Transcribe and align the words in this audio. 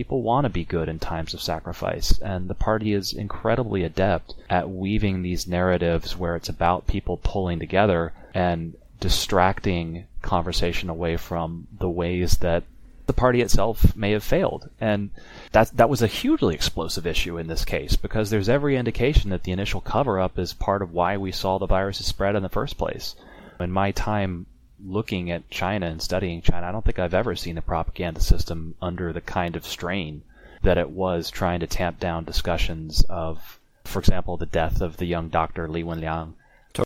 People 0.00 0.22
want 0.22 0.46
to 0.46 0.48
be 0.48 0.64
good 0.64 0.88
in 0.88 0.98
times 0.98 1.34
of 1.34 1.42
sacrifice, 1.42 2.18
and 2.20 2.48
the 2.48 2.54
party 2.54 2.94
is 2.94 3.12
incredibly 3.12 3.84
adept 3.84 4.32
at 4.48 4.70
weaving 4.70 5.20
these 5.20 5.46
narratives 5.46 6.16
where 6.16 6.36
it's 6.36 6.48
about 6.48 6.86
people 6.86 7.18
pulling 7.18 7.58
together 7.58 8.14
and 8.32 8.78
distracting 8.98 10.06
conversation 10.22 10.88
away 10.88 11.18
from 11.18 11.66
the 11.78 11.90
ways 11.90 12.38
that 12.38 12.62
the 13.04 13.12
party 13.12 13.42
itself 13.42 13.94
may 13.94 14.12
have 14.12 14.24
failed. 14.24 14.70
And 14.80 15.10
that 15.52 15.76
that 15.76 15.90
was 15.90 16.00
a 16.00 16.06
hugely 16.06 16.54
explosive 16.54 17.06
issue 17.06 17.36
in 17.36 17.46
this 17.46 17.66
case 17.66 17.96
because 17.96 18.30
there's 18.30 18.48
every 18.48 18.78
indication 18.78 19.28
that 19.28 19.42
the 19.42 19.52
initial 19.52 19.82
cover 19.82 20.18
up 20.18 20.38
is 20.38 20.54
part 20.54 20.80
of 20.80 20.94
why 20.94 21.18
we 21.18 21.30
saw 21.30 21.58
the 21.58 21.66
virus 21.66 22.02
spread 22.06 22.36
in 22.36 22.42
the 22.42 22.48
first 22.48 22.78
place. 22.78 23.16
In 23.60 23.70
my 23.70 23.90
time 23.90 24.46
looking 24.84 25.30
at 25.30 25.50
China 25.50 25.86
and 25.86 26.00
studying 26.00 26.42
China, 26.42 26.66
I 26.66 26.72
don't 26.72 26.84
think 26.84 26.98
I've 26.98 27.14
ever 27.14 27.36
seen 27.36 27.54
the 27.54 27.62
propaganda 27.62 28.20
system 28.20 28.74
under 28.80 29.12
the 29.12 29.20
kind 29.20 29.56
of 29.56 29.66
strain 29.66 30.22
that 30.62 30.78
it 30.78 30.90
was 30.90 31.30
trying 31.30 31.60
to 31.60 31.66
tamp 31.66 31.98
down 31.98 32.24
discussions 32.24 33.02
of, 33.08 33.58
for 33.84 33.98
example, 33.98 34.36
the 34.36 34.46
death 34.46 34.80
of 34.80 34.98
the 34.98 35.06
young 35.06 35.28
doctor 35.28 35.68
Li 35.68 35.82
Wenliang 35.82 36.34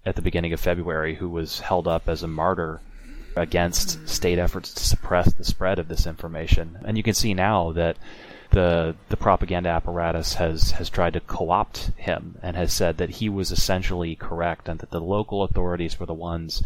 at 0.06 0.16
the 0.16 0.22
beginning 0.22 0.52
of 0.52 0.60
February, 0.60 1.16
who 1.16 1.28
was 1.28 1.60
held 1.60 1.86
up 1.88 2.08
as 2.08 2.22
a 2.22 2.28
martyr 2.28 2.80
against 3.36 4.08
state 4.08 4.38
efforts 4.38 4.72
to 4.72 4.84
suppress 4.84 5.32
the 5.34 5.44
spread 5.44 5.78
of 5.78 5.88
this 5.88 6.06
information. 6.06 6.78
And 6.84 6.96
you 6.96 7.02
can 7.02 7.14
see 7.14 7.34
now 7.34 7.72
that 7.72 7.96
the 8.50 8.94
the 9.08 9.16
propaganda 9.16 9.68
apparatus 9.68 10.34
has 10.34 10.72
has 10.72 10.88
tried 10.88 11.14
to 11.14 11.20
co-opt 11.20 11.90
him 11.96 12.38
and 12.42 12.56
has 12.56 12.72
said 12.72 12.98
that 12.98 13.10
he 13.10 13.28
was 13.28 13.50
essentially 13.50 14.14
correct 14.14 14.68
and 14.68 14.78
that 14.78 14.90
the 14.90 15.00
local 15.00 15.42
authorities 15.42 15.98
were 15.98 16.06
the 16.06 16.14
ones 16.14 16.62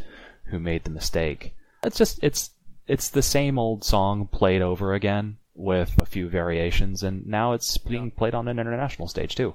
who 0.50 0.58
made 0.58 0.84
the 0.84 0.90
mistake. 0.90 1.54
It's 1.82 1.96
just 1.98 2.18
it's 2.22 2.50
it's 2.86 3.10
the 3.10 3.22
same 3.22 3.58
old 3.58 3.84
song 3.84 4.26
played 4.26 4.62
over 4.62 4.94
again 4.94 5.36
with 5.54 5.94
a 6.00 6.06
few 6.06 6.28
variations 6.28 7.02
and 7.02 7.26
now 7.26 7.52
it's 7.52 7.76
being 7.78 8.10
played 8.10 8.34
on 8.34 8.48
an 8.48 8.58
international 8.58 9.08
stage 9.08 9.34
too. 9.34 9.54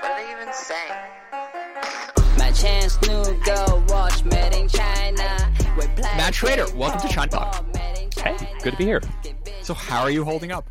What 0.00 0.10
are 0.10 0.16
they 0.16 0.30
even 0.30 0.52
saying? 0.52 0.92
My 2.38 2.50
chance 2.52 2.96
to 2.98 3.40
go 3.44 3.84
watch 3.88 4.24
Made 4.24 4.54
in 4.54 4.68
China. 4.68 5.52
Matt 5.98 6.34
Schrader, 6.34 6.66
welcome 6.74 7.00
to 7.00 7.08
China 7.08 7.30
Talk. 7.30 7.54
football, 7.54 7.72
Made 7.74 8.10
in 8.16 8.22
Hey, 8.22 8.36
good 8.62 8.72
to 8.72 8.76
be 8.76 8.84
here. 8.84 9.00
So 9.62 9.74
how 9.74 10.02
are 10.02 10.10
you 10.10 10.24
holding 10.24 10.52
up? 10.52 10.68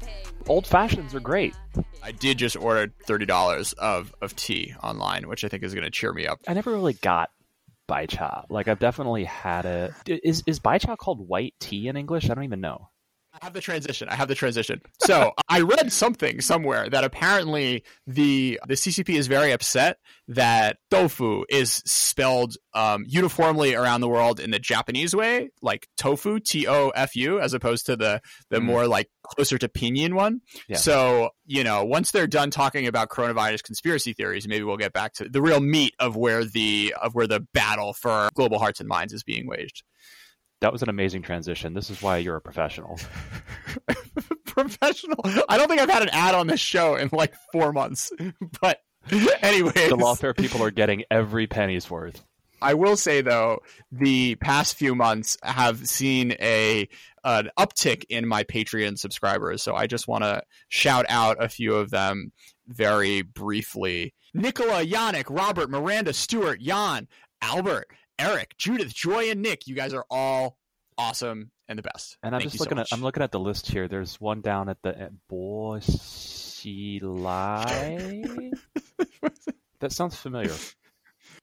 Old 0.48 0.68
fashions 0.68 1.16
are 1.16 1.20
great. 1.20 1.56
I 2.04 2.12
did 2.12 2.38
just 2.38 2.56
order 2.56 2.92
thirty 3.06 3.26
dollars 3.26 3.74
of 3.74 4.14
of 4.22 4.36
tea 4.36 4.74
online, 4.84 5.28
which 5.28 5.44
I 5.44 5.48
think 5.48 5.64
is 5.64 5.74
going 5.74 5.84
to 5.86 5.92
cheer 5.92 6.14
me 6.14 6.28
up. 6.28 6.40
I 6.48 6.54
never 6.54 6.72
really 6.72 6.94
got 6.94 7.32
baicha. 7.90 8.46
Like 8.50 8.68
I've 8.68 8.80
definitely 8.80 9.26
had 9.26 9.66
it. 9.66 9.94
Is 10.08 10.44
is 10.46 10.60
baicha 10.60 10.98
called 10.98 11.28
white 11.28 11.56
tea 11.60 11.88
in 11.88 11.98
English? 11.98 12.30
I 12.30 12.36
don't 12.36 12.44
even 12.44 12.62
know. 12.62 12.89
I 13.42 13.46
have 13.46 13.54
the 13.54 13.62
transition. 13.62 14.10
I 14.10 14.16
have 14.16 14.28
the 14.28 14.36
transition. 14.36 14.82
So 15.02 15.32
I 15.50 15.62
read 15.62 15.92
something 15.92 16.42
somewhere 16.42 16.90
that 16.90 17.04
apparently 17.04 17.84
the 18.08 18.60
the 18.68 18.74
CCP 18.76 19.16
is 19.16 19.28
very 19.28 19.52
upset 19.52 19.98
that 20.28 20.78
tofu 20.92 21.44
is 21.50 21.82
spelled 21.86 22.56
um, 22.74 23.06
uniformly 23.08 23.76
around 23.76 24.02
the 24.02 24.10
world 24.10 24.40
in 24.40 24.52
the 24.52 24.60
Japanese 24.60 25.16
way, 25.16 25.50
like 25.62 25.88
tofu, 25.98 26.40
T 26.40 26.68
O 26.68 26.90
F 26.90 27.16
U, 27.16 27.40
as 27.40 27.54
opposed 27.54 27.86
to 27.88 27.96
the 27.96 28.22
the 28.50 28.60
Mm. 28.60 28.64
more 28.66 28.88
like 28.88 29.10
closer 29.24 29.58
to 29.58 29.68
pinyin 29.70 30.14
one. 30.14 30.42
Yeah. 30.68 30.78
So 30.78 31.30
you 31.46 31.64
know, 31.64 31.84
once 31.86 32.12
they're 32.12 32.28
done 32.28 32.52
talking 32.52 32.88
about 32.88 33.10
coronavirus 33.10 33.64
conspiracy 33.64 34.14
theories, 34.14 34.48
maybe 34.48 34.64
we'll 34.64 34.78
get 34.78 34.94
back 34.94 35.14
to 35.14 35.30
the 35.30 35.42
real 35.42 35.60
meat 35.62 35.94
of 36.00 36.16
where 36.16 36.44
the 36.44 36.94
of 37.02 37.16
where 37.16 37.28
the 37.28 37.40
battle 37.54 37.94
for 37.94 38.30
global 38.36 38.60
hearts 38.60 38.80
and 38.80 38.90
minds 38.90 39.14
is 39.14 39.24
being 39.24 39.48
waged. 39.48 39.84
That 40.62 40.74
was 40.74 40.82
an 40.84 40.90
amazing 40.90 41.22
transition. 41.22 41.74
This 41.74 41.90
is 41.90 42.02
why 42.02 42.18
you're 42.18 42.36
a 42.36 42.42
professional. 42.42 43.00
professional. 44.46 45.22
I 45.48 45.58
don't 45.58 45.70
think 45.70 45.80
I've 45.80 45.90
had 45.90 46.04
an 46.04 46.10
ad 46.10 46.36
on 46.36 46.48
this 46.48 46.60
show 46.60 46.96
in 46.96 47.10
like 47.12 47.34
four 47.52 47.72
months. 47.72 48.12
But 48.62 48.82
anyway, 49.42 49.72
the 49.72 49.96
lawfare 49.96 50.36
people 50.36 50.62
are 50.64 50.72
getting 50.72 51.04
every 51.10 51.48
penny's 51.48 51.90
worth. 51.90 52.22
I 52.62 52.74
will 52.74 52.98
say 52.98 53.22
though, 53.22 53.60
the 53.92 54.36
past 54.36 54.76
few 54.76 54.96
months 54.96 55.38
have 55.44 55.88
seen 55.88 56.34
a 56.34 56.90
an 57.24 57.50
uptick 57.58 58.06
in 58.10 58.28
my 58.28 58.44
Patreon 58.44 58.98
subscribers. 59.00 59.64
So 59.64 59.76
I 59.76 59.88
just 59.88 60.08
want 60.08 60.24
to 60.24 60.44
shout 60.68 61.06
out 61.10 61.42
a 61.42 61.50
few 61.50 61.76
of 61.76 61.90
them 61.90 62.32
very 62.68 63.22
briefly. 63.22 64.14
Nicola, 64.34 64.86
Yannick, 64.86 65.26
Robert, 65.30 65.70
Miranda, 65.70 66.14
Stewart, 66.14 66.60
Jan, 66.60 67.08
Albert, 67.42 67.88
Eric, 68.20 68.56
Judith, 68.58 68.94
Joy, 68.94 69.32
and 69.32 69.42
Nick. 69.42 69.66
You 69.66 69.76
guys 69.76 69.94
are 69.94 70.06
all 70.10 70.58
awesome 70.98 71.52
and 71.70 71.80
the 71.80 71.84
best. 71.84 72.18
And 72.22 72.36
I'm 72.36 72.42
Thank 72.42 72.52
just 72.52 72.56
you 72.56 72.58
so 72.60 72.64
looking 72.66 72.80
at 72.80 72.88
I'm 72.92 73.02
looking 73.02 73.24
at 73.24 73.32
the 73.32 73.40
list 73.40 73.72
here. 73.72 73.88
There's 73.88 74.20
one 74.20 74.42
down 74.42 74.68
at 74.68 74.82
the 74.84 75.00
at 75.00 75.12
Bo 75.32 75.44
Xilai. 75.44 75.82
that 79.80 79.92
sounds 79.94 80.18
familiar. 80.18 80.54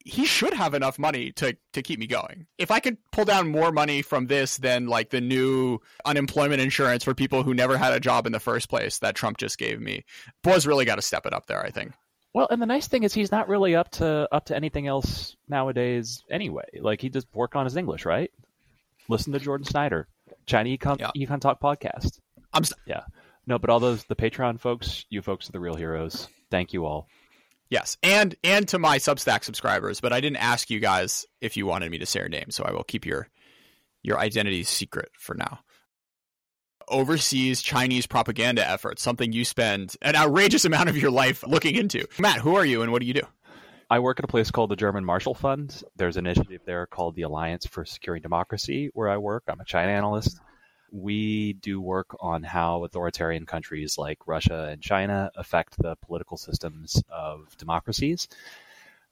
he 0.05 0.27
should 0.27 0.53
have 0.53 0.75
enough 0.75 0.99
money 0.99 1.33
to 1.33 1.57
to 1.73 1.83
keep 1.83 1.99
me 1.99 2.07
going. 2.07 2.47
If 2.59 2.71
I 2.71 2.81
could 2.81 2.99
pull 3.11 3.25
down 3.25 3.49
more 3.49 3.73
money 3.73 4.03
from 4.03 4.27
this 4.27 4.59
than 4.59 4.87
like 4.87 5.09
the 5.11 5.23
new 5.23 5.79
unemployment 6.05 6.61
insurance 6.61 7.03
for 7.05 7.15
people 7.15 7.43
who 7.43 7.55
never 7.55 7.79
had 7.79 7.95
a 7.95 8.01
job 8.01 8.27
in 8.27 8.33
the 8.33 8.41
first 8.41 8.69
place 8.69 8.99
that 8.99 9.15
Trump 9.15 9.39
just 9.39 9.57
gave 9.57 9.81
me, 9.81 10.05
Bo's 10.43 10.67
really 10.67 10.85
got 10.85 10.97
to 10.97 11.03
step 11.03 11.25
it 11.25 11.33
up 11.33 11.47
there. 11.47 11.65
I 11.65 11.71
think. 11.71 11.93
Well, 12.37 12.49
and 12.51 12.61
the 12.61 12.67
nice 12.67 12.87
thing 12.87 13.03
is 13.03 13.15
he's 13.15 13.33
not 13.33 13.49
really 13.49 13.75
up 13.75 13.91
to 13.93 14.29
up 14.31 14.45
to 14.47 14.57
anything 14.57 14.87
else 14.87 15.35
nowadays 15.49 16.23
anyway. 16.31 16.65
Like 16.79 17.01
he 17.01 17.09
just 17.09 17.27
work 17.33 17.57
on 17.57 17.65
his 17.65 17.77
English, 17.79 18.05
right? 18.05 18.31
Listen 19.09 19.33
to 19.33 19.39
Jordan 19.39 19.67
Schneider, 19.67 20.07
China 20.45 20.69
Econ, 20.69 20.99
Yeah. 21.01 21.13
Econ 21.17 21.41
Talk 21.41 21.61
podcast. 21.63 22.21
I'm 22.53 22.63
s- 22.63 22.75
Yeah. 22.87 23.05
No, 23.47 23.59
but 23.59 23.71
all 23.71 23.81
those 23.81 24.05
the 24.05 24.17
Patreon 24.17 24.61
folks, 24.61 25.07
you 25.09 25.23
folks 25.23 25.49
are 25.49 25.53
the 25.53 25.61
real 25.61 25.77
heroes. 25.77 26.29
Thank 26.51 26.75
you 26.75 26.85
all. 26.85 27.09
yes, 27.71 27.97
and 28.03 28.37
and 28.45 28.69
to 28.69 28.79
my 28.79 28.99
Substack 28.99 29.43
subscribers, 29.43 30.01
but 30.03 30.13
I 30.13 30.21
didn't 30.21 30.37
ask 30.37 30.69
you 30.69 30.79
guys 30.79 31.25
if 31.41 31.57
you 31.57 31.65
wanted 31.65 31.91
me 31.91 31.97
to 31.99 32.07
say 32.07 32.21
your 32.21 32.29
name, 32.29 32.51
so 32.51 32.65
I 32.65 32.73
will 32.73 32.85
keep 32.85 33.07
your 33.07 33.29
your 34.03 34.19
identity 34.19 34.63
secret 34.63 35.09
for 35.19 35.35
now. 35.35 35.61
Overseas 36.89 37.63
Chinese 37.63 38.07
propaganda 38.07 38.69
efforts, 38.69 39.03
something 39.03 39.33
you 39.33 39.45
spend 39.45 39.97
an 40.03 40.17
outrageous 40.17 40.65
amount 40.65 40.89
of 40.89 40.97
your 40.97 41.11
life 41.11 41.45
looking 41.47 41.75
into. 41.75 42.07
Matt, 42.19 42.39
who 42.39 42.57
are 42.57 42.65
you 42.65 42.83
and 42.83 42.93
what 42.93 43.01
do 43.01 43.07
you 43.07 43.15
do? 43.15 43.27
I 43.89 44.01
work 44.01 44.19
at 44.19 44.25
a 44.25 44.29
place 44.29 44.51
called 44.51 44.71
the 44.71 44.77
German 44.77 45.05
Marshall 45.05 45.35
Fund. 45.35 45.83
There's 45.95 46.17
an 46.17 46.27
initiative 46.27 46.63
there 46.65 46.87
called 46.87 47.15
the 47.15 47.23
Alliance 47.23 47.67
for 47.67 47.85
Securing 47.85 48.23
Democracy, 48.23 48.91
where 48.95 49.09
I 49.09 49.17
work. 49.19 49.45
I'm 49.47 49.61
a 49.61 49.65
China 49.65 49.93
analyst. 49.93 50.41
We 50.91 51.53
do 51.53 51.81
work 51.81 52.17
on 52.21 52.43
how 52.43 52.85
authoritarian 52.85 53.47
countries 53.47 53.97
like 53.97 54.27
Russia 54.27 54.69
and 54.71 54.83
China 54.83 55.31
affect 55.37 55.79
the 55.79 55.97
political 55.97 56.37
systems 56.37 57.03
of 57.09 57.57
democracies. 57.59 58.29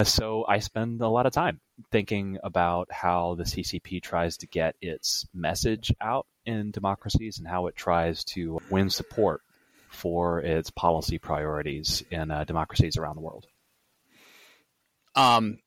So 0.02 0.44
I 0.48 0.58
spend 0.58 1.00
a 1.02 1.08
lot 1.08 1.26
of 1.26 1.32
time 1.32 1.60
thinking 1.92 2.38
about 2.42 2.90
how 2.90 3.36
the 3.36 3.44
CCP 3.44 4.02
tries 4.02 4.38
to 4.38 4.48
get 4.48 4.74
its 4.80 5.26
message 5.32 5.94
out 6.00 6.26
in 6.46 6.70
democracies 6.70 7.38
and 7.38 7.48
how 7.48 7.66
it 7.66 7.76
tries 7.76 8.24
to 8.24 8.60
win 8.70 8.90
support 8.90 9.42
for 9.88 10.40
its 10.40 10.70
policy 10.70 11.18
priorities 11.18 12.02
in 12.10 12.30
uh, 12.30 12.44
democracies 12.44 12.96
around 12.96 13.16
the 13.16 13.22
world. 13.22 13.46
Um, 15.14 15.58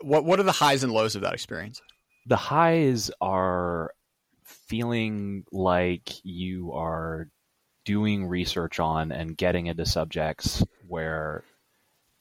what 0.00 0.24
what 0.24 0.38
are 0.38 0.44
the 0.44 0.52
highs 0.52 0.84
and 0.84 0.92
lows 0.92 1.16
of 1.16 1.22
that 1.22 1.34
experience? 1.34 1.82
the 2.26 2.36
highs 2.36 3.10
are 3.20 3.92
feeling 4.42 5.44
like 5.50 6.24
you 6.24 6.72
are 6.72 7.28
doing 7.84 8.26
research 8.26 8.78
on 8.78 9.10
and 9.10 9.36
getting 9.36 9.66
into 9.66 9.84
subjects 9.84 10.64
where 10.86 11.42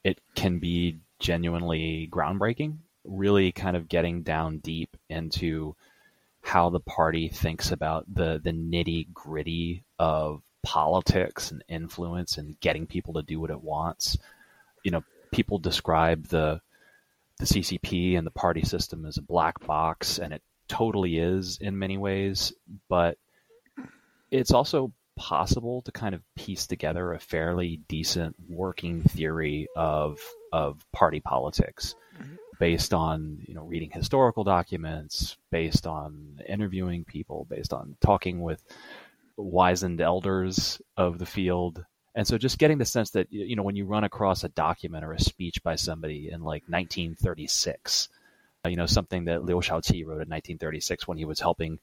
it 0.03 0.19
can 0.35 0.59
be 0.59 0.99
genuinely 1.19 2.09
groundbreaking, 2.11 2.77
really 3.05 3.51
kind 3.51 3.77
of 3.77 3.87
getting 3.87 4.23
down 4.23 4.57
deep 4.57 4.97
into 5.09 5.75
how 6.41 6.69
the 6.69 6.79
party 6.79 7.29
thinks 7.29 7.71
about 7.71 8.05
the, 8.13 8.39
the 8.43 8.51
nitty 8.51 9.11
gritty 9.13 9.83
of 9.99 10.41
politics 10.63 11.51
and 11.51 11.63
influence 11.67 12.37
and 12.37 12.59
getting 12.59 12.87
people 12.87 13.13
to 13.13 13.23
do 13.23 13.39
what 13.39 13.51
it 13.51 13.61
wants. 13.61 14.17
You 14.83 14.91
know, 14.91 15.03
people 15.31 15.59
describe 15.59 16.27
the 16.27 16.61
the 17.37 17.45
CCP 17.45 18.17
and 18.17 18.27
the 18.27 18.31
party 18.31 18.61
system 18.61 19.05
as 19.05 19.17
a 19.17 19.21
black 19.21 19.65
box, 19.65 20.19
and 20.19 20.31
it 20.31 20.43
totally 20.67 21.17
is 21.17 21.57
in 21.59 21.79
many 21.79 21.97
ways, 21.97 22.53
but 22.87 23.17
it's 24.29 24.51
also 24.51 24.93
possible 25.17 25.81
to 25.83 25.91
kind 25.91 26.15
of 26.15 26.21
piece 26.35 26.67
together 26.67 27.13
a 27.13 27.19
fairly 27.19 27.81
decent 27.87 28.35
working 28.49 29.01
theory 29.01 29.67
of 29.75 30.19
of 30.53 30.83
party 30.91 31.19
politics 31.19 31.95
mm-hmm. 32.17 32.35
Based 32.61 32.93
on 32.93 33.39
you 33.47 33.55
know 33.55 33.63
reading 33.63 33.89
historical 33.89 34.43
documents 34.43 35.35
based 35.49 35.87
on 35.87 36.39
interviewing 36.47 37.03
people 37.03 37.47
based 37.49 37.73
on 37.73 37.95
talking 38.01 38.39
with 38.39 38.61
wizened 39.35 39.99
elders 39.99 40.79
of 40.95 41.17
the 41.17 41.25
field 41.25 41.83
and 42.13 42.27
so 42.27 42.37
just 42.37 42.59
getting 42.59 42.77
the 42.77 42.85
sense 42.85 43.09
that 43.09 43.25
you 43.33 43.55
know 43.55 43.63
when 43.63 43.75
you 43.75 43.85
run 43.85 44.03
across 44.03 44.43
a 44.43 44.49
document 44.49 45.03
or 45.03 45.11
a 45.11 45.19
speech 45.19 45.63
by 45.63 45.73
somebody 45.73 46.29
in 46.31 46.43
like 46.43 46.61
1936 46.67 48.09
uh, 48.63 48.69
you 48.69 48.75
know 48.75 48.85
something 48.85 49.25
that 49.25 49.43
Liu 49.43 49.55
Shaoqi 49.55 50.05
wrote 50.05 50.21
in 50.21 50.29
1936 50.29 51.07
when 51.07 51.17
he 51.17 51.25
was 51.25 51.39
helping 51.39 51.79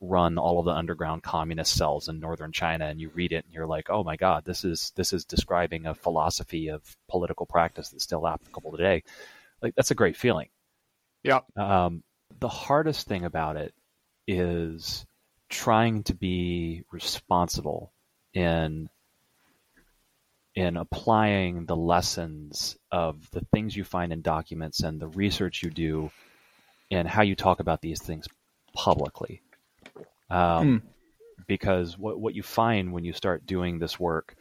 run 0.00 0.38
all 0.38 0.60
of 0.60 0.64
the 0.64 0.70
underground 0.70 1.24
communist 1.24 1.74
cells 1.74 2.08
in 2.08 2.20
northern 2.20 2.52
China, 2.52 2.86
and 2.86 2.98
you 2.98 3.10
read 3.10 3.32
it 3.32 3.44
and 3.44 3.52
you're 3.52 3.66
like, 3.66 3.90
oh 3.90 4.02
my 4.02 4.16
god, 4.16 4.46
this 4.46 4.64
is 4.64 4.92
this 4.96 5.12
is 5.12 5.26
describing 5.26 5.84
a 5.84 5.94
philosophy 5.94 6.68
of 6.68 6.96
political 7.06 7.44
practice 7.44 7.90
that's 7.90 8.04
still 8.04 8.26
applicable 8.26 8.70
today. 8.70 9.02
Like 9.62 9.74
that's 9.74 9.90
a 9.90 9.94
great 9.94 10.16
feeling. 10.16 10.48
Yeah. 11.22 11.40
Um, 11.56 12.02
the 12.38 12.48
hardest 12.48 13.06
thing 13.06 13.24
about 13.24 13.56
it 13.56 13.74
is 14.26 15.04
trying 15.48 16.04
to 16.04 16.14
be 16.14 16.84
responsible 16.92 17.92
in 18.32 18.88
in 20.54 20.76
applying 20.76 21.66
the 21.66 21.76
lessons 21.76 22.76
of 22.90 23.30
the 23.30 23.44
things 23.52 23.76
you 23.76 23.84
find 23.84 24.12
in 24.12 24.22
documents 24.22 24.80
and 24.80 25.00
the 25.00 25.08
research 25.08 25.62
you 25.62 25.70
do 25.70 26.10
and 26.90 27.06
how 27.06 27.22
you 27.22 27.36
talk 27.36 27.60
about 27.60 27.80
these 27.80 28.02
things 28.02 28.26
publicly. 28.74 29.42
Um, 30.28 30.82
Because 31.46 31.98
what, 31.98 32.20
what 32.20 32.34
you 32.34 32.42
find 32.42 32.92
when 32.92 33.04
you 33.04 33.12
start 33.12 33.46
doing 33.46 33.78
this 33.78 33.98
work 33.98 34.36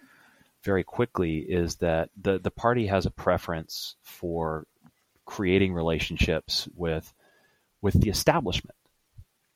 very 0.63 0.83
quickly 0.83 1.39
is 1.39 1.77
that 1.77 2.09
the, 2.21 2.37
the 2.37 2.51
party 2.51 2.87
has 2.87 3.05
a 3.05 3.11
preference 3.11 3.95
for 4.03 4.67
creating 5.29 5.71
relationships 5.71 6.67
with 6.75 7.13
with 7.83 7.93
the 8.01 8.09
establishment 8.09 8.75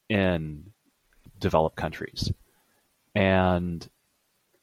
in 0.08 0.70
developed 1.40 1.76
countries. 1.76 2.32
And 3.16 3.86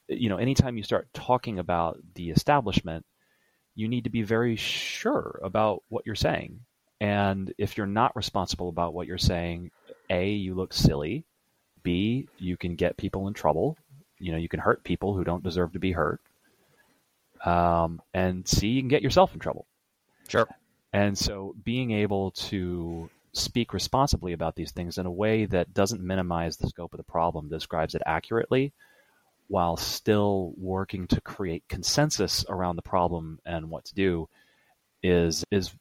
you 0.07 0.29
know, 0.29 0.37
anytime 0.37 0.77
you 0.77 0.83
start 0.83 1.09
talking 1.13 1.59
about 1.59 1.99
the 2.15 2.29
establishment, 2.29 3.05
you 3.75 3.89
need 3.89 4.05
to 4.05 4.09
be 4.09 4.21
very 4.21 4.55
sure 4.55 5.41
about 5.43 5.83
what 5.89 6.05
you're 6.05 6.15
saying. 6.15 6.61
And 7.01 7.53
if 7.57 7.75
you're 7.75 7.87
not 7.87 8.15
responsible 8.15 8.69
about 8.69 8.93
what 8.93 9.05
you're 9.05 9.17
saying, 9.17 9.71
A, 10.09 10.29
you 10.29 10.55
look 10.55 10.71
silly. 10.71 11.25
B, 11.83 12.29
you 12.37 12.55
can 12.55 12.75
get 12.75 12.95
people 12.95 13.27
in 13.27 13.33
trouble. 13.33 13.77
You 14.17 14.31
know, 14.31 14.37
you 14.37 14.47
can 14.47 14.61
hurt 14.61 14.85
people 14.85 15.13
who 15.13 15.25
don't 15.25 15.43
deserve 15.43 15.73
to 15.73 15.79
be 15.79 15.91
hurt. 15.91 16.21
Um, 17.43 18.01
and 18.13 18.47
C, 18.47 18.67
you 18.67 18.81
can 18.81 18.87
get 18.87 19.01
yourself 19.01 19.33
in 19.33 19.39
trouble. 19.39 19.65
Sure. 20.29 20.47
And 20.93 21.17
so 21.17 21.55
being 21.63 21.91
able 21.91 22.31
to 22.31 23.09
speak 23.33 23.73
responsibly 23.73 24.33
about 24.33 24.55
these 24.55 24.71
things 24.71 24.97
in 24.97 25.05
a 25.05 25.11
way 25.11 25.45
that 25.45 25.73
doesn't 25.73 26.01
minimize 26.01 26.57
the 26.57 26.67
scope 26.67 26.93
of 26.93 26.97
the 26.97 27.03
problem, 27.03 27.47
describes 27.49 27.95
it 27.95 28.01
accurately, 28.05 28.73
while 29.47 29.77
still 29.77 30.53
working 30.57 31.07
to 31.07 31.21
create 31.21 31.63
consensus 31.69 32.45
around 32.49 32.75
the 32.75 32.81
problem 32.81 33.39
and 33.45 33.69
what 33.69 33.85
to 33.85 33.95
do 33.95 34.27
is 35.03 35.43
is 35.51 35.71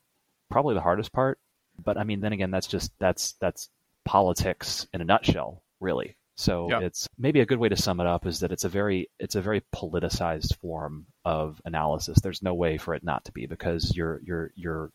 probably 0.49 0.75
the 0.75 0.81
hardest 0.81 1.13
part. 1.13 1.39
But 1.83 1.97
I 1.97 2.05
mean 2.05 2.21
then 2.21 2.33
again 2.33 2.51
that's 2.51 2.67
just 2.67 2.93
that's 2.99 3.33
that's 3.41 3.69
politics 4.05 4.87
in 4.93 5.01
a 5.01 5.05
nutshell, 5.05 5.63
really. 5.81 6.17
So 6.37 6.69
Yeah. 6.71 6.81
it's 6.81 7.09
maybe 7.19 7.41
a 7.41 7.47
good 7.47 7.59
way 7.59 7.69
to 7.69 7.77
sum 7.77 8.01
it 8.01 8.07
up 8.07 8.27
is 8.27 8.41
that 8.41 8.53
it's 8.53 8.65
a 8.65 8.69
very 8.69 9.09
it's 9.19 9.35
a 9.35 9.43
very 9.43 9.63
politicized 9.75 10.57
form 10.57 11.07
of 11.25 11.61
analysis. 11.65 12.19
There's 12.21 12.43
no 12.43 12.55
way 12.55 12.79
for 12.79 12.95
it 12.95 13.05
not 13.05 13.25
to 13.27 13.33
be 13.33 13.47
because 13.47 13.95
you're 13.97 14.21
you're 14.25 14.53
you're 14.57 14.91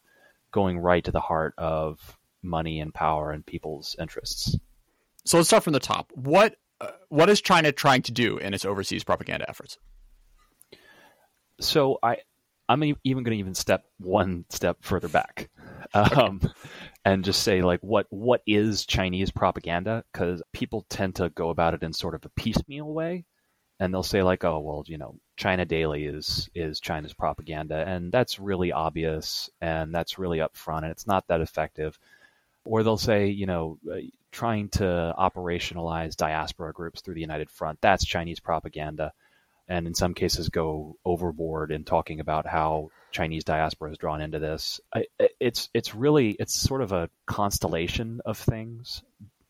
going 0.51 0.80
right 0.80 1.03
to 1.03 1.12
the 1.12 1.19
heart 1.19 1.53
of 1.57 2.18
money 2.42 2.80
and 2.80 2.94
power 2.94 3.31
and 3.31 3.45
people's 3.45 3.95
interests. 4.00 4.57
So 5.25 5.38
let's 5.38 5.50
start 5.50 5.63
from 5.63 5.74
the 5.74 5.80
top. 5.80 6.12
What 6.13 6.56
uh, 6.80 6.92
what 7.09 7.30
is 7.30 7.42
China 7.42 7.71
trying 7.71 8.03
to 8.03 8.12
do 8.12 8.38
in 8.38 8.53
its 8.53 8.65
overseas 8.65 9.03
propaganda 9.03 9.50
efforts? 9.50 9.77
So 11.59 11.97
I 12.03 12.18
I'm 12.68 12.83
even 12.83 13.24
going 13.24 13.36
to 13.36 13.39
even 13.39 13.56
step 13.56 13.86
one 13.97 14.45
step 14.50 14.77
further 14.81 15.07
back, 15.07 15.50
um, 15.94 16.42
and 17.03 17.24
just 17.24 17.44
say 17.44 17.62
like 17.62 17.80
what 17.81 18.07
what 18.09 18.42
is 18.47 18.86
Chinese 18.86 19.31
propaganda? 19.31 20.03
Because 20.12 20.42
people 20.53 20.86
tend 20.89 21.15
to 21.15 21.30
go 21.30 21.50
about 21.50 21.74
it 21.74 21.83
in 21.83 21.94
sort 21.94 22.15
of 22.15 22.25
a 22.25 22.30
piecemeal 22.30 22.92
way, 22.92 23.25
and 23.80 23.94
they'll 23.94 24.04
say 24.04 24.24
like, 24.24 24.44
oh 24.44 24.60
well, 24.60 24.83
you 24.88 24.98
know, 24.98 25.16
China 25.38 25.66
Daily 25.66 26.06
is 26.06 26.50
is 26.56 26.80
China's 26.80 27.13
propaganda, 27.13 27.83
and 27.88 28.12
that's 28.12 28.39
really 28.39 28.72
obvious, 28.72 29.50
and 29.62 29.94
that's 29.94 30.19
really 30.19 30.39
upfront, 30.39 30.83
and 30.83 30.92
it's 30.92 31.07
not 31.07 31.27
that 31.27 31.42
effective. 31.42 31.98
Or 32.63 32.83
they'll 32.83 32.98
say, 32.98 33.27
you 33.27 33.45
know, 33.45 33.77
uh, 33.92 33.98
trying 34.31 34.69
to 34.69 35.13
operationalize 35.18 36.16
diaspora 36.16 36.74
groups 36.74 37.01
through 37.01 37.13
the 37.13 37.22
United 37.22 37.50
Front, 37.50 37.80
that's 37.81 38.06
Chinese 38.06 38.39
propaganda 38.39 39.13
and 39.68 39.88
in 39.88 39.95
some 39.95 40.13
cases 40.13 40.50
go 40.50 40.98
overboard 41.06 41.71
in 41.71 41.83
talking 41.83 42.19
about 42.19 42.45
how 42.45 42.89
Chinese 43.12 43.44
diaspora 43.44 43.92
is 43.92 43.98
drawn 43.98 44.21
into 44.21 44.39
this. 44.39 44.80
It's 45.39 45.69
it's 45.74 45.95
really 45.95 46.31
it's 46.31 46.54
sort 46.54 46.81
of 46.81 46.92
a 46.92 47.10
constellation 47.25 48.21
of 48.25 48.38
things 48.38 49.04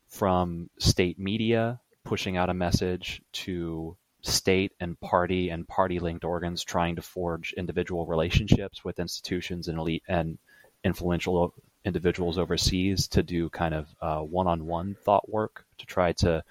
from 0.07 0.69
state 0.79 1.19
media 1.19 1.79
pushing 2.03 2.37
out 2.37 2.49
a 2.49 2.53
message 2.53 3.21
to 3.33 3.97
state 4.25 4.73
and 4.79 4.99
party 4.99 5.49
and 5.49 5.67
party 5.67 5.99
linked 5.99 6.25
organs 6.25 6.63
trying 6.63 6.95
to 6.95 7.01
forge 7.01 7.53
individual 7.53 8.05
relationships 8.05 8.83
with 8.83 8.99
institutions 8.99 9.67
and 9.67 9.77
elite 9.77 10.03
and 10.07 10.37
influential 10.83 11.53
individuals 11.83 12.37
overseas 12.37 13.07
to 13.07 13.23
do 13.23 13.49
kind 13.49 13.73
of 13.73 13.87
uh, 14.01 14.19
one-on-one 14.19 14.95
thought 15.03 15.29
work 15.29 15.65
to 15.77 15.85
try 15.85 16.11
to 16.13 16.43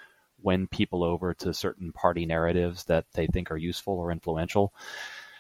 win 0.43 0.67
people 0.69 1.03
over 1.03 1.35
to 1.35 1.53
certain 1.55 1.91
party 1.93 2.27
narratives 2.27 2.85
that 2.85 3.05
they 3.15 3.27
think 3.27 3.51
are 3.51 3.57
useful 3.57 3.95
or 3.95 4.13
influential. 4.13 4.73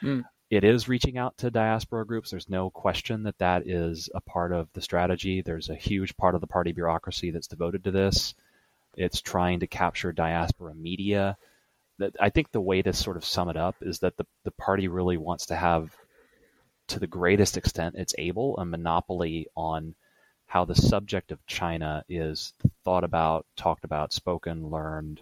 Mm. 0.03 0.25
It 0.51 0.65
is 0.65 0.89
reaching 0.89 1.19
out 1.19 1.37
to 1.39 1.51
diaspora 1.51 2.07
groups. 2.07 2.31
There's 2.31 2.49
no 2.49 2.71
question 2.71 3.25
that 3.25 3.39
that 3.39 3.67
is 3.67 4.09
a 4.15 4.21
part 4.21 4.53
of 4.53 4.69
the 4.73 4.83
strategy. 4.83 5.43
There's 5.43 5.69
a 5.69 5.75
huge 5.75 6.17
part 6.17 6.35
of 6.35 6.41
the 6.41 6.47
party 6.47 6.73
bureaucracy 6.73 7.31
that's 7.31 7.49
devoted 7.49 7.85
to 7.85 7.91
this. 7.91 8.35
It's 8.97 9.21
trying 9.21 9.61
to 9.61 9.67
capture 9.67 10.13
diaspora 10.13 10.75
media. 10.75 11.37
That 11.99 12.15
I 12.21 12.31
think 12.31 12.51
the 12.51 12.61
way 12.61 12.83
to 12.83 12.93
sort 12.93 13.17
of 13.17 13.25
sum 13.25 13.49
it 13.49 13.57
up 13.57 13.77
is 13.81 14.01
that 14.01 14.17
the, 14.17 14.27
the 14.45 14.51
party 14.51 14.89
really 14.89 15.17
wants 15.17 15.47
to 15.47 15.57
have, 15.57 15.95
to 16.89 16.99
the 16.99 17.07
greatest 17.07 17.57
extent 17.57 17.95
it's 17.99 18.15
able, 18.19 18.57
a 18.59 18.65
monopoly 18.65 19.47
on 19.57 19.95
how 20.47 20.65
the 20.65 20.75
subject 20.75 21.33
of 21.33 21.47
China 21.47 22.05
is 22.09 22.53
thought 22.85 23.05
about, 23.05 23.47
talked 23.57 23.85
about, 23.85 24.13
spoken, 24.13 24.71
learned, 24.71 25.21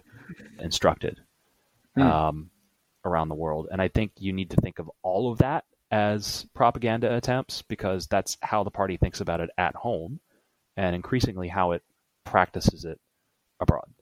instructed 0.59 1.21
Hmm. 1.95 2.03
um, 2.03 2.51
around 3.05 3.29
the 3.29 3.35
world. 3.35 3.69
And 3.71 3.83
I 3.83 3.89
think 3.89 4.13
you 4.19 4.33
need 4.33 4.51
to 4.51 4.57
think 4.57 4.79
of 4.79 4.91
all 5.03 5.31
of 5.31 5.39
that 5.39 5.65
as 5.91 6.47
propaganda 6.55 7.15
attempts 7.15 7.61
because 7.63 8.07
that's 8.07 8.39
how 8.41 8.65
the 8.65 8.71
party 8.71 8.97
thinks 8.97 9.21
about 9.21 9.41
it 9.41 9.51
at 9.59 9.75
home 9.75 10.21
and 10.77 10.97
increasingly 10.97 11.49
how 11.49 11.73
it 11.73 11.83
practices 12.25 12.87
it 12.87 12.99
abroad. 13.61 13.93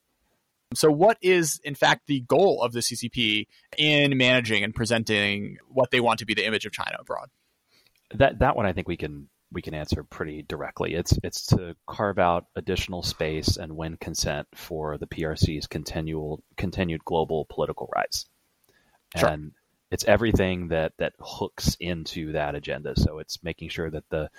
So, 0.74 0.90
what 0.90 1.18
is 1.20 1.60
in 1.64 1.74
fact 1.74 2.06
the 2.06 2.20
goal 2.20 2.62
of 2.62 2.72
the 2.72 2.80
CCP 2.80 3.46
in 3.76 4.16
managing 4.16 4.62
and 4.62 4.74
presenting 4.74 5.56
what 5.68 5.90
they 5.90 6.00
want 6.00 6.20
to 6.20 6.26
be 6.26 6.34
the 6.34 6.46
image 6.46 6.64
of 6.64 6.72
China 6.72 6.96
abroad? 7.00 7.28
That 8.14 8.38
that 8.38 8.56
one 8.56 8.66
I 8.66 8.72
think 8.72 8.86
we 8.86 8.96
can 8.96 9.28
we 9.52 9.62
can 9.62 9.74
answer 9.74 10.04
pretty 10.04 10.42
directly. 10.42 10.94
It's 10.94 11.18
it's 11.24 11.46
to 11.46 11.74
carve 11.88 12.18
out 12.18 12.46
additional 12.54 13.02
space 13.02 13.56
and 13.56 13.76
win 13.76 13.96
consent 13.96 14.46
for 14.54 14.96
the 14.96 15.06
PRC's 15.06 15.66
continual 15.66 16.42
continued 16.56 17.04
global 17.04 17.46
political 17.50 17.90
rise. 17.94 18.26
Sure. 19.16 19.28
And 19.28 19.52
it's 19.90 20.04
everything 20.04 20.68
that 20.68 20.92
that 20.98 21.14
hooks 21.18 21.76
into 21.80 22.32
that 22.32 22.54
agenda. 22.54 22.94
So 22.96 23.18
it's 23.18 23.42
making 23.42 23.70
sure 23.70 23.90
that 23.90 24.08
the 24.08 24.30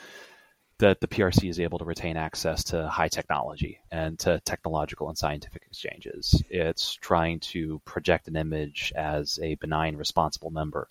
that 0.82 1.00
the 1.00 1.08
PRC 1.08 1.50
is 1.50 1.60
able 1.60 1.78
to 1.80 1.86
retain 1.86 2.18
access 2.18 2.64
to 2.66 2.88
high 2.88 3.08
technology 3.08 3.80
and 3.92 4.18
to 4.20 4.42
technological 4.46 5.10
and 5.10 5.18
scientific 5.18 5.64
exchanges. 5.66 6.44
It's 6.50 6.96
trying 6.96 7.40
to 7.52 7.80
project 7.86 8.28
an 8.28 8.36
image 8.36 8.92
as 8.96 9.40
a 9.42 9.56
benign, 9.56 9.96
responsible 9.96 10.50
member 10.50 10.90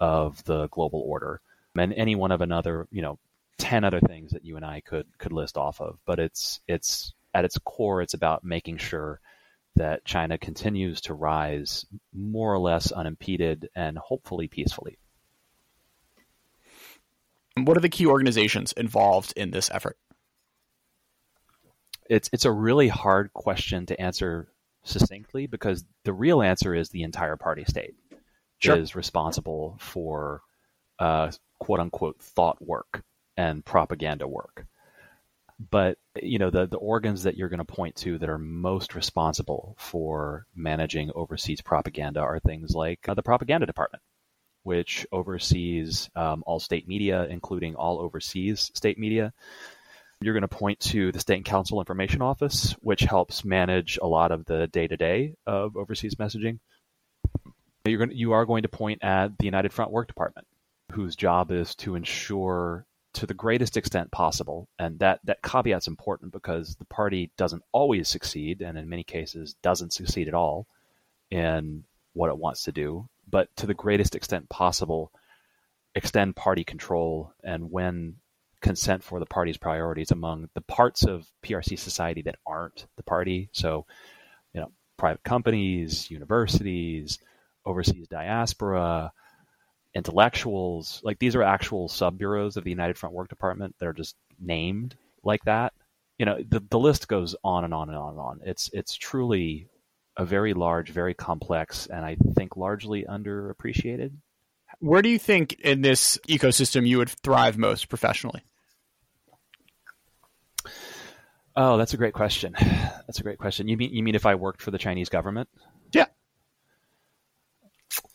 of 0.00 0.42
the 0.44 0.68
global 0.68 1.00
order, 1.00 1.40
and 1.76 1.92
any 1.92 2.16
one 2.16 2.32
of 2.32 2.40
another, 2.40 2.88
you 2.90 3.02
know, 3.02 3.18
ten 3.58 3.84
other 3.84 4.00
things 4.00 4.32
that 4.32 4.44
you 4.44 4.56
and 4.56 4.64
I 4.64 4.80
could 4.80 5.06
could 5.18 5.32
list 5.32 5.56
off 5.56 5.80
of. 5.80 5.98
But 6.06 6.18
it's 6.18 6.60
it's 6.66 7.12
at 7.34 7.44
its 7.44 7.58
core, 7.58 8.00
it's 8.00 8.14
about 8.14 8.44
making 8.44 8.78
sure 8.78 9.20
that 9.76 10.04
China 10.04 10.38
continues 10.38 11.02
to 11.02 11.14
rise 11.14 11.84
more 12.14 12.52
or 12.52 12.58
less 12.58 12.92
unimpeded 12.92 13.68
and 13.76 13.98
hopefully 13.98 14.48
peacefully. 14.48 14.98
What 17.64 17.76
are 17.76 17.80
the 17.80 17.88
key 17.88 18.06
organizations 18.06 18.72
involved 18.72 19.32
in 19.36 19.50
this 19.50 19.70
effort? 19.72 19.96
It's 22.08 22.30
it's 22.32 22.44
a 22.44 22.52
really 22.52 22.88
hard 22.88 23.32
question 23.32 23.86
to 23.86 24.00
answer 24.00 24.48
succinctly 24.84 25.46
because 25.46 25.84
the 26.04 26.12
real 26.12 26.40
answer 26.42 26.74
is 26.74 26.88
the 26.88 27.02
entire 27.02 27.36
party 27.36 27.64
state 27.64 27.94
Sure. 28.60 28.76
is 28.76 28.96
responsible 28.96 29.76
for 29.80 30.40
uh, 30.98 31.30
quote 31.60 31.80
unquote 31.80 32.20
thought 32.20 32.60
work 32.60 33.02
and 33.36 33.64
propaganda 33.64 34.26
work. 34.26 34.66
But 35.70 35.98
you 36.22 36.38
know 36.38 36.50
the 36.50 36.66
the 36.66 36.76
organs 36.78 37.24
that 37.24 37.36
you're 37.36 37.48
going 37.48 37.58
to 37.58 37.64
point 37.64 37.96
to 37.96 38.18
that 38.18 38.28
are 38.28 38.38
most 38.38 38.94
responsible 38.94 39.76
for 39.78 40.46
managing 40.54 41.10
overseas 41.14 41.60
propaganda 41.60 42.20
are 42.20 42.38
things 42.40 42.74
like 42.74 43.08
uh, 43.08 43.14
the 43.14 43.22
propaganda 43.22 43.66
department, 43.66 44.02
which 44.68 45.06
oversees 45.10 46.10
um, 46.14 46.44
all 46.46 46.60
state 46.60 46.86
media, 46.86 47.26
including 47.30 47.74
all 47.74 47.98
overseas 48.00 48.70
state 48.74 48.98
media. 48.98 49.32
You're 50.20 50.34
going 50.34 50.42
to 50.42 50.48
point 50.48 50.78
to 50.80 51.10
the 51.10 51.20
State 51.20 51.36
and 51.36 51.44
Council 51.46 51.80
Information 51.80 52.20
Office, 52.20 52.76
which 52.80 53.00
helps 53.00 53.46
manage 53.46 53.98
a 54.02 54.06
lot 54.06 54.30
of 54.30 54.44
the 54.44 54.66
day 54.66 54.86
to 54.86 54.94
day 54.98 55.36
of 55.46 55.74
overseas 55.78 56.16
messaging. 56.16 56.58
You're 57.86 57.96
going 57.96 58.10
to, 58.10 58.14
you 58.14 58.32
are 58.32 58.44
going 58.44 58.64
to 58.64 58.68
point 58.68 59.02
at 59.02 59.38
the 59.38 59.46
United 59.46 59.72
Front 59.72 59.90
Work 59.90 60.06
Department, 60.06 60.46
whose 60.92 61.16
job 61.16 61.50
is 61.50 61.74
to 61.76 61.94
ensure 61.94 62.84
to 63.14 63.24
the 63.24 63.32
greatest 63.32 63.78
extent 63.78 64.10
possible, 64.10 64.68
and 64.78 64.98
that, 64.98 65.20
that 65.24 65.42
caveat's 65.42 65.88
important 65.88 66.30
because 66.30 66.76
the 66.76 66.84
party 66.84 67.30
doesn't 67.38 67.62
always 67.72 68.06
succeed, 68.06 68.60
and 68.60 68.76
in 68.76 68.86
many 68.86 69.02
cases 69.02 69.54
doesn't 69.62 69.94
succeed 69.94 70.28
at 70.28 70.34
all 70.34 70.66
in 71.30 71.84
what 72.12 72.28
it 72.28 72.36
wants 72.36 72.64
to 72.64 72.72
do, 72.72 73.08
but 73.28 73.48
to 73.56 73.66
the 73.66 73.74
greatest 73.74 74.14
extent 74.14 74.48
possible, 74.48 75.12
extend 75.94 76.36
party 76.36 76.64
control 76.64 77.32
and 77.42 77.70
when 77.70 78.16
consent 78.60 79.02
for 79.02 79.20
the 79.20 79.26
party's 79.26 79.56
priorities 79.56 80.10
among 80.10 80.48
the 80.54 80.60
parts 80.62 81.04
of 81.04 81.26
PRC 81.44 81.78
society 81.78 82.22
that 82.22 82.36
aren't 82.46 82.86
the 82.96 83.02
party. 83.02 83.48
So, 83.52 83.86
you 84.52 84.60
know, 84.60 84.72
private 84.96 85.22
companies, 85.22 86.10
universities, 86.10 87.18
overseas 87.64 88.08
diaspora, 88.08 89.12
intellectuals, 89.94 91.00
like 91.04 91.18
these 91.18 91.36
are 91.36 91.42
actual 91.42 91.88
sub 91.88 92.18
bureaus 92.18 92.56
of 92.56 92.64
the 92.64 92.70
United 92.70 92.98
Front 92.98 93.14
Work 93.14 93.28
Department 93.28 93.76
that 93.78 93.86
are 93.86 93.92
just 93.92 94.16
named 94.40 94.96
like 95.22 95.44
that. 95.44 95.72
You 96.18 96.26
know, 96.26 96.38
the, 96.46 96.60
the 96.68 96.78
list 96.78 97.06
goes 97.06 97.36
on 97.44 97.64
and 97.64 97.72
on 97.72 97.88
and 97.88 97.98
on 97.98 98.10
and 98.10 98.20
on. 98.20 98.40
It's 98.44 98.70
it's 98.72 98.96
truly 98.96 99.68
a 100.18 100.24
very 100.24 100.52
large, 100.52 100.90
very 100.90 101.14
complex, 101.14 101.86
and 101.86 102.04
I 102.04 102.16
think 102.34 102.56
largely 102.56 103.04
underappreciated. 103.04 104.16
Where 104.80 105.00
do 105.00 105.08
you 105.08 105.18
think 105.18 105.54
in 105.60 105.80
this 105.80 106.18
ecosystem 106.28 106.86
you 106.86 106.98
would 106.98 107.08
thrive 107.08 107.56
most 107.56 107.88
professionally? 107.88 108.42
Oh, 111.56 111.78
that's 111.78 111.94
a 111.94 111.96
great 111.96 112.14
question. 112.14 112.54
That's 112.58 113.20
a 113.20 113.22
great 113.22 113.38
question. 113.38 113.68
You 113.68 113.76
mean 113.76 113.94
you 113.94 114.02
mean 114.02 114.14
if 114.14 114.26
I 114.26 114.34
worked 114.34 114.60
for 114.60 114.70
the 114.70 114.78
Chinese 114.78 115.08
government? 115.08 115.48
Yeah. 115.92 116.06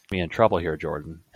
Be 0.09 0.19
in 0.19 0.29
trouble 0.29 0.59
here, 0.59 0.77
Jordan. 0.77 1.23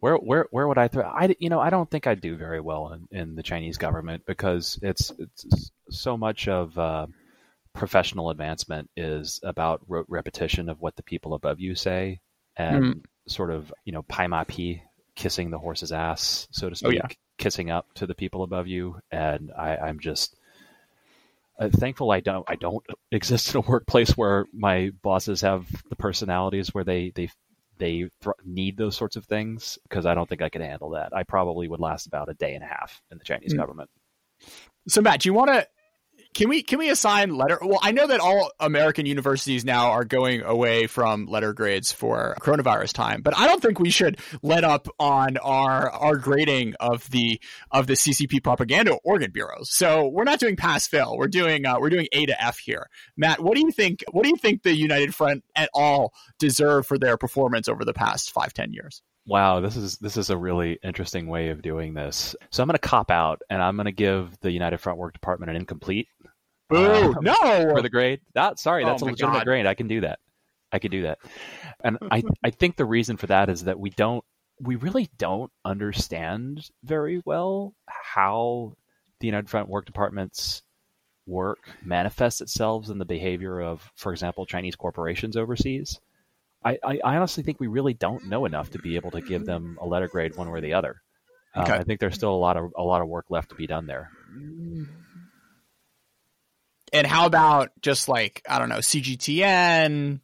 where 0.00 0.16
where 0.16 0.48
where 0.50 0.66
would 0.66 0.78
I 0.78 0.88
thrive? 0.88 1.12
I 1.14 1.36
you 1.38 1.48
know 1.48 1.60
I 1.60 1.70
don't 1.70 1.88
think 1.88 2.06
I'd 2.06 2.20
do 2.20 2.36
very 2.36 2.60
well 2.60 2.92
in, 2.92 3.08
in 3.16 3.34
the 3.34 3.42
Chinese 3.42 3.78
government 3.78 4.24
because 4.26 4.78
it's 4.82 5.12
it's 5.18 5.70
so 5.90 6.16
much 6.16 6.48
of 6.48 6.76
uh, 6.76 7.06
professional 7.74 8.30
advancement 8.30 8.90
is 8.96 9.40
about 9.42 9.80
rote 9.88 10.06
repetition 10.08 10.68
of 10.68 10.80
what 10.80 10.94
the 10.96 11.02
people 11.02 11.34
above 11.34 11.60
you 11.60 11.74
say 11.74 12.20
and 12.56 12.84
mm. 12.84 13.04
sort 13.26 13.50
of 13.50 13.72
you 13.84 13.92
know 13.92 14.02
pai 14.02 14.26
ma 14.26 14.44
pi 14.44 14.82
kissing 15.14 15.50
the 15.50 15.58
horse's 15.58 15.92
ass 15.92 16.48
so 16.50 16.68
to 16.68 16.76
speak 16.76 16.88
oh, 16.88 16.92
yeah. 16.92 17.14
kissing 17.38 17.70
up 17.70 17.92
to 17.94 18.06
the 18.06 18.14
people 18.14 18.42
above 18.42 18.66
you 18.66 18.98
and 19.10 19.50
I, 19.56 19.76
i'm 19.76 20.00
just 20.00 20.36
uh, 21.58 21.68
thankful 21.70 22.10
i 22.10 22.20
don't 22.20 22.44
i 22.48 22.56
don't 22.56 22.84
exist 23.12 23.54
in 23.54 23.58
a 23.58 23.68
workplace 23.68 24.16
where 24.16 24.46
my 24.52 24.90
bosses 25.02 25.40
have 25.40 25.66
the 25.88 25.96
personalities 25.96 26.74
where 26.74 26.84
they 26.84 27.12
they 27.14 27.30
they 27.78 27.92
th- 27.92 28.36
need 28.44 28.76
those 28.76 28.96
sorts 28.96 29.16
of 29.16 29.24
things 29.24 29.78
because 29.84 30.04
i 30.04 30.14
don't 30.14 30.28
think 30.28 30.42
i 30.42 30.48
could 30.48 30.60
handle 30.60 30.90
that 30.90 31.14
i 31.14 31.22
probably 31.22 31.68
would 31.68 31.80
last 31.80 32.06
about 32.06 32.28
a 32.28 32.34
day 32.34 32.54
and 32.54 32.64
a 32.64 32.66
half 32.66 33.00
in 33.10 33.18
the 33.18 33.24
chinese 33.24 33.54
mm. 33.54 33.58
government 33.58 33.88
so 34.88 35.00
matt 35.00 35.20
do 35.20 35.28
you 35.28 35.34
want 35.34 35.48
to 35.48 35.66
can 36.34 36.48
we 36.48 36.62
can 36.62 36.78
we 36.78 36.88
assign 36.90 37.34
letter? 37.36 37.58
Well, 37.60 37.78
I 37.82 37.92
know 37.92 38.06
that 38.06 38.20
all 38.20 38.50
American 38.58 39.06
universities 39.06 39.64
now 39.64 39.90
are 39.90 40.04
going 40.04 40.42
away 40.42 40.86
from 40.86 41.26
letter 41.26 41.52
grades 41.52 41.92
for 41.92 42.36
coronavirus 42.40 42.94
time, 42.94 43.22
but 43.22 43.36
I 43.36 43.46
don't 43.46 43.60
think 43.60 43.78
we 43.78 43.90
should 43.90 44.18
let 44.42 44.64
up 44.64 44.88
on 44.98 45.36
our 45.38 45.90
our 45.90 46.16
grading 46.16 46.74
of 46.80 47.08
the 47.10 47.40
of 47.70 47.86
the 47.86 47.94
CCP 47.94 48.42
propaganda 48.42 48.94
organ 49.04 49.30
bureaus. 49.30 49.70
So 49.70 50.08
we're 50.08 50.24
not 50.24 50.40
doing 50.40 50.56
pass 50.56 50.86
fail. 50.86 51.16
We're 51.18 51.28
doing 51.28 51.66
uh, 51.66 51.78
we're 51.78 51.90
doing 51.90 52.08
A 52.12 52.26
to 52.26 52.42
F 52.42 52.58
here. 52.58 52.88
Matt, 53.16 53.42
what 53.42 53.54
do 53.54 53.60
you 53.60 53.70
think? 53.70 54.02
What 54.10 54.22
do 54.22 54.30
you 54.30 54.36
think 54.36 54.62
the 54.62 54.74
United 54.74 55.14
Front 55.14 55.44
at 55.54 55.68
all 55.74 56.14
deserve 56.38 56.86
for 56.86 56.98
their 56.98 57.16
performance 57.16 57.68
over 57.68 57.84
the 57.84 57.94
past 57.94 58.32
five 58.32 58.54
ten 58.54 58.72
years? 58.72 59.02
Wow, 59.26 59.60
this 59.60 59.76
is 59.76 59.98
this 59.98 60.16
is 60.16 60.30
a 60.30 60.36
really 60.36 60.78
interesting 60.82 61.28
way 61.28 61.50
of 61.50 61.62
doing 61.62 61.94
this. 61.94 62.34
So 62.50 62.62
I'm 62.62 62.66
going 62.66 62.74
to 62.74 62.80
cop 62.80 63.10
out, 63.10 63.40
and 63.48 63.62
I'm 63.62 63.76
going 63.76 63.86
to 63.86 63.92
give 63.92 64.36
the 64.40 64.50
United 64.50 64.78
Front 64.78 64.98
Work 64.98 65.12
Department 65.12 65.50
an 65.50 65.56
incomplete. 65.56 66.08
Boo! 66.68 67.14
Uh, 67.14 67.14
no, 67.20 67.34
for 67.74 67.82
the 67.82 67.90
grade. 67.90 68.20
That 68.34 68.58
sorry, 68.58 68.84
that's 68.84 69.02
oh 69.02 69.06
a 69.06 69.10
legitimate 69.10 69.38
God. 69.38 69.44
grade. 69.44 69.66
I 69.66 69.74
can 69.74 69.86
do 69.86 70.00
that. 70.00 70.18
I 70.72 70.78
can 70.78 70.90
do 70.90 71.02
that. 71.02 71.18
And 71.84 71.98
I 72.10 72.22
I 72.42 72.50
think 72.50 72.76
the 72.76 72.84
reason 72.84 73.16
for 73.16 73.28
that 73.28 73.48
is 73.48 73.64
that 73.64 73.78
we 73.78 73.90
don't 73.90 74.24
we 74.60 74.76
really 74.76 75.08
don't 75.18 75.52
understand 75.64 76.68
very 76.82 77.22
well 77.24 77.74
how 77.86 78.76
the 79.20 79.26
United 79.26 79.48
Front 79.48 79.68
Work 79.68 79.86
Department's 79.86 80.62
work 81.26 81.70
manifests 81.84 82.40
itself 82.40 82.88
in 82.88 82.98
the 82.98 83.04
behavior 83.04 83.60
of, 83.60 83.92
for 83.94 84.12
example, 84.12 84.46
Chinese 84.46 84.76
corporations 84.76 85.36
overseas. 85.36 86.00
I, 86.64 86.78
I, 86.84 87.16
honestly 87.16 87.42
think 87.42 87.58
we 87.60 87.66
really 87.66 87.94
don't 87.94 88.26
know 88.26 88.44
enough 88.44 88.70
to 88.70 88.78
be 88.78 88.96
able 88.96 89.10
to 89.12 89.20
give 89.20 89.44
them 89.44 89.78
a 89.80 89.86
letter 89.86 90.08
grade 90.08 90.36
one 90.36 90.50
way 90.50 90.58
or 90.58 90.62
the 90.62 90.74
other. 90.74 91.02
Um, 91.54 91.64
okay. 91.64 91.74
I 91.74 91.84
think 91.84 92.00
there's 92.00 92.14
still 92.14 92.34
a 92.34 92.36
lot 92.36 92.56
of 92.56 92.72
a 92.76 92.82
lot 92.82 93.02
of 93.02 93.08
work 93.08 93.26
left 93.28 93.50
to 93.50 93.54
be 93.54 93.66
done 93.66 93.86
there. 93.86 94.10
And 96.92 97.06
how 97.06 97.26
about 97.26 97.70
just 97.80 98.08
like 98.08 98.42
I 98.48 98.58
don't 98.58 98.68
know 98.68 98.78
CGTN, 98.78 100.20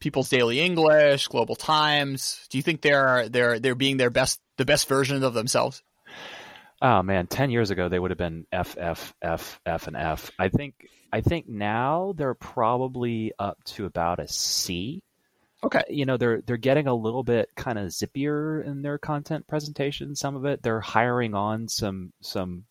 People's 0.00 0.28
Daily 0.28 0.60
English, 0.60 1.28
Global 1.28 1.56
Times? 1.56 2.46
Do 2.50 2.58
you 2.58 2.62
think 2.62 2.80
they're 2.80 3.28
they're 3.28 3.58
they're 3.58 3.74
being 3.74 3.96
their 3.96 4.10
best 4.10 4.40
the 4.56 4.64
best 4.64 4.88
version 4.88 5.22
of 5.22 5.34
themselves? 5.34 5.82
Oh 6.82 7.02
man, 7.02 7.26
ten 7.26 7.50
years 7.50 7.70
ago 7.70 7.88
they 7.88 7.98
would 7.98 8.10
have 8.10 8.18
been 8.18 8.46
F 8.52 8.76
F 8.78 9.14
F 9.22 9.60
F 9.64 9.86
and 9.86 9.96
F. 9.96 10.30
I 10.38 10.48
think 10.48 10.74
I 11.12 11.20
think 11.20 11.48
now 11.48 12.14
they're 12.16 12.34
probably 12.34 13.32
up 13.38 13.62
to 13.64 13.86
about 13.86 14.18
a 14.18 14.26
C 14.26 15.02
Okay. 15.64 15.82
You 15.88 16.04
know, 16.04 16.18
they're 16.18 16.42
they're 16.42 16.58
getting 16.58 16.86
a 16.86 16.94
little 16.94 17.22
bit 17.22 17.50
kind 17.56 17.78
of 17.78 17.88
zippier 17.88 18.64
in 18.64 18.82
their 18.82 18.98
content 18.98 19.46
presentation. 19.46 20.14
Some 20.14 20.36
of 20.36 20.44
it, 20.44 20.62
they're 20.62 20.80
hiring 20.80 21.34
on 21.34 21.68
some 21.68 22.12
some 22.20 22.64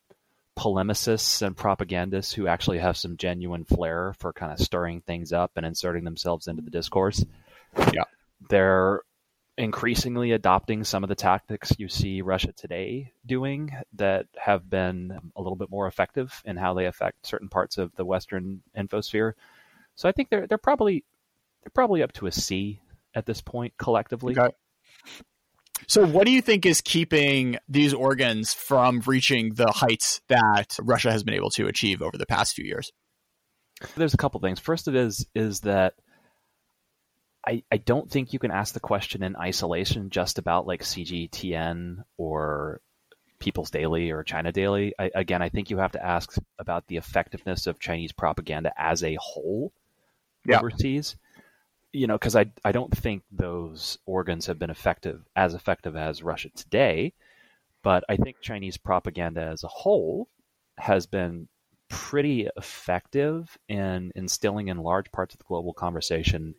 polemicists 0.56 1.42
and 1.42 1.58
propagandists 1.58 2.34
who 2.34 2.46
actually 2.48 2.78
have 2.78 2.96
some 2.96 3.18
genuine 3.18 3.66
flair 3.66 4.14
for 4.20 4.32
kind 4.32 4.52
of 4.52 4.60
stirring 4.60 5.02
things 5.02 5.34
up 5.34 5.52
and 5.56 5.66
inserting 5.66 6.04
themselves 6.04 6.48
into 6.48 6.62
the 6.62 6.70
discourse. 6.70 7.26
Yeah. 7.92 8.04
They're 8.50 9.02
increasingly 9.58 10.32
adopting 10.32 10.84
some 10.84 11.04
of 11.04 11.10
the 11.10 11.16
tactics 11.16 11.74
you 11.80 11.88
see 11.88 12.22
Russia 12.22 12.52
Today 12.52 13.12
doing 13.26 13.72
that 13.94 14.28
have 14.38 14.70
been 14.70 15.32
a 15.36 15.42
little 15.42 15.56
bit 15.56 15.72
more 15.72 15.88
effective 15.88 16.42
in 16.46 16.58
how 16.58 16.76
they 16.76 16.86
affect 16.86 17.26
certain 17.26 17.50
parts 17.50 17.80
of 17.80 17.96
the 17.96 18.06
Western 18.06 18.62
infosphere. 18.78 19.34
So 19.96 20.08
I 20.08 20.12
think 20.12 20.30
they're 20.30 20.46
they're 20.46 20.58
probably 20.60 21.04
they're 21.64 21.72
probably 21.74 22.04
up 22.04 22.12
to 22.14 22.28
a 22.28 22.32
C 22.32 22.82
at 23.16 23.26
this 23.26 23.42
point 23.42 23.74
collectively. 23.78 24.38
Okay. 24.38 24.54
So, 25.88 26.06
what 26.06 26.26
do 26.26 26.32
you 26.32 26.42
think 26.42 26.66
is 26.66 26.82
keeping 26.82 27.58
these 27.68 27.94
organs 27.94 28.54
from 28.54 29.02
reaching 29.06 29.54
the 29.54 29.72
heights 29.72 30.22
that 30.28 30.78
Russia 30.82 31.12
has 31.12 31.24
been 31.24 31.34
able 31.34 31.50
to 31.52 31.68
achieve 31.68 32.02
over 32.02 32.18
the 32.18 32.26
past 32.26 32.56
few 32.56 32.66
years? 32.66 32.92
There's 33.96 34.14
a 34.14 34.18
couple 34.18 34.40
things. 34.40 34.60
First, 34.60 34.88
it 34.88 34.96
is 34.96 35.26
is 35.36 35.62
that 35.62 35.94
I 37.46 37.64
I 37.72 37.78
don't 37.78 38.10
think 38.10 38.34
you 38.34 38.40
can 38.40 38.52
ask 38.52 38.74
the 38.74 38.80
question 38.80 39.24
in 39.24 39.36
isolation 39.36 40.10
just 40.10 40.40
about 40.40 40.68
like 40.68 40.84
CGTN 40.84 42.04
or 42.18 42.82
People's 43.40 43.72
Daily 43.72 44.12
or 44.12 44.24
China 44.24 44.54
Daily. 44.54 44.94
I, 44.98 45.12
again, 45.14 45.42
I 45.42 45.50
think 45.50 45.70
you 45.70 45.80
have 45.80 45.92
to 45.94 46.06
ask 46.06 46.34
about 46.58 46.88
the 46.88 46.98
effectiveness 46.98 47.68
of 47.68 47.80
Chinese 47.80 48.14
propaganda 48.14 48.72
as 48.78 49.04
a 49.04 49.18
whole 49.20 49.74
yeah. 50.46 50.60
overseas 50.60 51.18
you 51.94 52.08
know, 52.08 52.16
because 52.16 52.36
I 52.36 52.48
I 52.66 52.72
don't 52.72 52.96
think 52.96 53.24
those 53.32 54.00
organs 54.06 54.48
have 54.48 54.60
been 54.60 54.72
effective 54.72 55.22
as 55.36 55.54
effective 55.54 55.96
as 55.96 56.24
Russia 56.24 56.50
today, 56.50 57.14
but 57.84 58.04
I 58.10 58.18
think 58.18 58.42
Chinese 58.42 58.78
propaganda 58.78 59.42
as 59.42 59.64
a 59.64 59.68
whole 59.68 60.28
has 60.78 61.06
been 61.06 61.48
pretty 61.90 62.50
effective 62.58 63.58
in 63.70 64.12
instilling 64.16 64.70
in 64.70 64.78
large 64.80 65.12
parts 65.12 65.36
of 65.36 65.38
the 65.38 65.46
global 65.46 65.74
conversation 65.74 66.56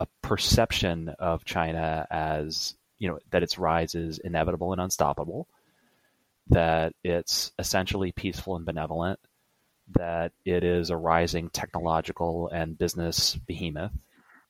a 0.00 0.06
perception 0.22 1.10
of 1.20 1.44
China 1.44 2.06
as 2.10 2.74
you 2.98 3.08
know 3.08 3.18
that 3.30 3.44
its 3.44 3.58
rise 3.58 3.94
is 3.94 4.18
inevitable 4.18 4.72
and 4.72 4.80
unstoppable, 4.80 5.46
that 6.48 6.92
it's 7.04 7.52
essentially 7.58 8.10
peaceful 8.10 8.56
and 8.56 8.66
benevolent, 8.66 9.20
that 9.92 10.32
it 10.44 10.64
is 10.64 10.90
a 10.90 10.96
rising 10.96 11.50
technological 11.50 12.48
and 12.48 12.76
business 12.76 13.36
behemoth 13.36 13.92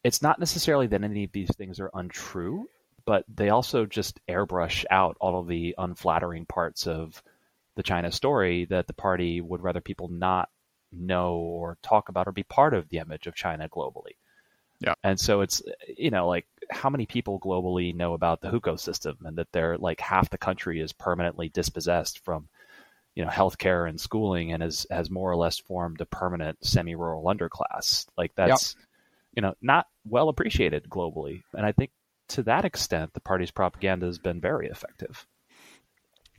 it's 0.03 0.23
not 0.23 0.39
necessarily 0.39 0.87
that 0.89 1.03
any 1.03 1.25
of 1.25 1.33
these 1.33 1.55
things 1.57 1.81
are 1.81 1.91
untrue, 1.95 2.69
but 3.05 3.25
they 3.35 3.51
also 3.51 3.87
just 3.87 4.21
airbrush 4.29 4.85
out 4.91 5.17
all 5.21 5.41
of 5.41 5.49
the 5.49 5.75
unflattering 5.79 6.47
parts 6.47 6.87
of 6.87 7.23
the 7.77 7.83
China 7.83 8.11
story 8.11 8.67
that 8.67 8.87
the 8.87 8.93
party 8.93 9.41
would 9.41 9.63
rather 9.63 9.81
people 9.81 10.09
not 10.09 10.49
know 10.93 11.35
or 11.37 11.79
talk 11.83 12.09
about 12.09 12.27
or 12.27 12.33
be 12.33 12.43
part 12.43 12.75
of 12.75 12.89
the 12.89 12.99
image 12.99 13.27
of 13.27 13.35
China 13.35 13.69
globally. 13.69 14.17
Yeah. 14.81 14.95
And 15.05 15.21
so 15.21 15.43
it's 15.43 15.63
you 15.97 16.11
know 16.11 16.27
like 16.27 16.47
how 16.71 16.89
many 16.89 17.07
people 17.07 17.39
globally 17.39 17.95
know 17.95 18.15
about 18.15 18.41
the 18.41 18.51
Hukou 18.51 18.81
system 18.81 19.19
and 19.25 19.37
that 19.37 19.53
they're 19.53 19.77
like 19.77 20.01
half 20.01 20.31
the 20.31 20.39
country 20.39 20.81
is 20.81 20.93
permanently 20.93 21.51
dispossessed 21.51 22.25
from 22.25 22.49
you 23.15 23.25
know 23.25 23.31
healthcare 23.31 23.89
and 23.89 24.01
schooling 24.01 24.53
and 24.53 24.63
has 24.63 24.87
has 24.91 25.11
more 25.11 25.31
or 25.31 25.37
less 25.37 25.59
formed 25.59 26.01
a 26.01 26.07
permanent 26.07 26.65
semi-rural 26.65 27.25
underclass 27.25 28.07
like 28.17 28.33
that's 28.37 28.75
you 29.35 29.43
know 29.43 29.55
not 29.61 29.87
well 30.05 30.29
appreciated 30.29 30.87
globally 30.89 31.43
and 31.55 31.65
i 31.65 31.73
think 31.73 31.91
to 32.29 32.43
that 32.43 32.65
extent 32.65 33.13
the 33.15 33.21
party's 33.21 33.51
propaganda 33.51 34.07
has 34.07 34.19
been 34.19 34.41
very 34.41 34.69
effective 34.69 35.27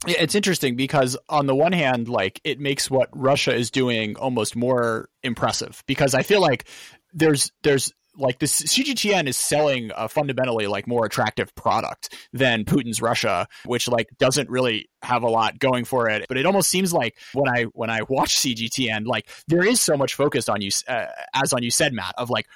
it's 0.06 0.34
interesting 0.34 0.76
because 0.76 1.16
on 1.28 1.46
the 1.46 1.54
one 1.54 1.72
hand, 1.72 2.08
like 2.08 2.40
it 2.44 2.58
makes 2.58 2.90
what 2.90 3.08
Russia 3.12 3.54
is 3.54 3.70
doing 3.70 4.16
almost 4.16 4.56
more 4.56 5.08
impressive 5.22 5.82
because 5.86 6.14
I 6.14 6.22
feel 6.22 6.40
like 6.40 6.66
there's 7.12 7.52
there's 7.62 7.92
like 8.16 8.38
this 8.38 8.62
CGTN 8.62 9.26
is 9.26 9.36
selling 9.36 9.90
a 9.96 10.08
fundamentally 10.08 10.66
like 10.66 10.86
more 10.86 11.06
attractive 11.06 11.54
product 11.54 12.14
than 12.32 12.64
Putin's 12.64 13.00
Russia, 13.00 13.46
which 13.64 13.88
like 13.88 14.08
doesn't 14.18 14.50
really 14.50 14.90
have 15.02 15.22
a 15.22 15.30
lot 15.30 15.58
going 15.58 15.84
for 15.84 16.08
it. 16.10 16.26
But 16.28 16.36
it 16.36 16.46
almost 16.46 16.68
seems 16.68 16.92
like 16.92 17.16
when 17.32 17.48
I 17.48 17.64
when 17.72 17.88
I 17.88 18.00
watch 18.08 18.36
CGTN, 18.36 19.06
like 19.06 19.28
there 19.48 19.64
is 19.64 19.80
so 19.80 19.96
much 19.96 20.14
focused 20.14 20.50
on 20.50 20.60
you, 20.60 20.70
uh, 20.88 21.06
as 21.34 21.52
on 21.52 21.62
you 21.62 21.70
said, 21.70 21.92
Matt, 21.92 22.14
of 22.18 22.28
like 22.28 22.46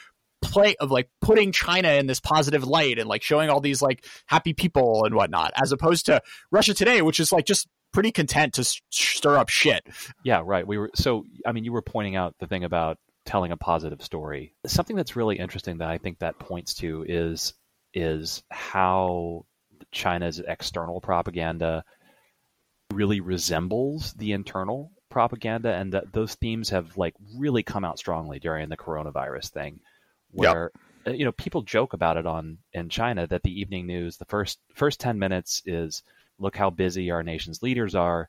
play 0.50 0.76
of 0.76 0.90
like 0.90 1.08
putting 1.20 1.52
China 1.52 1.90
in 1.90 2.06
this 2.06 2.20
positive 2.20 2.64
light 2.64 2.98
and 2.98 3.08
like 3.08 3.22
showing 3.22 3.50
all 3.50 3.60
these 3.60 3.82
like 3.82 4.04
happy 4.26 4.52
people 4.52 5.04
and 5.04 5.14
whatnot, 5.14 5.52
as 5.60 5.72
opposed 5.72 6.06
to 6.06 6.22
Russia 6.50 6.74
Today, 6.74 7.02
which 7.02 7.20
is 7.20 7.32
like 7.32 7.46
just 7.46 7.68
pretty 7.92 8.12
content 8.12 8.54
to 8.54 8.60
s- 8.60 8.80
stir 8.90 9.36
up 9.36 9.48
shit. 9.48 9.86
Yeah, 10.24 10.42
right. 10.44 10.66
We 10.66 10.78
were 10.78 10.90
so 10.94 11.24
I 11.46 11.52
mean 11.52 11.64
you 11.64 11.72
were 11.72 11.82
pointing 11.82 12.16
out 12.16 12.34
the 12.38 12.46
thing 12.46 12.64
about 12.64 12.98
telling 13.24 13.52
a 13.52 13.56
positive 13.56 14.02
story. 14.02 14.54
Something 14.66 14.96
that's 14.96 15.16
really 15.16 15.38
interesting 15.38 15.78
that 15.78 15.88
I 15.88 15.98
think 15.98 16.18
that 16.20 16.38
points 16.38 16.74
to 16.74 17.04
is 17.08 17.54
is 17.94 18.42
how 18.50 19.46
China's 19.92 20.40
external 20.46 21.00
propaganda 21.00 21.84
really 22.92 23.20
resembles 23.20 24.12
the 24.14 24.32
internal 24.32 24.92
propaganda 25.10 25.72
and 25.72 25.92
that 25.92 26.12
those 26.12 26.34
themes 26.34 26.70
have 26.70 26.96
like 26.96 27.14
really 27.38 27.62
come 27.62 27.84
out 27.84 27.98
strongly 27.98 28.38
during 28.38 28.68
the 28.68 28.76
coronavirus 28.76 29.50
thing 29.50 29.80
where 30.32 30.70
uh, 31.06 31.10
you 31.10 31.24
know 31.24 31.32
people 31.32 31.62
joke 31.62 31.92
about 31.92 32.16
it 32.16 32.26
on 32.26 32.58
in 32.72 32.88
China 32.88 33.26
that 33.26 33.42
the 33.42 33.60
evening 33.60 33.86
news 33.86 34.16
the 34.16 34.24
first 34.26 34.58
first 34.74 35.00
10 35.00 35.18
minutes 35.18 35.62
is 35.66 36.02
look 36.38 36.56
how 36.56 36.70
busy 36.70 37.10
our 37.10 37.22
nation's 37.22 37.62
leaders 37.62 37.94
are. 37.94 38.28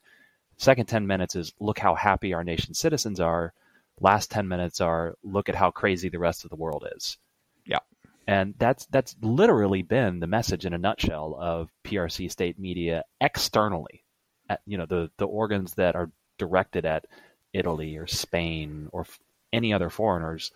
Second 0.56 0.86
10 0.86 1.06
minutes 1.06 1.36
is 1.36 1.52
look 1.60 1.78
how 1.78 1.94
happy 1.94 2.34
our 2.34 2.44
nation's 2.44 2.78
citizens 2.78 3.20
are. 3.20 3.52
Last 4.00 4.30
10 4.30 4.48
minutes 4.48 4.80
are 4.80 5.16
look 5.22 5.48
at 5.48 5.54
how 5.54 5.70
crazy 5.70 6.08
the 6.08 6.18
rest 6.18 6.44
of 6.44 6.50
the 6.50 6.56
world 6.56 6.86
is. 6.96 7.18
Yeah. 7.66 7.78
and 8.26 8.54
that's 8.58 8.86
that's 8.86 9.16
literally 9.22 9.82
been 9.82 10.20
the 10.20 10.26
message 10.26 10.64
in 10.66 10.72
a 10.74 10.78
nutshell 10.78 11.36
of 11.40 11.70
PRC 11.84 12.30
state 12.30 12.58
media 12.58 13.04
externally. 13.20 14.04
At, 14.48 14.60
you 14.66 14.78
know 14.78 14.86
the 14.86 15.10
the 15.18 15.26
organs 15.26 15.74
that 15.74 15.94
are 15.96 16.10
directed 16.38 16.86
at 16.86 17.06
Italy 17.52 17.96
or 17.96 18.06
Spain 18.06 18.88
or 18.92 19.02
f- 19.02 19.18
any 19.52 19.72
other 19.72 19.90
foreigners 19.90 20.52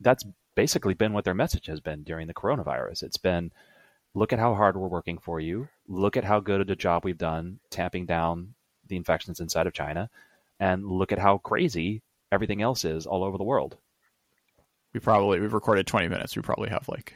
that's 0.00 0.24
basically 0.54 0.94
been 0.94 1.12
what 1.12 1.24
their 1.24 1.34
message 1.34 1.66
has 1.66 1.80
been 1.80 2.02
during 2.02 2.26
the 2.26 2.34
coronavirus 2.34 3.02
it's 3.02 3.16
been 3.16 3.50
look 4.14 4.32
at 4.32 4.38
how 4.38 4.54
hard 4.54 4.76
we're 4.76 4.88
working 4.88 5.18
for 5.18 5.40
you 5.40 5.68
look 5.88 6.16
at 6.16 6.24
how 6.24 6.40
good 6.40 6.68
a 6.70 6.76
job 6.76 7.04
we've 7.04 7.18
done 7.18 7.58
tamping 7.70 8.06
down 8.06 8.54
the 8.88 8.96
infections 8.96 9.40
inside 9.40 9.66
of 9.66 9.72
China 9.72 10.10
and 10.60 10.86
look 10.86 11.12
at 11.12 11.18
how 11.18 11.38
crazy 11.38 12.02
everything 12.32 12.62
else 12.62 12.84
is 12.84 13.06
all 13.06 13.24
over 13.24 13.38
the 13.38 13.44
world. 13.44 13.76
We 14.92 15.00
probably 15.00 15.40
we've 15.40 15.52
recorded 15.52 15.86
twenty 15.86 16.08
minutes. 16.08 16.36
We 16.36 16.42
probably 16.42 16.70
have 16.70 16.88
like 16.88 17.14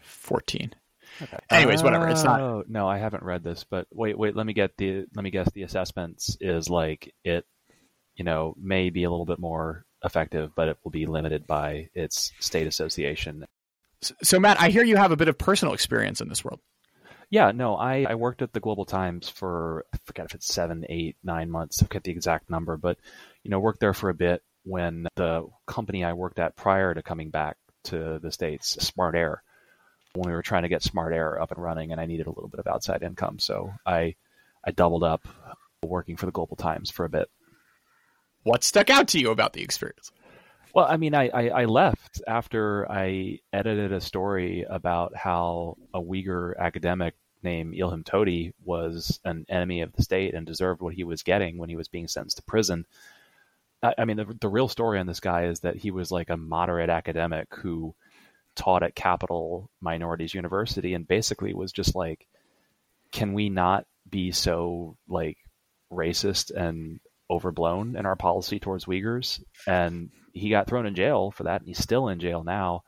fourteen. 0.00 0.74
Okay. 1.22 1.38
Anyways, 1.50 1.82
whatever. 1.82 2.08
It's 2.08 2.24
not. 2.24 2.40
Oh, 2.40 2.64
No, 2.66 2.88
I 2.88 2.98
haven't 2.98 3.22
read 3.22 3.44
this, 3.44 3.64
but 3.64 3.86
wait, 3.92 4.18
wait. 4.18 4.34
Let 4.34 4.46
me 4.46 4.52
get 4.52 4.76
the. 4.76 5.04
Let 5.14 5.22
me 5.22 5.30
guess. 5.30 5.50
The 5.52 5.62
assessments 5.62 6.36
is 6.40 6.70
like 6.70 7.14
it. 7.24 7.44
You 8.16 8.24
know, 8.24 8.54
may 8.58 8.90
be 8.90 9.04
a 9.04 9.10
little 9.10 9.26
bit 9.26 9.38
more 9.38 9.84
effective, 10.04 10.52
but 10.54 10.68
it 10.68 10.78
will 10.84 10.90
be 10.90 11.06
limited 11.06 11.46
by 11.46 11.88
its 11.94 12.32
state 12.40 12.66
association. 12.66 13.44
So 14.22 14.38
Matt, 14.38 14.60
I 14.60 14.68
hear 14.68 14.84
you 14.84 14.96
have 14.96 15.12
a 15.12 15.16
bit 15.16 15.28
of 15.28 15.38
personal 15.38 15.74
experience 15.74 16.20
in 16.20 16.28
this 16.28 16.44
world. 16.44 16.60
Yeah, 17.30 17.52
no, 17.52 17.74
I, 17.74 18.06
I 18.08 18.14
worked 18.14 18.42
at 18.42 18.52
the 18.52 18.60
Global 18.60 18.84
Times 18.84 19.28
for 19.28 19.86
I 19.92 19.98
forget 20.04 20.26
if 20.26 20.34
it's 20.34 20.52
seven, 20.52 20.84
eight, 20.88 21.16
nine 21.24 21.50
months. 21.50 21.82
I 21.82 21.86
forget 21.86 22.04
the 22.04 22.12
exact 22.12 22.50
number, 22.50 22.76
but 22.76 22.98
you 23.42 23.50
know, 23.50 23.58
worked 23.58 23.80
there 23.80 23.94
for 23.94 24.10
a 24.10 24.14
bit 24.14 24.42
when 24.64 25.06
the 25.16 25.48
company 25.66 26.04
I 26.04 26.12
worked 26.12 26.38
at 26.38 26.56
prior 26.56 26.94
to 26.94 27.02
coming 27.02 27.30
back 27.30 27.56
to 27.84 28.18
the 28.22 28.30
states, 28.30 28.76
Smart 28.84 29.14
Air, 29.14 29.42
when 30.14 30.28
we 30.28 30.34
were 30.34 30.42
trying 30.42 30.62
to 30.62 30.68
get 30.68 30.82
Smart 30.82 31.12
Air 31.12 31.40
up 31.40 31.50
and 31.50 31.62
running, 31.62 31.92
and 31.92 32.00
I 32.00 32.06
needed 32.06 32.26
a 32.26 32.30
little 32.30 32.48
bit 32.48 32.60
of 32.60 32.66
outside 32.66 33.02
income, 33.02 33.38
so 33.38 33.72
I 33.86 34.14
I 34.66 34.70
doubled 34.70 35.02
up 35.02 35.26
working 35.82 36.16
for 36.16 36.26
the 36.26 36.32
Global 36.32 36.56
Times 36.56 36.90
for 36.90 37.04
a 37.04 37.10
bit. 37.10 37.28
What 38.44 38.62
stuck 38.62 38.90
out 38.90 39.08
to 39.08 39.18
you 39.18 39.30
about 39.30 39.52
the 39.52 39.62
experience? 39.62 40.12
Well, 40.74 40.86
I 40.88 40.96
mean, 40.96 41.14
I, 41.14 41.28
I, 41.28 41.48
I 41.48 41.64
left 41.66 42.20
after 42.26 42.90
I 42.90 43.40
edited 43.52 43.92
a 43.92 44.00
story 44.00 44.64
about 44.68 45.16
how 45.16 45.76
a 45.92 46.00
Uyghur 46.00 46.56
academic 46.58 47.14
named 47.42 47.74
Ilham 47.74 48.04
Tohti 48.04 48.52
was 48.64 49.20
an 49.24 49.46
enemy 49.48 49.82
of 49.82 49.92
the 49.92 50.02
state 50.02 50.34
and 50.34 50.46
deserved 50.46 50.82
what 50.82 50.94
he 50.94 51.04
was 51.04 51.22
getting 51.22 51.58
when 51.58 51.68
he 51.68 51.76
was 51.76 51.88
being 51.88 52.08
sentenced 52.08 52.38
to 52.38 52.42
prison. 52.42 52.86
I, 53.82 53.94
I 53.98 54.04
mean, 54.04 54.16
the, 54.16 54.36
the 54.40 54.48
real 54.48 54.68
story 54.68 54.98
on 54.98 55.06
this 55.06 55.20
guy 55.20 55.44
is 55.44 55.60
that 55.60 55.76
he 55.76 55.90
was 55.90 56.10
like 56.10 56.30
a 56.30 56.36
moderate 56.36 56.90
academic 56.90 57.54
who 57.54 57.94
taught 58.56 58.82
at 58.82 58.94
Capital 58.94 59.70
Minorities 59.80 60.34
University 60.34 60.94
and 60.94 61.06
basically 61.06 61.54
was 61.54 61.72
just 61.72 61.94
like, 61.94 62.26
can 63.12 63.32
we 63.32 63.48
not 63.48 63.86
be 64.08 64.32
so 64.32 64.96
like 65.08 65.38
racist 65.92 66.50
and 66.50 66.98
overblown 67.30 67.96
in 67.96 68.06
our 68.06 68.16
policy 68.16 68.58
towards 68.58 68.86
Uyghurs? 68.86 69.42
And 69.66 70.10
he 70.32 70.50
got 70.50 70.66
thrown 70.66 70.86
in 70.86 70.94
jail 70.94 71.30
for 71.30 71.44
that, 71.44 71.60
and 71.60 71.68
he's 71.68 71.78
still 71.78 72.08
in 72.08 72.20
jail 72.20 72.44
now. 72.44 72.84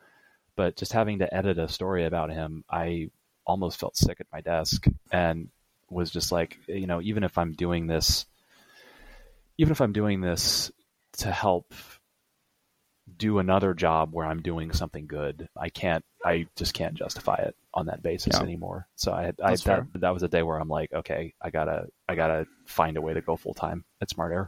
But 0.56 0.76
just 0.76 0.92
having 0.92 1.18
to 1.18 1.34
edit 1.34 1.58
a 1.58 1.68
story 1.68 2.06
about 2.06 2.30
him, 2.30 2.64
I 2.70 3.10
almost 3.46 3.78
felt 3.78 3.96
sick 3.96 4.20
at 4.20 4.26
my 4.32 4.40
desk 4.40 4.86
and 5.12 5.48
was 5.88 6.10
just 6.10 6.32
like, 6.32 6.58
you 6.66 6.86
know, 6.86 7.00
even 7.00 7.24
if 7.24 7.38
I'm 7.38 7.52
doing 7.52 7.86
this, 7.86 8.26
even 9.58 9.70
if 9.72 9.80
I'm 9.80 9.92
doing 9.92 10.20
this 10.20 10.72
to 11.18 11.30
help 11.30 11.72
do 13.18 13.38
another 13.38 13.74
job 13.74 14.10
where 14.12 14.26
I'm 14.26 14.42
doing 14.42 14.72
something 14.72 15.06
good, 15.06 15.48
I 15.56 15.68
can't, 15.68 16.04
I 16.24 16.46
just 16.56 16.74
can't 16.74 16.94
justify 16.94 17.36
it 17.36 17.56
on 17.74 17.86
that 17.86 18.02
basis 18.02 18.34
Yeah. 18.34 18.42
anymore. 18.42 18.88
So 18.96 19.12
I, 19.12 19.32
I 19.42 19.56
that, 19.56 19.86
that 19.94 20.14
was 20.14 20.22
a 20.22 20.28
day 20.28 20.42
where 20.42 20.58
I'm 20.58 20.68
like, 20.68 20.92
okay, 20.92 21.34
I 21.40 21.50
gotta, 21.50 21.86
I 22.08 22.14
gotta 22.14 22.46
find 22.66 22.96
a 22.96 23.02
way 23.02 23.14
to 23.14 23.20
go 23.20 23.36
full 23.36 23.54
time 23.54 23.84
at 24.00 24.10
Smart 24.10 24.32
Air. 24.32 24.46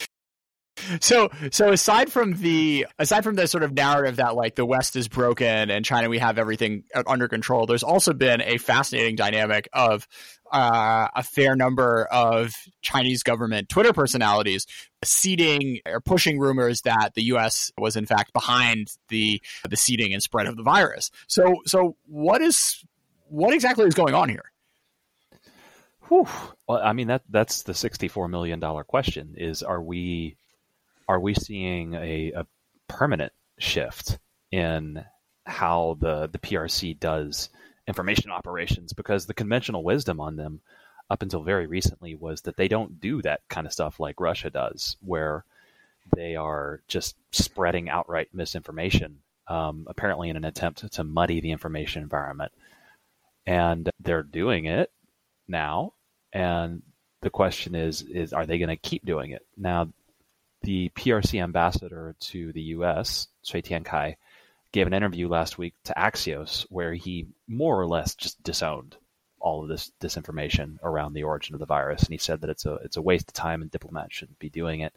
So, 1.00 1.30
so 1.50 1.72
aside 1.72 2.10
from 2.10 2.34
the 2.34 2.86
aside 2.98 3.24
from 3.24 3.34
the 3.34 3.46
sort 3.46 3.62
of 3.62 3.72
narrative 3.72 4.16
that 4.16 4.34
like 4.34 4.54
the 4.54 4.66
West 4.66 4.96
is 4.96 5.08
broken 5.08 5.70
and 5.70 5.84
China 5.84 6.08
we 6.08 6.18
have 6.18 6.38
everything 6.38 6.84
under 7.06 7.28
control, 7.28 7.66
there's 7.66 7.82
also 7.82 8.12
been 8.12 8.40
a 8.40 8.58
fascinating 8.58 9.16
dynamic 9.16 9.68
of 9.72 10.06
uh, 10.50 11.08
a 11.14 11.22
fair 11.22 11.56
number 11.56 12.06
of 12.10 12.54
Chinese 12.80 13.22
government 13.22 13.68
Twitter 13.68 13.92
personalities 13.92 14.66
seeding 15.04 15.80
or 15.86 16.00
pushing 16.00 16.38
rumors 16.38 16.82
that 16.82 17.10
the 17.14 17.24
U.S. 17.24 17.70
was 17.78 17.96
in 17.96 18.06
fact 18.06 18.32
behind 18.32 18.88
the 19.08 19.42
the 19.68 19.76
seeding 19.76 20.12
and 20.12 20.22
spread 20.22 20.46
of 20.46 20.56
the 20.56 20.62
virus. 20.62 21.10
So, 21.26 21.56
so 21.66 21.96
what 22.06 22.40
is 22.40 22.84
what 23.28 23.54
exactly 23.54 23.86
is 23.86 23.94
going 23.94 24.14
on 24.14 24.28
here? 24.28 24.52
Whew. 26.08 26.26
Well, 26.66 26.80
I 26.82 26.92
mean 26.94 27.08
that 27.08 27.22
that's 27.28 27.62
the 27.62 27.74
sixty-four 27.74 28.28
million 28.28 28.60
dollar 28.60 28.84
question: 28.84 29.34
is 29.36 29.62
are 29.62 29.82
we 29.82 30.36
are 31.08 31.20
we 31.20 31.34
seeing 31.34 31.94
a, 31.94 32.32
a 32.32 32.46
permanent 32.88 33.32
shift 33.58 34.18
in 34.50 35.04
how 35.46 35.96
the 36.00 36.28
the 36.30 36.38
PRC 36.38 36.98
does 36.98 37.48
information 37.86 38.30
operations? 38.30 38.92
Because 38.92 39.26
the 39.26 39.34
conventional 39.34 39.82
wisdom 39.82 40.20
on 40.20 40.36
them 40.36 40.60
up 41.10 41.22
until 41.22 41.42
very 41.42 41.66
recently 41.66 42.14
was 42.14 42.42
that 42.42 42.56
they 42.56 42.68
don't 42.68 43.00
do 43.00 43.22
that 43.22 43.40
kind 43.48 43.66
of 43.66 43.72
stuff 43.72 43.98
like 43.98 44.20
Russia 44.20 44.50
does, 44.50 44.96
where 45.00 45.44
they 46.14 46.36
are 46.36 46.82
just 46.88 47.16
spreading 47.32 47.88
outright 47.88 48.28
misinformation, 48.32 49.18
um, 49.48 49.86
apparently 49.88 50.28
in 50.28 50.36
an 50.36 50.44
attempt 50.44 50.90
to 50.92 51.04
muddy 51.04 51.40
the 51.40 51.50
information 51.50 52.02
environment. 52.02 52.52
And 53.46 53.90
they're 54.00 54.22
doing 54.22 54.66
it 54.66 54.90
now, 55.46 55.94
and 56.34 56.82
the 57.22 57.30
question 57.30 57.74
is: 57.74 58.02
is 58.02 58.34
are 58.34 58.44
they 58.44 58.58
going 58.58 58.68
to 58.68 58.76
keep 58.76 59.06
doing 59.06 59.30
it? 59.30 59.46
Now, 59.56 59.88
the 60.68 60.90
PRC 60.90 61.42
ambassador 61.42 62.14
to 62.20 62.52
the 62.52 62.60
U.S., 62.76 63.28
Cui 63.50 63.62
Tiankai, 63.62 64.16
gave 64.70 64.86
an 64.86 64.92
interview 64.92 65.26
last 65.26 65.56
week 65.56 65.72
to 65.84 65.94
Axios 65.96 66.66
where 66.68 66.92
he 66.92 67.26
more 67.46 67.80
or 67.80 67.86
less 67.86 68.14
just 68.14 68.42
disowned 68.42 68.94
all 69.40 69.62
of 69.62 69.70
this 69.70 69.90
disinformation 69.98 70.76
around 70.82 71.14
the 71.14 71.22
origin 71.22 71.54
of 71.54 71.58
the 71.58 71.64
virus, 71.64 72.02
and 72.02 72.12
he 72.12 72.18
said 72.18 72.42
that 72.42 72.50
it's 72.50 72.66
a 72.66 72.74
it's 72.84 72.98
a 72.98 73.02
waste 73.02 73.30
of 73.30 73.32
time 73.32 73.62
and 73.62 73.70
diplomats 73.70 74.14
shouldn't 74.14 74.38
be 74.38 74.50
doing 74.50 74.80
it. 74.80 74.92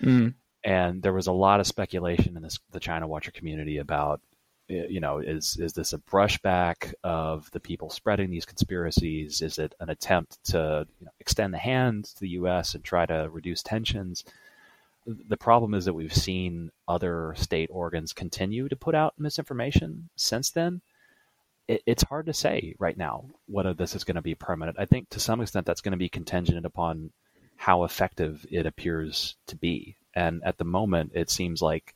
Mm. 0.00 0.32
And 0.64 1.02
there 1.02 1.12
was 1.12 1.26
a 1.26 1.32
lot 1.32 1.60
of 1.60 1.66
speculation 1.66 2.34
in 2.34 2.42
this, 2.42 2.58
the 2.70 2.80
China 2.80 3.06
Watcher 3.06 3.30
community 3.30 3.76
about 3.76 4.22
you 4.68 5.00
know, 5.00 5.18
is 5.18 5.58
is 5.58 5.74
this 5.74 5.92
a 5.92 5.98
brushback 5.98 6.94
of 7.04 7.50
the 7.50 7.60
people 7.60 7.90
spreading 7.90 8.30
these 8.30 8.46
conspiracies? 8.46 9.42
Is 9.42 9.58
it 9.58 9.74
an 9.80 9.90
attempt 9.90 10.42
to 10.44 10.86
you 10.98 11.04
know, 11.04 11.12
extend 11.20 11.52
the 11.52 11.58
hand 11.58 12.06
to 12.06 12.20
the 12.20 12.28
U.S. 12.40 12.74
and 12.74 12.82
try 12.82 13.04
to 13.04 13.28
reduce 13.30 13.62
tensions? 13.62 14.24
The 15.06 15.36
problem 15.36 15.74
is 15.74 15.86
that 15.86 15.94
we've 15.94 16.14
seen 16.14 16.70
other 16.86 17.34
state 17.36 17.70
organs 17.72 18.12
continue 18.12 18.68
to 18.68 18.76
put 18.76 18.94
out 18.94 19.14
misinformation 19.18 20.10
since 20.16 20.50
then. 20.50 20.82
It, 21.66 21.82
it's 21.86 22.02
hard 22.02 22.26
to 22.26 22.32
say 22.32 22.74
right 22.78 22.96
now 22.96 23.24
whether 23.46 23.72
this 23.74 23.94
is 23.94 24.04
going 24.04 24.16
to 24.16 24.22
be 24.22 24.34
permanent. 24.34 24.78
I 24.78 24.84
think 24.84 25.08
to 25.10 25.20
some 25.20 25.40
extent 25.40 25.66
that's 25.66 25.80
going 25.80 25.92
to 25.92 25.98
be 25.98 26.08
contingent 26.08 26.66
upon 26.66 27.12
how 27.56 27.84
effective 27.84 28.46
it 28.50 28.66
appears 28.66 29.36
to 29.46 29.56
be. 29.56 29.96
And 30.14 30.42
at 30.44 30.58
the 30.58 30.64
moment, 30.64 31.12
it 31.14 31.30
seems 31.30 31.62
like 31.62 31.94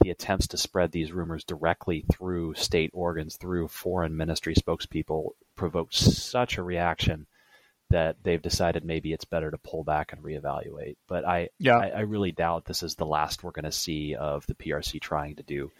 the 0.00 0.10
attempts 0.10 0.48
to 0.48 0.56
spread 0.56 0.92
these 0.92 1.12
rumors 1.12 1.44
directly 1.44 2.04
through 2.12 2.54
state 2.54 2.90
organs, 2.92 3.36
through 3.36 3.68
foreign 3.68 4.16
ministry 4.16 4.54
spokespeople, 4.54 5.30
provoked 5.56 5.94
such 5.94 6.58
a 6.58 6.62
reaction 6.62 7.26
that 7.94 8.16
they've 8.24 8.42
decided 8.42 8.84
maybe 8.84 9.12
it's 9.12 9.24
better 9.24 9.52
to 9.52 9.56
pull 9.56 9.84
back 9.84 10.12
and 10.12 10.20
reevaluate. 10.20 10.96
But 11.06 11.24
I, 11.24 11.50
Yeah. 11.60 11.76
I, 11.76 11.86
I 11.90 12.00
really 12.00 12.32
doubt 12.32 12.64
this 12.64 12.82
is 12.82 12.96
the 12.96 13.06
last 13.06 13.44
we're 13.44 13.52
going 13.52 13.66
to 13.66 13.72
see 13.72 14.16
of 14.16 14.44
the 14.48 14.54
PRC 14.56 15.00
trying 15.00 15.36
to 15.36 15.44
do 15.44 15.70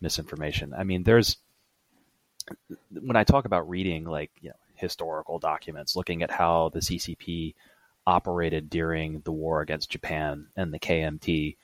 misinformation. 0.00 0.72
I 0.72 0.84
mean, 0.84 1.02
there's 1.02 1.36
when 2.90 3.16
I 3.16 3.24
talk 3.24 3.44
about 3.44 3.68
reading 3.68 4.04
like 4.04 4.30
you 4.40 4.48
know 4.48 4.56
historical 4.76 5.38
documents, 5.38 5.94
looking 5.94 6.22
at 6.22 6.30
how 6.30 6.70
the 6.70 6.80
CCP 6.80 7.54
operated 8.06 8.70
during 8.70 9.20
the 9.20 9.32
war 9.32 9.60
against 9.60 9.90
Japan 9.90 10.46
and 10.56 10.72
the 10.72 10.78
KMT, 10.78 11.58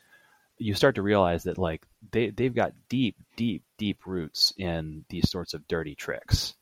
you 0.58 0.74
start 0.74 0.96
to 0.96 1.02
realize 1.02 1.44
that 1.44 1.56
like 1.56 1.86
they 2.12 2.28
they've 2.28 2.54
got 2.54 2.74
deep, 2.90 3.16
deep, 3.36 3.62
deep 3.78 4.04
roots 4.04 4.52
in 4.58 5.06
these 5.08 5.30
sorts 5.30 5.54
of 5.54 5.66
dirty 5.66 5.94
tricks. 5.94 6.54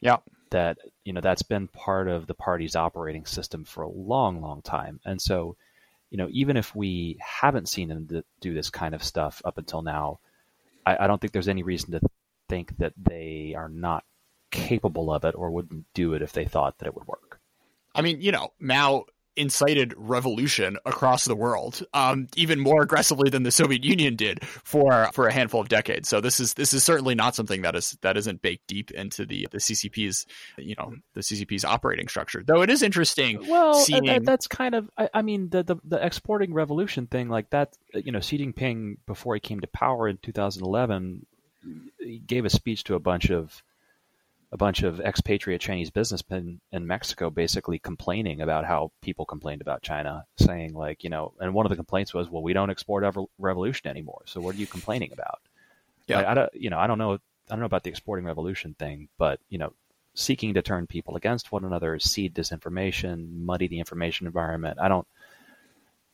Yeah. 0.00 0.16
That 0.50 0.78
you 1.04 1.12
know 1.12 1.20
that's 1.20 1.42
been 1.42 1.68
part 1.68 2.08
of 2.08 2.26
the 2.26 2.34
party's 2.34 2.76
operating 2.76 3.26
system 3.26 3.64
for 3.64 3.82
a 3.82 3.88
long, 3.88 4.40
long 4.40 4.62
time, 4.62 5.00
and 5.04 5.20
so 5.20 5.56
you 6.10 6.18
know 6.18 6.28
even 6.30 6.56
if 6.56 6.74
we 6.74 7.18
haven't 7.20 7.68
seen 7.68 7.88
them 7.88 8.24
do 8.40 8.54
this 8.54 8.70
kind 8.70 8.94
of 8.94 9.02
stuff 9.02 9.42
up 9.44 9.58
until 9.58 9.82
now, 9.82 10.20
I, 10.86 11.04
I 11.04 11.06
don't 11.06 11.20
think 11.20 11.32
there's 11.32 11.48
any 11.48 11.62
reason 11.62 11.92
to 11.92 12.00
think 12.48 12.76
that 12.78 12.94
they 12.96 13.54
are 13.56 13.68
not 13.68 14.04
capable 14.50 15.12
of 15.12 15.24
it 15.24 15.34
or 15.34 15.50
wouldn't 15.50 15.84
do 15.94 16.14
it 16.14 16.22
if 16.22 16.32
they 16.32 16.46
thought 16.46 16.78
that 16.78 16.86
it 16.86 16.94
would 16.94 17.06
work. 17.06 17.40
I 17.94 18.00
mean, 18.00 18.20
you 18.20 18.32
know, 18.32 18.52
Mao 18.58 19.04
incited 19.38 19.94
revolution 19.96 20.76
across 20.84 21.24
the 21.24 21.36
world, 21.36 21.82
um, 21.94 22.26
even 22.36 22.60
more 22.60 22.82
aggressively 22.82 23.30
than 23.30 23.44
the 23.44 23.50
Soviet 23.50 23.84
Union 23.84 24.16
did 24.16 24.44
for 24.44 25.08
for 25.12 25.28
a 25.28 25.32
handful 25.32 25.60
of 25.60 25.68
decades. 25.68 26.08
So 26.08 26.20
this 26.20 26.40
is 26.40 26.54
this 26.54 26.74
is 26.74 26.84
certainly 26.84 27.14
not 27.14 27.34
something 27.34 27.62
that 27.62 27.76
is 27.76 27.96
that 28.02 28.16
isn't 28.16 28.42
baked 28.42 28.66
deep 28.66 28.90
into 28.90 29.24
the 29.24 29.48
the 29.50 29.58
CCP's 29.58 30.26
you 30.56 30.74
know 30.76 30.94
the 31.14 31.20
CCP's 31.20 31.64
operating 31.64 32.08
structure. 32.08 32.42
Though 32.44 32.62
it 32.62 32.70
is 32.70 32.82
interesting. 32.82 33.46
Well, 33.48 33.74
seeing... 33.74 34.06
that, 34.06 34.24
that's 34.24 34.46
kind 34.46 34.74
of. 34.74 34.90
I, 34.98 35.08
I 35.14 35.22
mean, 35.22 35.50
the, 35.50 35.62
the 35.62 35.76
the 35.84 36.04
exporting 36.04 36.52
revolution 36.52 37.06
thing, 37.06 37.28
like 37.28 37.50
that. 37.50 37.76
You 37.94 38.12
know, 38.12 38.20
Xi 38.20 38.38
Jinping 38.38 38.98
before 39.06 39.34
he 39.34 39.40
came 39.40 39.60
to 39.60 39.66
power 39.68 40.08
in 40.08 40.18
2011, 40.18 41.26
he 41.98 42.18
gave 42.18 42.44
a 42.44 42.50
speech 42.50 42.84
to 42.84 42.94
a 42.94 43.00
bunch 43.00 43.30
of 43.30 43.62
a 44.50 44.56
bunch 44.56 44.82
of 44.82 45.00
expatriate 45.00 45.60
Chinese 45.60 45.90
businessmen 45.90 46.60
in 46.72 46.86
Mexico, 46.86 47.28
basically 47.28 47.78
complaining 47.78 48.40
about 48.40 48.64
how 48.64 48.90
people 49.02 49.26
complained 49.26 49.60
about 49.60 49.82
China, 49.82 50.24
saying 50.38 50.72
like, 50.72 51.04
you 51.04 51.10
know, 51.10 51.34
and 51.38 51.52
one 51.52 51.66
of 51.66 51.70
the 51.70 51.76
complaints 51.76 52.14
was, 52.14 52.30
well, 52.30 52.42
we 52.42 52.54
don't 52.54 52.70
export 52.70 53.04
revolution 53.38 53.90
anymore, 53.90 54.22
so 54.24 54.40
what 54.40 54.54
are 54.54 54.58
you 54.58 54.66
complaining 54.66 55.12
about? 55.12 55.40
Yeah. 56.06 56.18
Like, 56.18 56.26
I 56.26 56.34
don't, 56.34 56.54
you 56.54 56.70
know, 56.70 56.78
I 56.78 56.86
don't 56.86 56.98
know, 56.98 57.14
I 57.14 57.18
don't 57.50 57.60
know 57.60 57.66
about 57.66 57.82
the 57.82 57.90
exporting 57.90 58.24
revolution 58.24 58.74
thing, 58.78 59.08
but 59.18 59.38
you 59.50 59.58
know, 59.58 59.74
seeking 60.14 60.54
to 60.54 60.62
turn 60.62 60.86
people 60.86 61.16
against 61.16 61.52
one 61.52 61.64
another, 61.64 61.98
seed 61.98 62.34
disinformation, 62.34 63.30
muddy 63.30 63.68
the 63.68 63.78
information 63.78 64.26
environment. 64.26 64.78
I 64.80 64.88
don't, 64.88 65.06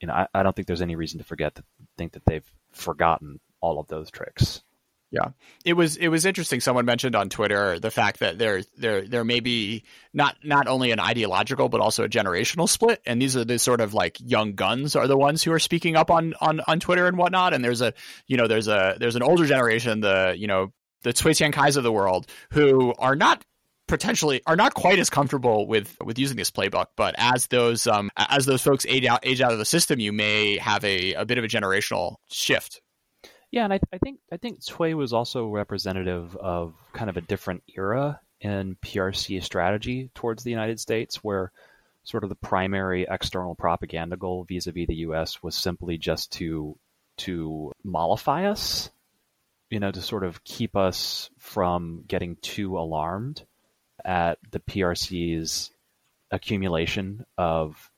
you 0.00 0.08
know, 0.08 0.14
I, 0.14 0.26
I 0.34 0.42
don't 0.42 0.54
think 0.54 0.66
there's 0.66 0.82
any 0.82 0.96
reason 0.96 1.18
to 1.18 1.24
forget 1.24 1.54
to 1.54 1.64
think 1.96 2.12
that 2.12 2.24
they've 2.26 2.44
forgotten 2.72 3.38
all 3.60 3.78
of 3.78 3.86
those 3.86 4.10
tricks. 4.10 4.62
Yeah, 5.14 5.28
it 5.64 5.74
was 5.74 5.96
it 5.96 6.08
was 6.08 6.26
interesting. 6.26 6.60
Someone 6.60 6.86
mentioned 6.86 7.14
on 7.14 7.28
Twitter 7.28 7.78
the 7.78 7.92
fact 7.92 8.18
that 8.18 8.36
there 8.36 8.64
there 8.76 9.02
there 9.02 9.22
may 9.22 9.38
be 9.38 9.84
not 10.12 10.36
not 10.42 10.66
only 10.66 10.90
an 10.90 10.98
ideological 10.98 11.68
but 11.68 11.80
also 11.80 12.02
a 12.02 12.08
generational 12.08 12.68
split, 12.68 13.00
and 13.06 13.22
these 13.22 13.36
are 13.36 13.44
the 13.44 13.60
sort 13.60 13.80
of 13.80 13.94
like 13.94 14.16
young 14.18 14.54
guns 14.54 14.96
are 14.96 15.06
the 15.06 15.16
ones 15.16 15.44
who 15.44 15.52
are 15.52 15.60
speaking 15.60 15.94
up 15.94 16.10
on 16.10 16.34
on 16.40 16.60
on 16.66 16.80
Twitter 16.80 17.06
and 17.06 17.16
whatnot. 17.16 17.54
And 17.54 17.64
there's 17.64 17.80
a 17.80 17.94
you 18.26 18.36
know 18.36 18.48
there's 18.48 18.66
a 18.66 18.96
there's 18.98 19.14
an 19.14 19.22
older 19.22 19.46
generation, 19.46 20.00
the 20.00 20.34
you 20.36 20.48
know 20.48 20.72
the 21.02 21.12
Cui 21.12 21.30
Tiankais 21.30 21.76
of 21.76 21.84
the 21.84 21.92
world, 21.92 22.26
who 22.50 22.92
are 22.98 23.14
not 23.14 23.44
potentially 23.86 24.42
are 24.46 24.56
not 24.56 24.74
quite 24.74 24.98
as 24.98 25.10
comfortable 25.10 25.68
with 25.68 25.96
with 26.02 26.18
using 26.18 26.38
this 26.38 26.50
playbook 26.50 26.86
but 26.96 27.14
as 27.18 27.48
those 27.48 27.86
um 27.86 28.10
as 28.16 28.46
those 28.46 28.62
folks 28.62 28.86
age 28.88 29.04
out 29.04 29.20
age 29.24 29.42
out 29.42 29.52
of 29.52 29.58
the 29.58 29.64
system 29.66 30.00
you 30.00 30.10
may 30.10 30.56
have 30.56 30.82
a, 30.84 31.12
a 31.12 31.26
bit 31.26 31.36
of 31.36 31.44
a 31.44 31.48
generational 31.48 32.16
shift 32.30 32.80
Yeah, 33.54 33.62
and 33.62 33.72
I, 33.72 33.78
I 33.92 33.98
think 33.98 34.18
I 34.32 34.36
think 34.36 34.66
Cui 34.66 34.94
was 34.94 35.12
also 35.12 35.46
representative 35.46 36.34
of 36.34 36.74
kind 36.92 37.08
of 37.08 37.16
a 37.16 37.20
different 37.20 37.62
era 37.76 38.18
in 38.40 38.76
PRC 38.82 39.44
strategy 39.44 40.10
towards 40.12 40.42
the 40.42 40.50
United 40.50 40.80
States, 40.80 41.22
where 41.22 41.52
sort 42.02 42.24
of 42.24 42.30
the 42.30 42.34
primary 42.34 43.06
external 43.08 43.54
propaganda 43.54 44.16
goal 44.16 44.42
vis-a-vis 44.42 44.88
the 44.88 44.96
U.S. 45.06 45.40
was 45.40 45.54
simply 45.54 45.98
just 45.98 46.32
to 46.32 46.76
to 47.18 47.70
mollify 47.84 48.46
us, 48.46 48.90
you 49.70 49.78
know, 49.78 49.92
to 49.92 50.02
sort 50.02 50.24
of 50.24 50.42
keep 50.42 50.74
us 50.74 51.30
from 51.38 52.02
getting 52.08 52.34
too 52.42 52.76
alarmed 52.76 53.44
at 54.04 54.38
the 54.50 54.58
PRC's 54.58 55.70
accumulation 56.32 57.24
of, 57.38 57.88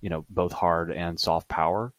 you 0.00 0.08
know, 0.08 0.24
both 0.30 0.52
hard 0.52 0.90
and 0.90 1.20
soft 1.20 1.48
power 1.48 1.92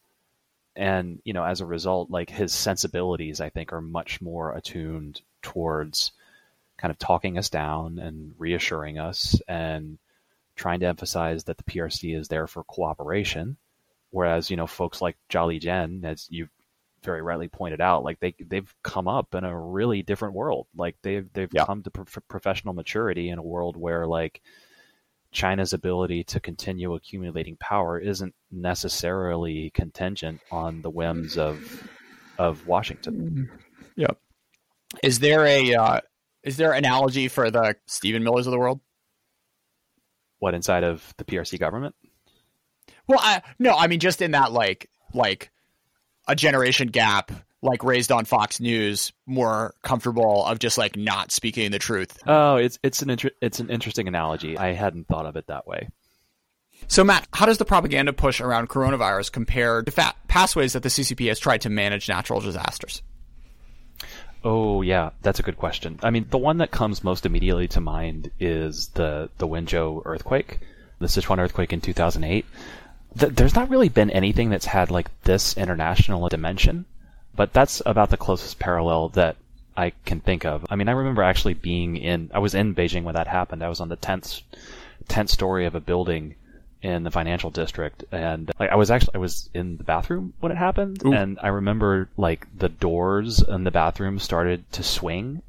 and 0.76 1.22
you 1.24 1.34
know 1.34 1.44
as 1.44 1.62
a 1.62 1.66
result 1.66 2.10
like 2.10 2.30
his 2.30 2.52
sensibilities 2.54 3.40
i 3.42 3.50
think 3.50 3.72
are 3.74 3.82
much 3.82 4.22
more 4.22 4.54
attuned 4.56 5.22
towards 5.42 6.12
kind 6.78 6.90
of 6.92 6.98
talking 6.98 7.38
us 7.38 7.50
down 7.50 8.00
and 8.00 8.34
reassuring 8.38 8.98
us 8.98 9.40
and 9.48 9.98
trying 10.56 10.80
to 10.80 10.88
emphasize 10.88 11.44
that 11.44 11.58
the 11.58 11.64
prc 11.64 12.18
is 12.18 12.28
there 12.28 12.48
for 12.48 12.64
cooperation 12.64 13.58
whereas 14.10 14.50
you 14.50 14.58
know 14.58 14.68
folks 14.68 15.02
like 15.02 15.16
Zhao 15.30 15.60
Lijian 15.60 16.04
as 16.04 16.28
you 16.30 16.48
very 17.04 17.22
rightly 17.22 17.50
pointed 17.50 17.82
out 17.82 18.04
like 18.04 18.20
they 18.20 18.34
they've 18.40 18.74
come 18.82 19.08
up 19.08 19.36
in 19.36 19.44
a 19.44 19.60
really 19.60 20.02
different 20.02 20.34
world 20.36 20.68
like 20.76 20.96
they've 21.02 21.28
they've 21.34 21.50
Yeah. 21.52 21.66
come 21.66 21.84
to 21.84 21.92
pro- 21.92 22.06
professional 22.28 22.74
maturity 22.74 23.30
in 23.30 23.38
a 23.40 23.44
world 23.44 23.76
where 23.76 24.08
like 24.08 24.42
China's 25.34 25.74
ability 25.74 26.24
to 26.26 26.40
continue 26.40 26.94
accumulating 26.94 27.58
power 27.58 28.00
isn't 28.00 28.34
necessarily 28.52 29.72
contingent 29.72 30.40
on 30.52 30.82
the 30.82 30.90
whims 30.90 31.38
of 31.38 31.90
of 32.38 32.66
Washington. 32.68 33.50
Yeah. 33.96 34.12
Is 35.04 35.20
there 35.20 35.46
a 35.46 35.74
uh, 35.74 36.02
is 36.44 36.58
there 36.58 36.72
an 36.72 36.80
analogy 36.80 37.28
for 37.28 37.50
the 37.50 37.76
Stephen 37.86 38.24
Millers 38.24 38.48
of 38.48 38.52
the 38.52 38.60
world? 38.60 38.80
What 40.40 40.54
inside 40.54 40.84
of 40.84 41.14
the 41.18 41.24
PRC 41.24 41.60
government? 41.60 41.96
Well, 43.08 43.20
I, 43.22 43.42
no, 43.60 43.76
I 43.76 43.88
mean 43.88 44.00
just 44.00 44.22
in 44.22 44.32
that 44.32 44.52
like 44.52 44.90
like 45.14 45.52
a 46.28 46.36
generation 46.36 46.88
gap, 46.90 47.32
like 47.64 47.84
raised 47.84 48.12
on 48.12 48.26
Fox 48.26 48.60
News, 48.60 49.12
more 49.26 49.74
comfortable 49.82 50.46
of 50.46 50.60
just 50.60 50.78
like 50.78 50.96
not 50.96 51.32
speaking 51.32 51.72
the 51.72 51.80
truth. 51.80 52.20
Oh, 52.28 52.58
it's 52.58 52.78
it's 52.84 53.02
an 53.02 53.10
inter- 53.10 53.32
it's 53.42 53.60
an 53.60 53.70
interesting 53.70 54.08
analogy. 54.08 54.58
I 54.58 54.74
hadn't 54.74 55.08
thought 55.08 55.26
of 55.26 55.36
it 55.36 55.48
that 55.48 55.66
way. 55.66 55.90
So, 56.88 57.04
Matt, 57.04 57.28
how 57.34 57.46
does 57.46 57.58
the 57.58 57.66
propaganda 57.66 58.12
push 58.12 58.42
around 58.42 58.68
coronavirus 58.70 59.32
compare 59.32 59.82
to 59.84 59.92
fa- 59.92 60.16
past 60.28 60.56
ways 60.56 60.74
that 60.74 60.84
the 60.84 60.90
CCP 60.90 61.30
has 61.30 61.40
tried 61.40 61.62
to 61.62 61.70
manage 61.70 62.10
natural 62.10 62.42
disasters? 62.42 63.02
Oh 64.44 64.82
yeah, 64.82 65.12
that's 65.22 65.40
a 65.40 65.44
good 65.44 65.58
question. 65.58 66.00
I 66.04 66.10
mean, 66.10 66.26
the 66.30 66.38
one 66.38 66.58
that 66.58 66.72
comes 66.72 67.04
most 67.04 67.26
immediately 67.26 67.68
to 67.70 67.82
mind 67.82 68.32
is 68.40 68.90
the 68.90 69.30
the 69.38 69.48
Wenchuan 69.48 70.02
earthquake, 70.06 70.60
the 71.00 71.08
Sichuan 71.08 71.40
earthquake 71.40 71.72
in 71.72 71.80
2008. 71.80 72.46
Th- 73.18 73.34
there's 73.34 73.56
not 73.56 73.70
really 73.70 73.90
been 73.90 74.10
anything 74.10 74.50
that's 74.50 74.66
had 74.66 74.92
like 74.92 75.10
this 75.22 75.56
international 75.56 76.28
dimension, 76.28 76.86
but 77.36 77.54
that's 77.54 77.82
about 77.86 78.10
the 78.10 78.18
closest 78.18 78.60
parallel 78.60 79.10
that 79.10 79.38
I 79.76 79.94
can 80.06 80.20
think 80.20 80.46
of. 80.46 80.66
I 80.70 80.76
mean, 80.76 80.88
I 80.88 80.94
remember 80.94 81.24
actually 81.24 81.56
being 81.56 81.98
in 81.98 82.30
I 82.34 82.40
was 82.40 82.54
in 82.54 82.76
Beijing 82.76 83.04
when 83.04 83.16
that 83.16 83.28
happened. 83.28 83.64
I 83.64 83.70
was 83.70 83.80
on 83.80 83.90
the 83.90 83.98
10th 83.98 84.42
10th 85.08 85.30
story 85.30 85.66
of 85.66 85.76
a 85.76 85.80
building 85.80 86.36
in 86.82 87.04
the 87.04 87.12
financial 87.12 87.50
district 87.50 88.04
and 88.12 88.52
like 88.60 88.70
I 88.70 88.76
was 88.76 88.92
actually 88.92 89.16
I 89.16 89.20
was 89.20 89.50
in 89.54 89.78
the 89.78 89.86
bathroom 89.86 90.34
when 90.42 90.52
it 90.52 90.58
happened 90.58 91.02
Ooh. 91.06 91.14
and 91.14 91.40
I 91.42 91.48
remember 91.48 92.10
like 92.18 92.46
the 92.58 92.68
doors 92.68 93.42
in 93.42 93.64
the 93.64 93.72
bathroom 93.72 94.20
started 94.20 94.70
to 94.74 94.84
swing 94.84 95.42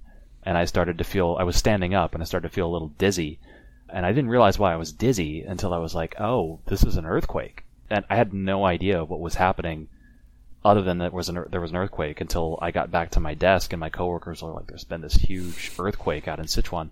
and 0.45 0.57
I 0.57 0.65
started 0.65 0.99
to 0.99 1.05
feel 1.05 1.37
I 1.39 1.43
was 1.43 1.57
standing 1.57 1.93
up 1.93 2.15
and 2.15 2.23
I 2.23 2.27
started 2.27 2.49
to 2.49 2.55
feel 2.55 2.69
a 2.69 2.73
little 2.73 2.93
dizzy 2.99 3.41
and 3.89 4.07
I 4.07 4.13
didn't 4.13 4.31
realize 4.31 4.61
why 4.61 4.73
I 4.73 4.77
was 4.77 4.93
dizzy 4.93 5.43
until 5.43 5.75
I 5.75 5.79
was 5.79 5.93
like 5.93 6.15
oh 6.21 6.61
this 6.67 6.85
is 6.85 6.97
an 6.97 7.05
earthquake 7.05 7.65
and 7.91 8.05
I 8.09 8.15
had 8.15 8.33
no 8.33 8.65
idea 8.65 9.05
what 9.05 9.19
was 9.19 9.35
happening 9.35 9.89
other 10.65 10.83
than 10.83 10.99
there 10.99 11.11
was 11.11 11.29
an 11.29 11.45
there 11.51 11.61
was 11.61 11.71
an 11.71 11.77
earthquake 11.77 12.21
until 12.21 12.59
I 12.63 12.71
got 12.71 12.91
back 12.91 13.11
to 13.13 13.21
my 13.21 13.35
desk 13.35 13.73
and 13.73 13.81
my 13.81 13.91
coworkers 13.91 14.43
were 14.43 14.53
like, 14.53 14.67
"There's 14.67 14.85
been 14.85 15.03
this 15.03 15.15
huge 15.15 15.73
earthquake 15.79 16.27
out 16.29 16.39
in 16.39 16.47
Sichuan," 16.47 16.91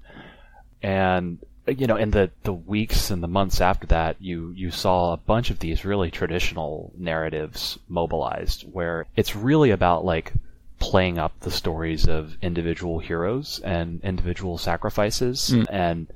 and 0.82 1.38
you 1.66 1.86
know, 1.86 1.96
in 1.96 2.10
the 2.10 2.30
the 2.42 2.52
weeks 2.52 3.10
and 3.10 3.22
the 3.22 3.28
months 3.28 3.60
after 3.60 3.86
that, 3.88 4.16
you 4.20 4.52
you 4.56 4.70
saw 4.70 5.12
a 5.12 5.16
bunch 5.16 5.50
of 5.50 5.60
these 5.60 5.84
really 5.84 6.10
traditional 6.10 6.92
narratives 6.98 7.78
mobilized, 7.88 8.62
where 8.72 9.06
it's 9.16 9.36
really 9.36 9.70
about 9.70 10.04
like 10.04 10.32
playing 10.80 11.18
up 11.18 11.32
the 11.40 11.50
stories 11.50 12.08
of 12.08 12.36
individual 12.42 12.98
heroes 12.98 13.60
and 13.60 14.00
individual 14.02 14.58
sacrifices 14.58 15.50
Mm. 15.50 15.66
and 15.70 16.06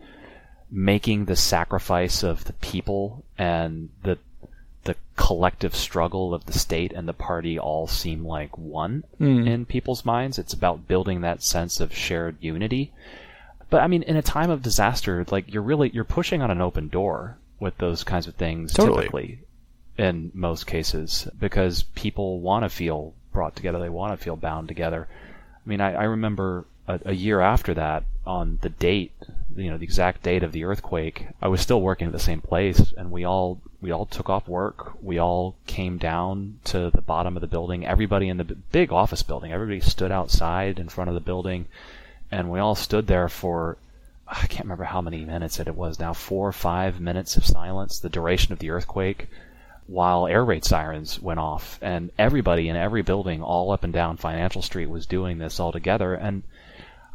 making 0.69 1.27
the 1.27 1.37
sacrifice 1.37 2.25
of 2.25 2.43
the 2.45 2.53
people 2.55 3.23
and 3.39 3.89
the 4.03 4.19
the 4.87 4.97
collective 5.17 5.75
struggle 5.77 6.33
of 6.35 6.47
the 6.47 6.53
state 6.59 6.93
and 6.93 7.07
the 7.07 7.13
party 7.13 7.59
all 7.59 7.87
seem 7.87 8.25
like 8.25 8.57
one 8.57 9.05
Mm. 9.21 9.47
in 9.47 9.67
people's 9.67 10.05
minds. 10.05 10.39
It's 10.39 10.53
about 10.55 10.89
building 10.89 11.21
that 11.21 11.43
sense 11.43 11.79
of 11.81 11.95
shared 11.95 12.37
unity. 12.41 12.93
But 13.69 13.83
I 13.83 13.87
mean, 13.89 14.03
in 14.05 14.17
a 14.17 14.23
time 14.23 14.51
of 14.51 14.63
disaster, 14.63 15.25
like 15.31 15.53
you're 15.53 15.63
really 15.63 15.91
you're 15.91 16.05
pushing 16.05 16.41
on 16.43 16.51
an 16.51 16.61
open 16.61 16.89
door 16.89 17.37
with 17.61 17.77
those 17.79 18.05
kinds 18.05 18.27
of 18.27 18.35
things 18.35 18.73
Totally. 18.73 18.97
typically 19.03 19.39
in 19.99 20.31
most 20.35 20.67
cases 20.67 21.27
because 21.41 21.83
people 21.95 22.41
want 22.41 22.65
to 22.65 22.69
feel 22.69 23.13
brought 23.33 23.57
together. 23.57 23.79
They 23.79 23.89
want 23.89 24.13
to 24.19 24.23
feel 24.25 24.37
bound 24.37 24.69
together. 24.69 25.09
I 25.65 25.69
mean, 25.69 25.81
I, 25.81 25.95
I 25.95 26.05
remember 26.05 26.65
a, 26.87 27.01
a 27.07 27.13
year 27.13 27.41
after 27.41 27.75
that, 27.75 28.05
on 28.27 28.59
the 28.63 28.69
date, 28.69 29.13
you 29.57 29.71
know, 29.71 29.79
the 29.79 29.85
exact 29.85 30.23
date 30.23 30.43
of 30.43 30.53
the 30.53 30.65
earthquake, 30.65 31.29
I 31.41 31.49
was 31.49 31.61
still 31.61 31.81
working 31.81 32.07
at 32.07 32.13
the 32.13 32.19
same 32.19 32.41
place, 32.41 32.93
and 32.97 33.11
we 33.11 33.25
all 33.25 33.61
we 33.81 33.91
all 33.91 34.07
took 34.07 34.29
off 34.29 34.49
work. 34.49 34.93
We 35.03 35.19
all 35.19 35.55
came 35.67 35.99
down 35.99 36.61
to 36.65 36.91
the 36.91 37.03
bottom 37.03 37.37
of 37.37 37.41
the 37.41 37.47
building. 37.47 37.87
Everybody 37.87 38.29
in 38.29 38.37
the 38.37 38.45
big 38.45 38.93
office 38.93 39.23
building, 39.23 39.53
everybody 39.53 39.81
stood 39.81 40.11
outside 40.11 40.79
in 40.79 40.89
front 40.89 41.09
of 41.09 41.15
the 41.15 41.21
building, 41.21 41.67
and 42.31 42.51
we 42.51 42.59
all 42.59 42.75
stood 42.75 43.07
there 43.07 43.29
for 43.29 43.77
I 44.29 44.47
can't 44.47 44.65
remember 44.65 44.85
how 44.85 45.01
many 45.01 45.25
minutes 45.25 45.61
it 45.61 45.75
was 45.75 46.01
now, 46.01 46.13
four 46.13 46.49
or 46.49 46.53
five 46.53 47.01
minutes 47.01 47.37
of 47.37 47.47
silence, 47.47 48.01
the 48.01 48.09
duration 48.09 48.53
of 48.53 48.59
the 48.59 48.71
earthquake, 48.71 49.29
while 49.87 50.27
air 50.27 50.45
raid 50.45 50.65
sirens 50.65 51.21
went 51.21 51.39
off. 51.39 51.79
And 51.81 52.11
everybody 52.19 52.69
in 52.69 52.77
every 52.77 53.03
building, 53.03 53.43
all 53.43 53.71
up 53.71 53.85
and 53.85 53.93
down 53.93 54.17
Financial 54.17 54.63
Street, 54.63 54.91
was 54.91 55.07
doing 55.07 55.39
this 55.39 55.61
all 55.61 55.71
together. 55.71 56.15
And 56.15 56.43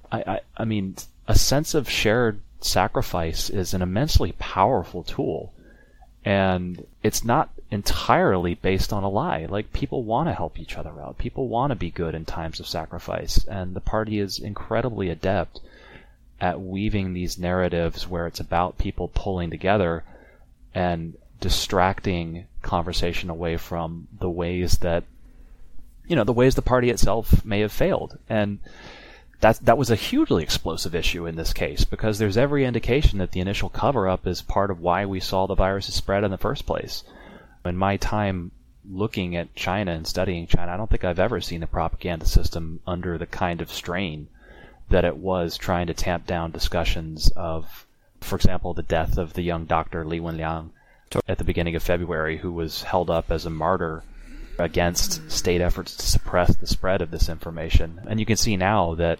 I, 0.10 0.22
I, 0.22 0.40
I 0.56 0.66
mean, 0.66 0.96
a 1.28 1.36
sense 1.36 1.74
of 1.74 1.90
shared 1.90 2.40
sacrifice 2.62 3.50
is 3.50 3.74
an 3.74 3.82
immensely 3.82 4.34
powerful 4.34 5.04
tool. 5.04 5.54
And 6.24 6.86
it's 7.02 7.24
not 7.24 7.50
entirely 7.72 8.54
based 8.54 8.94
on 8.94 9.04
a 9.04 9.10
lie. 9.10 9.46
Like, 9.46 9.74
people 9.74 10.04
want 10.04 10.30
to 10.30 10.34
help 10.34 10.60
each 10.60 10.78
other 10.78 11.02
out. 11.02 11.18
People 11.18 11.48
want 11.48 11.72
to 11.72 11.76
be 11.76 11.90
good 11.90 12.14
in 12.14 12.26
times 12.26 12.60
of 12.60 12.68
sacrifice. 12.68 13.44
And 13.46 13.74
the 13.74 13.82
party 13.82 14.20
is 14.20 14.38
incredibly 14.38 15.10
adept 15.10 15.62
at 16.40 16.62
weaving 16.62 17.14
these 17.14 17.38
narratives 17.38 18.08
where 18.08 18.28
it's 18.28 18.40
about 18.40 18.78
people 18.78 19.08
pulling 19.08 19.50
together 19.52 20.04
and 20.74 21.16
distracting 21.40 22.46
conversation 22.62 23.30
away 23.30 23.58
from 23.58 24.08
the 24.20 24.30
ways 24.30 24.80
that 24.80 25.04
you 26.08 26.16
know 26.16 26.24
the 26.24 26.34
ways 26.34 26.56
the 26.56 26.62
party 26.62 26.90
itself 26.90 27.44
may 27.44 27.60
have 27.60 27.72
failed 27.72 28.18
and 28.30 28.60
that 29.42 29.60
that 29.66 29.78
was 29.78 29.90
a 29.90 29.96
hugely 29.96 30.44
explosive 30.44 30.96
issue 30.96 31.26
in 31.26 31.36
this 31.36 31.52
case 31.52 31.84
because 31.84 32.18
there's 32.18 32.38
every 32.38 32.64
indication 32.64 33.20
that 33.20 33.32
the 33.32 33.40
initial 33.40 33.70
cover 33.70 34.08
up 34.08 34.26
is 34.26 34.42
part 34.42 34.72
of 34.72 34.80
why 34.80 35.06
we 35.06 35.20
saw 35.20 35.46
the 35.46 35.56
virus 35.56 35.94
spread 35.94 36.24
in 36.24 36.32
the 36.32 36.38
first 36.38 36.66
place. 36.66 37.04
In 37.66 37.76
my 37.76 37.98
time 37.98 38.52
looking 38.90 39.36
at 39.36 39.54
China 39.56 39.92
and 39.92 40.08
studying 40.08 40.48
China 40.48 40.72
I 40.72 40.78
don't 40.78 40.90
think 40.90 41.04
I've 41.04 41.20
ever 41.20 41.42
seen 41.42 41.60
the 41.60 41.68
propaganda 41.68 42.26
system 42.26 42.80
under 42.88 43.18
the 43.18 43.26
kind 43.26 43.62
of 43.62 43.72
strain 43.72 44.28
that 44.90 45.06
it 45.06 45.18
was 45.18 45.58
trying 45.58 45.88
to 45.88 45.94
tamp 45.94 46.28
down 46.28 46.52
discussions 46.52 47.32
of, 47.36 47.86
for 48.20 48.36
example, 48.36 48.74
the 48.74 48.84
death 48.84 49.18
of 49.18 49.34
the 49.34 49.42
young 49.42 49.66
doctor 49.66 50.06
Li 50.06 50.20
Wenliang 50.20 50.70
at 51.28 51.38
the 51.38 51.44
beginning 51.44 51.76
of 51.76 51.84
February, 51.84 52.38
who 52.38 52.52
was 52.52 52.84
held 52.84 53.10
up 53.10 53.32
as 53.32 53.46
a 53.46 53.50
martyr 53.50 54.04
against 54.64 55.30
state 55.32 55.62
efforts 55.62 55.96
to 55.96 56.06
suppress 56.06 56.56
the 56.56 56.68
spread 56.68 57.02
of 57.02 57.12
this 57.12 57.30
information. 57.30 58.02
And 58.08 58.20
you 58.20 58.26
can 58.26 58.38
see 58.38 58.58
now 58.58 58.96
that 58.96 59.20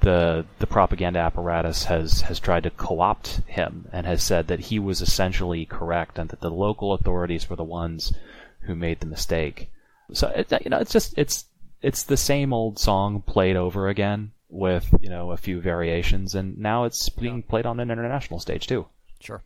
the 0.00 0.44
the 0.58 0.66
propaganda 0.66 1.18
apparatus 1.18 1.84
has 1.84 2.22
has 2.22 2.38
tried 2.38 2.64
to 2.64 2.70
co-opt 2.70 3.40
him 3.46 3.88
and 3.92 4.06
has 4.06 4.22
said 4.22 4.48
that 4.48 4.60
he 4.60 4.78
was 4.78 5.00
essentially 5.00 5.64
correct 5.64 6.18
and 6.18 6.28
that 6.30 6.40
the 6.40 6.50
local 6.50 6.92
authorities 6.92 7.48
were 7.48 7.56
the 7.56 7.64
ones 7.64 8.12
who 8.60 8.74
made 8.74 9.00
the 9.00 9.06
mistake. 9.06 9.70
So 10.12 10.28
it, 10.28 10.52
you 10.62 10.70
know, 10.70 10.78
it's 10.78 10.92
just 10.92 11.16
it's 11.16 11.46
it's 11.80 12.02
the 12.02 12.16
same 12.16 12.52
old 12.52 12.78
song 12.78 13.22
played 13.22 13.56
over 13.56 13.88
again 13.88 14.32
with 14.48 14.94
you 15.00 15.08
know 15.08 15.32
a 15.32 15.36
few 15.36 15.60
variations, 15.60 16.34
and 16.34 16.58
now 16.58 16.84
it's 16.84 17.08
being 17.08 17.42
played 17.42 17.66
on 17.66 17.80
an 17.80 17.90
international 17.90 18.40
stage 18.40 18.66
too. 18.66 18.86
Sure. 19.20 19.42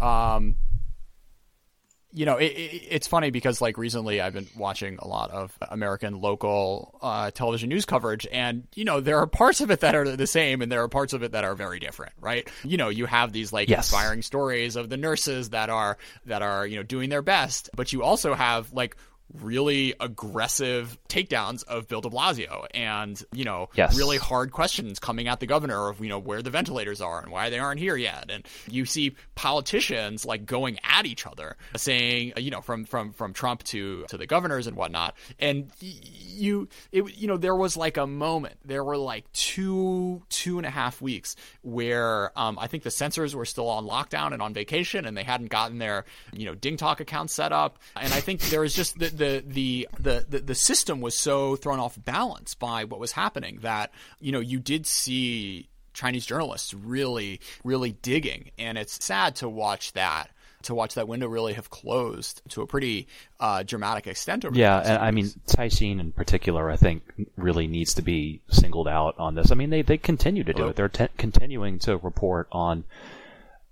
Um, 0.00 0.56
you 2.12 2.26
know, 2.26 2.36
it, 2.36 2.46
it, 2.46 2.82
it's 2.90 3.06
funny 3.06 3.30
because 3.30 3.60
like 3.60 3.78
recently 3.78 4.20
I've 4.20 4.32
been 4.32 4.48
watching 4.56 4.98
a 4.98 5.06
lot 5.06 5.30
of 5.30 5.56
American 5.70 6.20
local 6.20 6.98
uh, 7.00 7.30
television 7.30 7.68
news 7.68 7.84
coverage, 7.84 8.26
and 8.32 8.66
you 8.74 8.84
know 8.84 9.00
there 9.00 9.18
are 9.18 9.26
parts 9.26 9.60
of 9.60 9.70
it 9.70 9.80
that 9.80 9.94
are 9.94 10.16
the 10.16 10.26
same, 10.26 10.62
and 10.62 10.70
there 10.72 10.82
are 10.82 10.88
parts 10.88 11.12
of 11.12 11.22
it 11.22 11.32
that 11.32 11.44
are 11.44 11.54
very 11.54 11.78
different, 11.78 12.12
right? 12.20 12.48
You 12.64 12.76
know, 12.76 12.88
you 12.88 13.06
have 13.06 13.32
these 13.32 13.52
like 13.52 13.68
Yes. 13.68 13.92
inspiring 13.92 14.22
stories 14.22 14.76
of 14.76 14.88
the 14.88 14.96
nurses 14.96 15.50
that 15.50 15.70
are 15.70 15.98
that 16.26 16.42
are 16.42 16.66
you 16.66 16.76
know 16.76 16.82
doing 16.82 17.10
their 17.10 17.22
best, 17.22 17.70
but 17.76 17.92
you 17.92 18.02
also 18.02 18.34
have 18.34 18.72
like 18.72 18.96
really 19.38 19.94
aggressive 20.00 20.98
takedowns 21.08 21.64
of 21.64 21.86
Bill 21.88 22.00
de 22.00 22.08
Blasio 22.08 22.66
and, 22.74 23.22
you 23.32 23.44
know, 23.44 23.68
Yes. 23.74 23.96
really 23.96 24.16
hard 24.18 24.50
questions 24.52 24.98
coming 24.98 25.28
at 25.28 25.40
the 25.40 25.46
governor 25.46 25.88
of, 25.88 26.00
you 26.00 26.08
know, 26.08 26.18
where 26.18 26.42
the 26.42 26.50
ventilators 26.50 27.00
are 27.00 27.20
and 27.20 27.30
why 27.30 27.50
they 27.50 27.58
aren't 27.58 27.80
here 27.80 27.96
yet. 27.96 28.30
And 28.30 28.46
you 28.68 28.84
see 28.84 29.14
politicians 29.36 30.24
like 30.24 30.46
going 30.46 30.78
at 30.84 31.06
each 31.06 31.26
other, 31.26 31.56
saying, 31.76 32.32
you 32.36 32.50
know, 32.50 32.60
from 32.60 32.84
from 32.84 33.12
from 33.12 33.32
Trump 33.32 33.62
to 33.64 34.04
to 34.08 34.16
the 34.16 34.26
governors 34.26 34.66
and 34.66 34.76
whatnot. 34.76 35.14
And 35.38 35.70
you, 35.80 36.68
it, 36.92 37.16
you 37.16 37.26
know, 37.26 37.36
there 37.36 37.56
was 37.56 37.76
like 37.76 37.96
a 37.96 38.06
moment. 38.06 38.56
There 38.64 38.84
were 38.84 38.96
like 38.96 39.30
two 39.32 40.22
two 40.28 40.58
and 40.58 40.66
a 40.66 40.70
half 40.70 41.00
weeks 41.00 41.36
where 41.62 42.32
um, 42.38 42.58
I 42.58 42.66
think 42.66 42.82
the 42.82 42.90
censors 42.90 43.34
were 43.34 43.44
still 43.44 43.68
on 43.68 43.86
lockdown 43.86 44.32
and 44.32 44.42
on 44.42 44.54
vacation, 44.54 45.04
and 45.06 45.16
they 45.16 45.24
hadn't 45.24 45.48
gotten 45.50 45.78
their, 45.78 46.04
you 46.32 46.46
know, 46.46 46.54
Ding 46.54 46.76
Talk 46.76 47.00
accounts 47.00 47.34
set 47.34 47.52
up. 47.52 47.78
And 47.96 48.12
I 48.12 48.20
think 48.20 48.40
there 48.42 48.60
was 48.60 48.74
just 48.74 48.98
the 48.98 49.10
the 49.20 49.44
the 49.46 49.88
the 50.00 50.26
the, 50.28 50.38
the 50.40 50.54
system 50.54 51.00
was 51.00 51.16
so 51.16 51.54
thrown 51.54 51.78
off 51.78 51.96
balance 52.04 52.54
by 52.54 52.84
what 52.84 52.98
was 52.98 53.12
happening 53.12 53.60
that 53.62 53.92
you 54.18 54.32
know 54.32 54.40
you 54.40 54.58
did 54.58 54.86
see 54.86 55.68
Chinese 55.92 56.26
journalists 56.26 56.74
really 56.74 57.40
really 57.62 57.92
digging, 57.92 58.50
and 58.58 58.76
it's 58.76 59.04
sad 59.04 59.36
to 59.36 59.48
watch 59.48 59.92
that. 59.92 60.30
To 60.64 60.74
watch 60.74 60.92
that 60.96 61.08
window 61.08 61.26
really 61.26 61.54
have 61.54 61.70
closed 61.70 62.42
to 62.50 62.60
a 62.60 62.66
pretty 62.66 63.08
uh, 63.38 63.62
dramatic 63.62 64.06
extent 64.06 64.44
over 64.44 64.54
Yeah, 64.54 64.78
and 64.78 64.98
I 64.98 65.10
mean, 65.10 65.24
weeks. 65.24 65.36
Caixin 65.56 66.00
in 66.00 66.12
particular, 66.12 66.70
I 66.70 66.76
think, 66.76 67.02
really 67.38 67.66
needs 67.66 67.94
to 67.94 68.02
be 68.02 68.42
singled 68.50 68.86
out 68.86 69.14
on 69.18 69.34
this. 69.34 69.50
I 69.50 69.54
mean, 69.54 69.70
they, 69.70 69.80
they 69.80 69.96
continue 69.96 70.44
to 70.44 70.52
do 70.52 70.68
Hello? 70.68 70.68
it. 70.68 70.76
They're 70.76 71.08
continuing 71.16 71.78
to 71.78 71.96
report 71.96 72.46
on, 72.52 72.84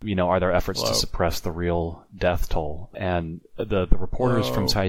you 0.02 0.14
know, 0.14 0.28
are 0.28 0.40
there 0.40 0.52
efforts 0.52 0.80
Hello? 0.80 0.92
to 0.92 0.98
suppress 0.98 1.40
the 1.40 1.50
real 1.50 2.04
death 2.16 2.48
toll? 2.48 2.90
And 2.94 3.40
the, 3.56 3.87
the 3.87 3.96
reporters 3.96 4.46
from 4.46 4.68
Hello? 4.68 4.88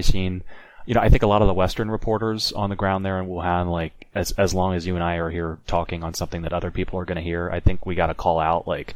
you 0.86 0.94
know, 0.94 1.00
I 1.00 1.08
think 1.08 1.22
a 1.22 1.26
lot 1.26 1.42
of 1.42 1.48
the 1.48 1.54
Western 1.54 1.90
reporters 1.90 2.52
on 2.52 2.70
the 2.70 2.76
ground 2.76 3.04
there 3.04 3.20
in 3.20 3.28
Wuhan, 3.28 3.70
like, 3.70 4.08
as, 4.14 4.32
as 4.32 4.54
long 4.54 4.74
as 4.74 4.86
you 4.86 4.94
and 4.94 5.04
I 5.04 5.16
are 5.16 5.30
here 5.30 5.58
talking 5.66 6.02
on 6.02 6.14
something 6.14 6.42
that 6.42 6.52
other 6.52 6.70
people 6.70 6.98
are 6.98 7.04
going 7.04 7.16
to 7.16 7.22
hear, 7.22 7.50
I 7.50 7.60
think 7.60 7.86
we 7.86 7.94
got 7.94 8.06
to 8.06 8.14
call 8.14 8.40
out, 8.40 8.66
like, 8.66 8.94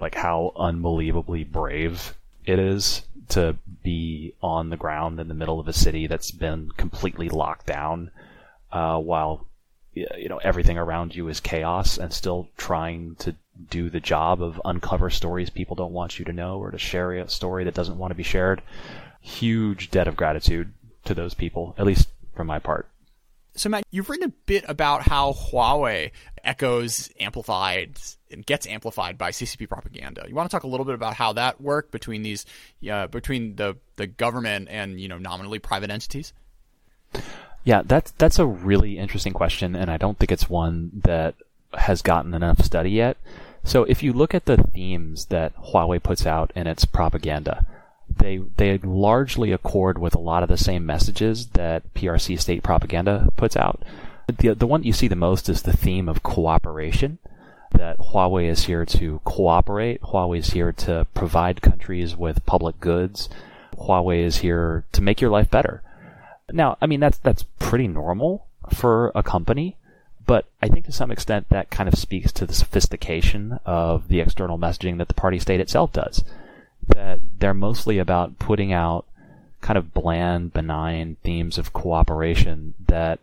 like 0.00 0.14
how 0.14 0.52
unbelievably 0.56 1.44
brave 1.44 2.14
it 2.44 2.58
is 2.58 3.02
to 3.30 3.56
be 3.82 4.34
on 4.42 4.70
the 4.70 4.76
ground 4.76 5.18
in 5.18 5.28
the 5.28 5.34
middle 5.34 5.60
of 5.60 5.68
a 5.68 5.72
city 5.72 6.06
that's 6.06 6.30
been 6.30 6.70
completely 6.76 7.28
locked 7.28 7.66
down, 7.66 8.10
uh, 8.72 8.98
while 8.98 9.46
you 9.94 10.28
know 10.28 10.38
everything 10.38 10.76
around 10.76 11.14
you 11.14 11.28
is 11.28 11.40
chaos, 11.40 11.96
and 11.96 12.12
still 12.12 12.48
trying 12.56 13.14
to 13.16 13.34
do 13.70 13.90
the 13.90 14.00
job 14.00 14.42
of 14.42 14.60
uncover 14.64 15.10
stories 15.10 15.50
people 15.50 15.76
don't 15.76 15.92
want 15.92 16.18
you 16.18 16.24
to 16.24 16.32
know, 16.32 16.58
or 16.58 16.70
to 16.70 16.78
share 16.78 17.12
a 17.12 17.28
story 17.28 17.64
that 17.64 17.74
doesn't 17.74 17.98
want 17.98 18.10
to 18.10 18.16
be 18.16 18.22
shared. 18.22 18.62
Huge 19.20 19.90
debt 19.90 20.08
of 20.08 20.16
gratitude 20.16 20.72
to 21.04 21.14
those 21.14 21.34
people, 21.34 21.74
at 21.78 21.86
least 21.86 22.08
from 22.34 22.46
my 22.46 22.58
part. 22.58 22.88
So, 23.56 23.68
Matt, 23.68 23.84
you've 23.92 24.10
written 24.10 24.28
a 24.28 24.32
bit 24.46 24.64
about 24.66 25.02
how 25.02 25.32
Huawei 25.32 26.10
echoes 26.42 27.10
amplified 27.20 27.98
and 28.30 28.44
gets 28.44 28.66
amplified 28.66 29.16
by 29.16 29.30
CCP 29.30 29.68
propaganda. 29.68 30.24
You 30.28 30.34
want 30.34 30.50
to 30.50 30.54
talk 30.54 30.64
a 30.64 30.66
little 30.66 30.84
bit 30.84 30.96
about 30.96 31.14
how 31.14 31.34
that 31.34 31.60
worked 31.60 31.92
between 31.92 32.22
these, 32.22 32.46
uh, 32.90 33.06
between 33.06 33.54
the 33.54 33.76
the 33.96 34.08
government 34.08 34.68
and 34.70 35.00
you 35.00 35.06
know 35.06 35.18
nominally 35.18 35.60
private 35.60 35.90
entities? 35.90 36.32
Yeah, 37.62 37.82
that's 37.84 38.10
that's 38.12 38.40
a 38.40 38.46
really 38.46 38.98
interesting 38.98 39.32
question, 39.32 39.76
and 39.76 39.88
I 39.88 39.98
don't 39.98 40.18
think 40.18 40.32
it's 40.32 40.50
one 40.50 40.90
that 41.04 41.36
has 41.78 42.02
gotten 42.02 42.34
enough 42.34 42.62
study 42.62 42.90
yet. 42.90 43.16
So 43.64 43.84
if 43.84 44.02
you 44.02 44.12
look 44.12 44.34
at 44.34 44.44
the 44.44 44.58
themes 44.58 45.26
that 45.26 45.56
Huawei 45.56 46.02
puts 46.02 46.26
out 46.26 46.52
in 46.54 46.66
its 46.66 46.84
propaganda, 46.84 47.64
they 48.08 48.38
they 48.56 48.78
largely 48.78 49.52
accord 49.52 49.98
with 49.98 50.14
a 50.14 50.20
lot 50.20 50.42
of 50.42 50.48
the 50.48 50.56
same 50.56 50.84
messages 50.84 51.48
that 51.48 51.92
PRC 51.94 52.38
state 52.40 52.62
propaganda 52.62 53.32
puts 53.36 53.56
out. 53.56 53.82
The 54.28 54.54
the 54.54 54.66
one 54.66 54.82
you 54.82 54.92
see 54.92 55.08
the 55.08 55.16
most 55.16 55.48
is 55.48 55.62
the 55.62 55.76
theme 55.76 56.08
of 56.08 56.22
cooperation. 56.22 57.18
That 57.72 57.98
Huawei 57.98 58.48
is 58.48 58.64
here 58.64 58.84
to 58.84 59.20
cooperate. 59.24 60.00
Huawei 60.02 60.38
is 60.38 60.50
here 60.50 60.70
to 60.72 61.06
provide 61.14 61.62
countries 61.62 62.14
with 62.14 62.46
public 62.46 62.78
goods. 62.80 63.28
Huawei 63.76 64.22
is 64.22 64.38
here 64.38 64.84
to 64.92 65.02
make 65.02 65.20
your 65.20 65.30
life 65.30 65.50
better. 65.50 65.82
Now, 66.52 66.76
I 66.80 66.86
mean 66.86 67.00
that's 67.00 67.18
that's 67.18 67.44
pretty 67.58 67.88
normal 67.88 68.46
for 68.72 69.10
a 69.14 69.22
company, 69.22 69.76
but 70.26 70.46
I 70.62 70.68
think 70.68 70.86
to 70.86 70.92
some 70.92 71.10
extent 71.10 71.48
that 71.50 71.70
kind 71.70 71.88
of 71.88 71.98
speaks 71.98 72.32
to 72.32 72.46
the 72.46 72.54
sophistication 72.54 73.58
of 73.64 74.08
the 74.08 74.20
external 74.20 74.58
messaging 74.58 74.98
that 74.98 75.08
the 75.08 75.14
party 75.14 75.38
state 75.38 75.60
itself 75.60 75.92
does. 75.92 76.24
That 76.86 77.20
they're 77.38 77.54
mostly 77.54 77.98
about 77.98 78.38
putting 78.38 78.72
out 78.72 79.06
kind 79.60 79.78
of 79.78 79.94
bland, 79.94 80.52
benign 80.52 81.16
themes 81.22 81.56
of 81.58 81.72
cooperation 81.72 82.74
that 82.86 83.20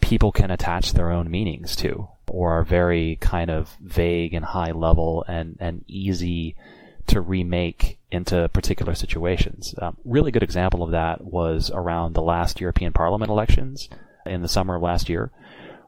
people 0.00 0.32
can 0.32 0.50
attach 0.50 0.92
their 0.92 1.10
own 1.10 1.30
meanings 1.30 1.76
to, 1.76 2.08
or 2.28 2.52
are 2.52 2.64
very 2.64 3.16
kind 3.20 3.50
of 3.50 3.76
vague 3.80 4.34
and 4.34 4.44
high 4.44 4.72
level 4.72 5.24
and, 5.28 5.56
and 5.60 5.84
easy 5.86 6.56
to 7.06 7.20
remake 7.20 7.98
into 8.10 8.48
particular 8.50 8.94
situations. 8.94 9.74
Um, 9.78 9.96
really 10.04 10.30
good 10.30 10.42
example 10.42 10.82
of 10.82 10.92
that 10.92 11.22
was 11.22 11.70
around 11.72 12.14
the 12.14 12.22
last 12.22 12.60
European 12.60 12.92
Parliament 12.92 13.30
elections 13.30 13.88
in 14.24 14.40
the 14.42 14.48
summer 14.48 14.76
of 14.76 14.82
last 14.82 15.08
year, 15.08 15.30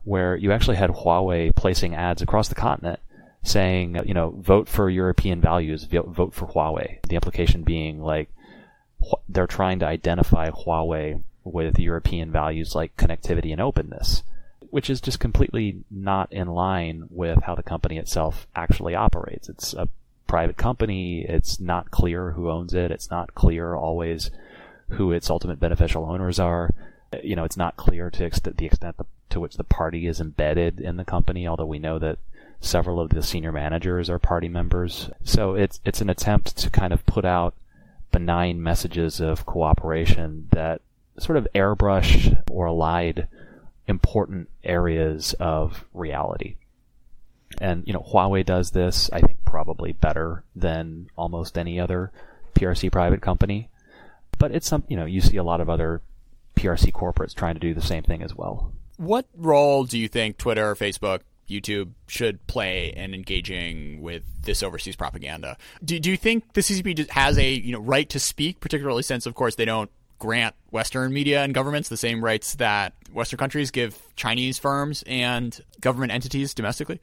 where 0.06 0.36
you 0.36 0.52
actually 0.52 0.76
had 0.76 0.90
Huawei 0.90 1.54
placing 1.54 1.96
ads 1.96 2.22
across 2.22 2.48
the 2.48 2.54
continent 2.54 3.00
saying, 3.42 4.00
you 4.06 4.14
know, 4.14 4.30
vote 4.38 4.68
for 4.68 4.88
European 4.88 5.40
values, 5.40 5.84
vote 5.84 6.32
for 6.32 6.46
Huawei. 6.46 7.02
The 7.08 7.16
implication 7.16 7.64
being 7.64 8.00
like 8.00 8.30
they're 9.28 9.48
trying 9.48 9.80
to 9.80 9.86
identify 9.86 10.48
Huawei 10.50 11.22
with 11.42 11.80
European 11.80 12.30
values 12.30 12.74
like 12.74 12.96
connectivity 12.96 13.50
and 13.50 13.60
openness, 13.60 14.22
which 14.70 14.88
is 14.88 15.00
just 15.00 15.18
completely 15.18 15.82
not 15.90 16.32
in 16.32 16.46
line 16.46 17.06
with 17.10 17.42
how 17.42 17.56
the 17.56 17.64
company 17.64 17.98
itself 17.98 18.46
actually 18.54 18.94
operates. 18.94 19.48
It's 19.48 19.74
a 19.74 19.88
private 20.28 20.56
company. 20.56 21.26
It's 21.28 21.58
not 21.58 21.90
clear 21.90 22.30
who 22.30 22.48
owns 22.48 22.74
it. 22.74 22.92
It's 22.92 23.10
not 23.10 23.34
clear 23.34 23.74
always 23.74 24.30
who 24.90 25.10
its 25.10 25.30
ultimate 25.30 25.58
beneficial 25.58 26.04
owners 26.04 26.38
are. 26.38 26.70
You 27.22 27.36
know, 27.36 27.44
it's 27.44 27.56
not 27.56 27.76
clear 27.76 28.10
to 28.10 28.18
the 28.18 28.66
extent 28.66 28.96
to 29.30 29.40
which 29.40 29.56
the 29.56 29.64
party 29.64 30.06
is 30.06 30.20
embedded 30.20 30.80
in 30.80 30.96
the 30.96 31.04
company, 31.04 31.46
although 31.46 31.66
we 31.66 31.78
know 31.78 31.98
that 31.98 32.18
several 32.60 33.00
of 33.00 33.10
the 33.10 33.22
senior 33.22 33.52
managers 33.52 34.10
are 34.10 34.18
party 34.18 34.48
members. 34.48 35.10
So 35.22 35.54
it's 35.54 35.80
it's 35.84 36.00
an 36.00 36.10
attempt 36.10 36.56
to 36.58 36.70
kind 36.70 36.92
of 36.92 37.06
put 37.06 37.24
out 37.24 37.54
benign 38.12 38.62
messages 38.62 39.20
of 39.20 39.46
cooperation 39.46 40.48
that 40.52 40.80
sort 41.18 41.36
of 41.36 41.48
airbrush 41.54 42.42
or 42.50 42.66
elide 42.66 43.26
important 43.86 44.48
areas 44.64 45.34
of 45.34 45.84
reality. 45.94 46.56
And, 47.60 47.84
you 47.86 47.92
know, 47.92 48.00
Huawei 48.00 48.44
does 48.44 48.72
this, 48.72 49.08
I 49.12 49.20
think, 49.20 49.44
probably 49.44 49.92
better 49.92 50.42
than 50.54 51.08
almost 51.16 51.56
any 51.56 51.80
other 51.80 52.10
PRC 52.54 52.90
private 52.90 53.22
company. 53.22 53.68
But 54.38 54.52
it's 54.52 54.66
some, 54.66 54.84
you 54.88 54.96
know, 54.96 55.06
you 55.06 55.20
see 55.20 55.36
a 55.36 55.44
lot 55.44 55.60
of 55.60 55.70
other 55.70 56.02
PRC 56.56 56.90
corporates 56.92 57.34
trying 57.34 57.54
to 57.54 57.60
do 57.60 57.74
the 57.74 57.82
same 57.82 58.02
thing 58.02 58.22
as 58.22 58.34
well. 58.34 58.72
What 58.96 59.26
role 59.36 59.84
do 59.84 59.98
you 59.98 60.08
think 60.08 60.38
Twitter, 60.38 60.74
Facebook, 60.74 61.20
YouTube 61.48 61.92
should 62.08 62.44
play 62.46 62.88
in 62.88 63.14
engaging 63.14 64.02
with 64.02 64.22
this 64.42 64.62
overseas 64.62 64.96
propaganda? 64.96 65.56
Do, 65.84 65.98
do 66.00 66.10
you 66.10 66.16
think 66.16 66.54
the 66.54 66.60
CCP 66.60 67.08
has 67.10 67.38
a 67.38 67.52
you 67.52 67.72
know 67.72 67.80
right 67.80 68.08
to 68.10 68.18
speak, 68.18 68.60
particularly 68.60 69.02
since, 69.02 69.26
of 69.26 69.34
course, 69.34 69.54
they 69.54 69.64
don't 69.64 69.90
grant 70.18 70.54
Western 70.70 71.12
media 71.12 71.42
and 71.42 71.54
governments 71.54 71.88
the 71.88 71.96
same 71.96 72.24
rights 72.24 72.54
that 72.56 72.94
Western 73.12 73.38
countries 73.38 73.70
give 73.70 74.00
Chinese 74.16 74.58
firms 74.58 75.04
and 75.06 75.60
government 75.80 76.12
entities 76.12 76.54
domestically? 76.54 77.00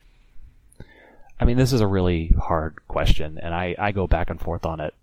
I 1.38 1.44
mean, 1.44 1.56
this 1.56 1.72
is 1.72 1.80
a 1.80 1.86
really 1.86 2.34
hard 2.38 2.76
question, 2.86 3.38
and 3.42 3.54
I, 3.54 3.74
I 3.78 3.92
go 3.92 4.06
back 4.06 4.30
and 4.30 4.40
forth 4.40 4.64
on 4.64 4.80
it 4.80 4.94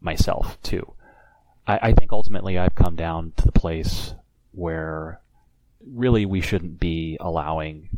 myself, 0.00 0.60
too. 0.62 0.93
I, 1.66 1.78
I 1.82 1.92
think 1.92 2.12
ultimately 2.12 2.58
I've 2.58 2.74
come 2.74 2.96
down 2.96 3.32
to 3.36 3.46
the 3.46 3.52
place 3.52 4.14
where 4.52 5.20
really 5.86 6.24
we 6.24 6.40
shouldn't 6.40 6.80
be 6.80 7.16
allowing 7.20 7.88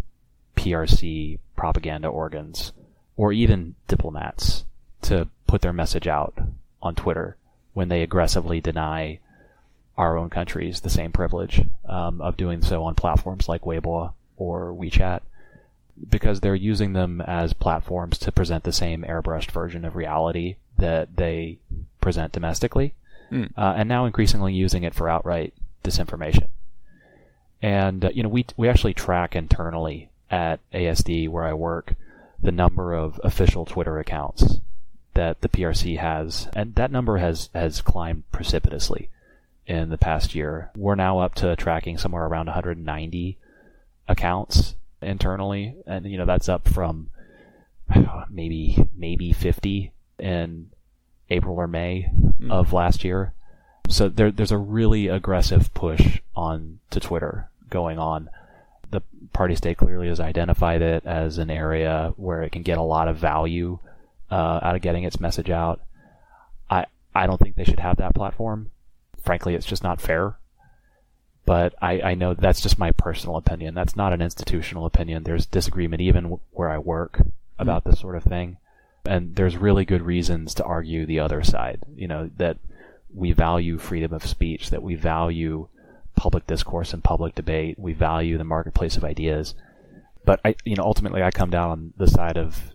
PRC 0.56 1.38
propaganda 1.54 2.08
organs 2.08 2.72
or 3.16 3.32
even 3.32 3.74
diplomats 3.88 4.64
to 5.02 5.28
put 5.46 5.62
their 5.62 5.72
message 5.72 6.06
out 6.06 6.34
on 6.82 6.94
Twitter 6.94 7.36
when 7.74 7.88
they 7.88 8.02
aggressively 8.02 8.60
deny 8.60 9.18
our 9.96 10.16
own 10.16 10.28
countries 10.28 10.80
the 10.80 10.90
same 10.90 11.12
privilege 11.12 11.62
um, 11.88 12.20
of 12.20 12.36
doing 12.36 12.62
so 12.62 12.84
on 12.84 12.94
platforms 12.94 13.48
like 13.48 13.62
Weibo 13.62 14.12
or 14.36 14.72
WeChat 14.72 15.20
because 16.10 16.40
they're 16.40 16.54
using 16.54 16.92
them 16.92 17.20
as 17.22 17.52
platforms 17.54 18.18
to 18.18 18.32
present 18.32 18.64
the 18.64 18.72
same 18.72 19.02
airbrushed 19.02 19.50
version 19.50 19.84
of 19.84 19.96
reality 19.96 20.56
that 20.76 21.16
they 21.16 21.58
present 22.00 22.32
domestically, 22.32 22.94
mm. 23.30 23.50
uh, 23.56 23.74
and 23.76 23.88
now 23.88 24.04
increasingly 24.04 24.54
using 24.54 24.82
it 24.82 24.94
for 24.94 25.08
outright 25.08 25.54
disinformation. 25.84 26.48
And 27.62 28.04
uh, 28.04 28.10
you 28.12 28.22
know, 28.22 28.28
we 28.28 28.46
we 28.56 28.68
actually 28.68 28.94
track 28.94 29.34
internally 29.34 30.10
at 30.30 30.60
ASD 30.72 31.28
where 31.28 31.44
I 31.44 31.52
work 31.52 31.94
the 32.42 32.52
number 32.52 32.92
of 32.92 33.20
official 33.24 33.64
Twitter 33.64 33.98
accounts 33.98 34.60
that 35.14 35.40
the 35.40 35.48
PRC 35.48 35.98
has, 35.98 36.48
and 36.54 36.74
that 36.74 36.90
number 36.90 37.18
has 37.18 37.48
has 37.54 37.80
climbed 37.80 38.30
precipitously 38.32 39.08
in 39.66 39.88
the 39.88 39.98
past 39.98 40.34
year. 40.34 40.70
We're 40.76 40.94
now 40.94 41.18
up 41.18 41.34
to 41.36 41.56
tracking 41.56 41.98
somewhere 41.98 42.26
around 42.26 42.46
190 42.46 43.38
accounts 44.08 44.74
internally, 45.00 45.76
and 45.86 46.06
you 46.06 46.18
know 46.18 46.26
that's 46.26 46.48
up 46.48 46.68
from 46.68 47.10
maybe 48.30 48.86
maybe 48.96 49.32
50 49.32 49.92
in 50.18 50.70
April 51.30 51.56
or 51.56 51.66
May 51.66 52.10
mm. 52.40 52.50
of 52.50 52.72
last 52.72 53.04
year. 53.04 53.32
So 53.88 54.08
there, 54.08 54.30
there's 54.30 54.52
a 54.52 54.58
really 54.58 55.08
aggressive 55.08 55.72
push 55.74 56.20
on 56.34 56.80
to 56.90 57.00
Twitter 57.00 57.48
going 57.70 57.98
on. 57.98 58.30
The 58.90 59.02
party 59.32 59.54
state 59.54 59.78
clearly 59.78 60.08
has 60.08 60.20
identified 60.20 60.82
it 60.82 61.04
as 61.06 61.38
an 61.38 61.50
area 61.50 62.12
where 62.16 62.42
it 62.42 62.52
can 62.52 62.62
get 62.62 62.78
a 62.78 62.82
lot 62.82 63.08
of 63.08 63.16
value 63.16 63.78
uh, 64.30 64.60
out 64.62 64.74
of 64.74 64.82
getting 64.82 65.04
its 65.04 65.20
message 65.20 65.50
out. 65.50 65.80
I 66.68 66.86
I 67.14 67.26
don't 67.26 67.38
think 67.38 67.56
they 67.56 67.64
should 67.64 67.80
have 67.80 67.96
that 67.98 68.14
platform. 68.14 68.70
Frankly, 69.22 69.54
it's 69.54 69.66
just 69.66 69.82
not 69.82 70.00
fair 70.00 70.36
but 71.46 71.74
I, 71.80 72.00
I 72.00 72.14
know 72.14 72.34
that's 72.34 72.60
just 72.60 72.78
my 72.78 72.90
personal 72.90 73.36
opinion. 73.36 73.72
That's 73.72 73.96
not 73.96 74.12
an 74.12 74.20
institutional 74.20 74.84
opinion. 74.84 75.22
There's 75.22 75.46
disagreement 75.46 76.02
even 76.02 76.40
where 76.50 76.68
I 76.68 76.78
work 76.78 77.22
about 77.58 77.84
mm 77.84 77.90
this 77.90 78.00
sort 78.00 78.16
of 78.16 78.24
thing. 78.24 78.58
And 79.06 79.36
there's 79.36 79.56
really 79.56 79.84
good 79.84 80.02
reasons 80.02 80.54
to 80.54 80.64
argue 80.64 81.06
the 81.06 81.20
other 81.20 81.42
side. 81.42 81.82
You 81.94 82.08
know, 82.08 82.30
that 82.36 82.58
we 83.14 83.32
value 83.32 83.78
freedom 83.78 84.12
of 84.12 84.26
speech, 84.26 84.70
that 84.70 84.82
we 84.82 84.94
value 84.94 85.68
public 86.16 86.46
discourse 86.46 86.92
and 86.92 87.04
public 87.04 87.34
debate. 87.34 87.78
We 87.78 87.92
value 87.92 88.38
the 88.38 88.44
marketplace 88.44 88.96
of 88.96 89.04
ideas. 89.04 89.54
But 90.24 90.40
I, 90.44 90.56
you 90.64 90.74
know, 90.74 90.82
ultimately 90.82 91.22
I 91.22 91.30
come 91.30 91.50
down 91.50 91.70
on 91.70 91.92
the 91.96 92.08
side 92.08 92.36
of, 92.36 92.72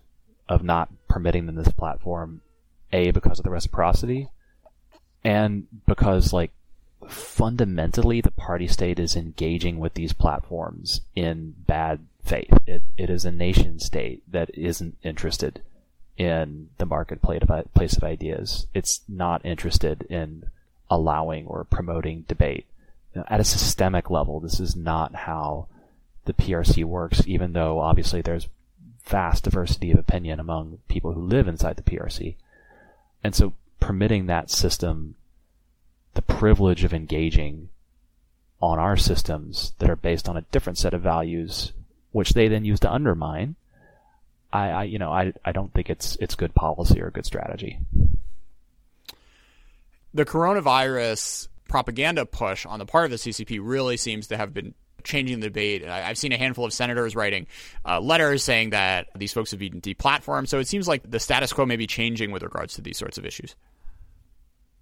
of 0.48 0.62
not 0.62 0.88
permitting 1.08 1.46
them 1.46 1.56
this 1.56 1.68
platform, 1.68 2.40
A, 2.92 3.10
because 3.10 3.38
of 3.38 3.44
the 3.44 3.50
reciprocity, 3.50 4.28
and 5.22 5.66
because 5.86 6.32
like 6.32 6.50
fundamentally 7.08 8.20
the 8.20 8.30
party 8.30 8.66
state 8.66 8.98
is 8.98 9.16
engaging 9.16 9.78
with 9.78 9.94
these 9.94 10.12
platforms 10.12 11.02
in 11.14 11.54
bad 11.66 12.00
faith. 12.24 12.56
It, 12.66 12.82
it 12.96 13.10
is 13.10 13.24
a 13.24 13.32
nation 13.32 13.80
state 13.80 14.22
that 14.30 14.50
isn't 14.54 14.96
interested 15.02 15.60
in 16.22 16.68
the 16.78 16.86
marketplace 16.86 17.96
of 17.96 18.04
ideas. 18.04 18.66
It's 18.72 19.00
not 19.08 19.44
interested 19.44 20.02
in 20.02 20.44
allowing 20.88 21.46
or 21.46 21.64
promoting 21.64 22.24
debate. 22.28 22.66
You 23.14 23.20
know, 23.20 23.26
at 23.28 23.40
a 23.40 23.44
systemic 23.44 24.08
level, 24.08 24.40
this 24.40 24.60
is 24.60 24.76
not 24.76 25.14
how 25.14 25.66
the 26.24 26.32
PRC 26.32 26.84
works, 26.84 27.22
even 27.26 27.52
though 27.52 27.80
obviously 27.80 28.22
there's 28.22 28.48
vast 29.04 29.44
diversity 29.44 29.90
of 29.90 29.98
opinion 29.98 30.38
among 30.38 30.78
people 30.88 31.12
who 31.12 31.20
live 31.20 31.48
inside 31.48 31.76
the 31.76 31.82
PRC. 31.82 32.36
And 33.24 33.34
so 33.34 33.54
permitting 33.80 34.26
that 34.26 34.50
system 34.50 35.16
the 36.14 36.22
privilege 36.22 36.84
of 36.84 36.92
engaging 36.92 37.68
on 38.60 38.78
our 38.78 38.96
systems 38.96 39.72
that 39.78 39.90
are 39.90 39.96
based 39.96 40.28
on 40.28 40.36
a 40.36 40.44
different 40.52 40.78
set 40.78 40.94
of 40.94 41.00
values, 41.00 41.72
which 42.12 42.34
they 42.34 42.46
then 42.48 42.64
use 42.64 42.78
to 42.80 42.92
undermine, 42.92 43.56
I, 44.52 44.68
I 44.70 44.82
you 44.84 44.98
know, 44.98 45.12
I, 45.12 45.32
I 45.44 45.52
don't 45.52 45.72
think 45.72 45.90
it's 45.90 46.16
it's 46.20 46.34
good 46.34 46.54
policy 46.54 47.00
or 47.00 47.10
good 47.10 47.26
strategy. 47.26 47.78
The 50.14 50.24
coronavirus 50.24 51.48
propaganda 51.68 52.26
push 52.26 52.66
on 52.66 52.78
the 52.78 52.86
part 52.86 53.06
of 53.06 53.10
the 53.10 53.16
CCP 53.16 53.58
really 53.62 53.96
seems 53.96 54.26
to 54.28 54.36
have 54.36 54.52
been 54.52 54.74
changing 55.04 55.40
the 55.40 55.48
debate. 55.48 55.84
I've 55.86 56.18
seen 56.18 56.32
a 56.32 56.36
handful 56.36 56.64
of 56.64 56.72
senators 56.72 57.16
writing 57.16 57.46
uh, 57.84 58.00
letters 58.00 58.44
saying 58.44 58.70
that 58.70 59.08
these 59.16 59.32
folks 59.32 59.50
have 59.50 59.60
been 59.60 59.80
deplatformed. 59.80 60.48
So 60.48 60.58
it 60.58 60.68
seems 60.68 60.86
like 60.86 61.08
the 61.08 61.18
status 61.18 61.52
quo 61.52 61.66
may 61.66 61.76
be 61.76 61.86
changing 61.86 62.30
with 62.30 62.42
regards 62.42 62.74
to 62.74 62.82
these 62.82 62.98
sorts 62.98 63.18
of 63.18 63.26
issues. 63.26 63.56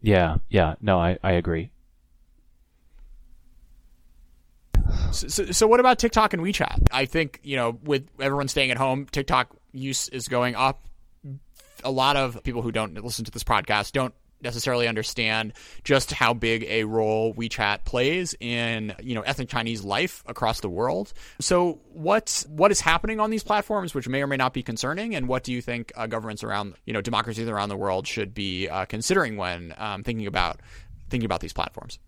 Yeah, 0.03 0.39
yeah, 0.49 0.75
no, 0.81 0.99
I, 0.99 1.19
I 1.23 1.33
agree. 1.33 1.71
So, 5.13 5.29
so, 5.29 5.47
so 5.47 5.67
what 5.67 5.81
about 5.81 5.99
TikTok 5.99 6.33
and 6.33 6.43
WeChat? 6.43 6.89
I 6.91 7.05
think 7.05 7.41
you 7.43 7.57
know, 7.57 7.79
with 7.85 8.09
everyone 8.19 8.49
staying 8.49 8.71
at 8.71 8.79
home, 8.79 9.07
TikTok 9.07 9.55
use 9.73 10.09
is 10.09 10.29
going 10.29 10.55
up. 10.55 10.85
A 11.83 11.91
lot 11.91 12.17
of 12.17 12.43
people 12.43 12.63
who 12.63 12.73
don't 12.73 13.03
listen 13.03 13.25
to 13.25 13.31
this 13.31 13.45
podcast 13.45 13.93
don't 13.93 14.15
necessarily 14.43 14.89
understand 14.89 15.53
just 15.85 16.13
how 16.13 16.35
big 16.35 16.65
a 16.65 16.85
role 16.85 17.35
WeChat 17.35 17.85
plays 17.85 18.35
in 18.41 18.95
you 19.03 19.15
know 19.15 19.21
ethnic 19.23 19.49
Chinese 19.49 19.83
life 19.83 20.23
across 20.27 20.61
the 20.61 20.69
world. 20.69 21.13
So 21.41 21.81
what 21.93 22.45
what 22.49 22.71
is 22.71 22.81
happening 22.81 23.21
on 23.21 23.31
these 23.31 23.43
platforms, 23.43 23.95
which 23.95 24.09
may 24.09 24.23
or 24.23 24.27
may 24.27 24.37
not 24.37 24.53
be 24.53 24.63
concerning, 24.63 25.15
and 25.15 25.29
what 25.29 25.45
do 25.45 25.53
you 25.53 25.63
think 25.63 25.93
uh, 25.97 26.07
governments 26.07 26.43
around 26.43 26.75
you 26.85 26.93
know 26.93 27.01
democracies 27.01 27.49
around 27.49 27.69
the 27.69 27.77
world 27.77 28.07
should 28.07 28.35
be 28.35 28.69
uh, 28.69 28.85
considering 28.85 29.37
when 29.37 29.75
um, 29.79 30.03
thinking 30.03 30.27
about 30.27 30.61
thinking 31.09 31.27
about 31.27 31.41
these 31.41 31.53
platforms? 31.53 31.99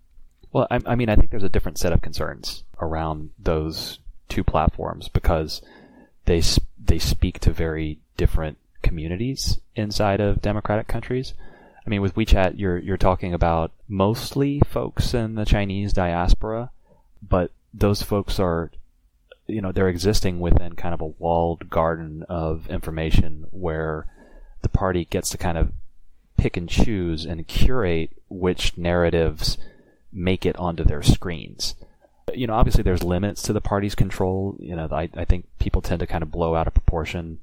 Well, 0.53 0.67
I, 0.71 0.81
I 0.87 0.95
mean, 0.97 1.09
I 1.09 1.17
think 1.17 1.31
there's 1.31 1.43
a 1.43 1.49
different 1.49 1.79
set 1.79 1.93
of 1.93 2.03
concerns 2.03 2.65
around 2.79 3.31
those 3.39 3.99
two 4.29 4.45
platforms 4.45 5.09
because 5.09 5.63
they 6.27 6.43
they 6.85 6.99
speak 6.99 7.39
to 7.41 7.53
very 7.53 7.99
different 8.17 8.59
communities 8.83 9.59
inside 9.77 10.21
of 10.21 10.43
democratic 10.43 10.89
countries. 10.89 11.35
I 11.87 11.91
mean, 11.91 12.03
with 12.03 12.15
WeChat, 12.15 12.59
you're 12.59 12.79
you're 12.79 12.97
talking 12.97 13.35
about 13.35 13.73
mostly 13.89 14.61
folks 14.61 15.15
in 15.15 15.35
the 15.35 15.45
Chinese 15.45 15.93
diaspora, 15.93 16.71
but 17.27 17.51
those 17.75 18.03
folks 18.03 18.39
are, 18.39 18.71
you 19.47 19.61
know, 19.61 19.73
they're 19.73 19.89
existing 19.89 20.41
within 20.41 20.75
kind 20.75 20.95
of 20.95 21.01
a 21.01 21.07
walled 21.07 21.71
garden 21.71 22.25
of 22.29 22.69
information 22.69 23.47
where 23.51 24.07
the 24.63 24.69
party 24.69 25.07
gets 25.07 25.31
to 25.31 25.39
kind 25.39 25.59
of 25.59 25.73
pick 26.37 26.57
and 26.57 26.69
choose 26.69 27.25
and 27.25 27.47
curate 27.49 28.11
which 28.29 28.77
narratives 28.77 29.59
make 30.13 30.47
it 30.47 30.57
onto 30.57 30.85
their 30.85 31.03
screens. 31.03 31.75
You 32.35 32.47
know, 32.47 32.55
obviously 32.55 32.83
there's 32.83 33.03
limits 33.03 33.43
to 33.43 33.53
the 33.53 33.61
party's 33.61 33.95
control. 33.95 34.57
You 34.59 34.77
know, 34.77 34.89
I, 34.91 35.09
I 35.15 35.25
think 35.25 35.47
people 35.59 35.83
tend 35.83 36.01
to 36.01 36.07
kind 36.07 36.23
of 36.23 36.31
blow 36.31 36.55
out 36.55 36.67
of 36.67 36.75
proportion 36.75 37.39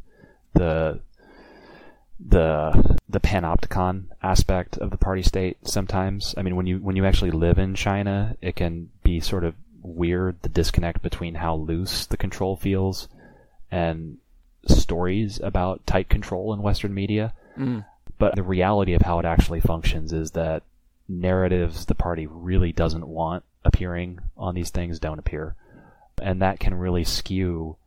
the 0.53 0.99
the 2.19 2.97
the 3.07 3.19
panopticon 3.19 4.05
aspect 4.21 4.77
of 4.77 4.91
the 4.91 4.97
party 4.97 5.23
state 5.23 5.57
sometimes. 5.63 6.35
I 6.37 6.41
mean, 6.41 6.55
when 6.55 6.67
you 6.67 6.79
when 6.79 6.95
you 6.95 7.05
actually 7.05 7.31
live 7.31 7.57
in 7.57 7.75
China, 7.75 8.35
it 8.41 8.55
can 8.55 8.89
be 9.03 9.19
sort 9.19 9.43
of 9.43 9.55
weird 9.81 10.35
the 10.41 10.49
disconnect 10.49 11.01
between 11.01 11.35
how 11.35 11.55
loose 11.55 12.05
the 12.05 12.17
control 12.17 12.57
feels 12.57 13.07
and 13.71 14.17
stories 14.67 15.39
about 15.41 15.85
tight 15.85 16.09
control 16.09 16.53
in 16.53 16.61
Western 16.61 16.93
media. 16.93 17.33
Mm. 17.57 17.85
But 18.17 18.35
the 18.35 18.43
reality 18.43 18.93
of 18.93 19.03
how 19.03 19.19
it 19.19 19.25
actually 19.25 19.61
functions 19.61 20.11
is 20.11 20.31
that 20.31 20.63
narratives 21.07 21.85
the 21.85 21.95
party 21.95 22.27
really 22.27 22.71
doesn't 22.71 23.07
want 23.07 23.43
appearing 23.63 24.19
on 24.37 24.55
these 24.55 24.69
things 24.69 24.99
don't 24.99 25.19
appear. 25.19 25.55
And 26.21 26.41
that 26.41 26.59
can 26.59 26.73
really 26.75 27.03
skew 27.03 27.77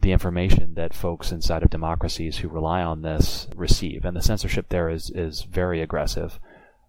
the 0.00 0.12
information 0.12 0.74
that 0.74 0.94
folks 0.94 1.32
inside 1.32 1.62
of 1.62 1.70
democracies 1.70 2.38
who 2.38 2.48
rely 2.48 2.82
on 2.82 3.02
this 3.02 3.48
receive. 3.56 4.04
And 4.04 4.16
the 4.16 4.22
censorship 4.22 4.68
there 4.68 4.88
is, 4.88 5.10
is 5.10 5.42
very 5.42 5.80
aggressive. 5.80 6.38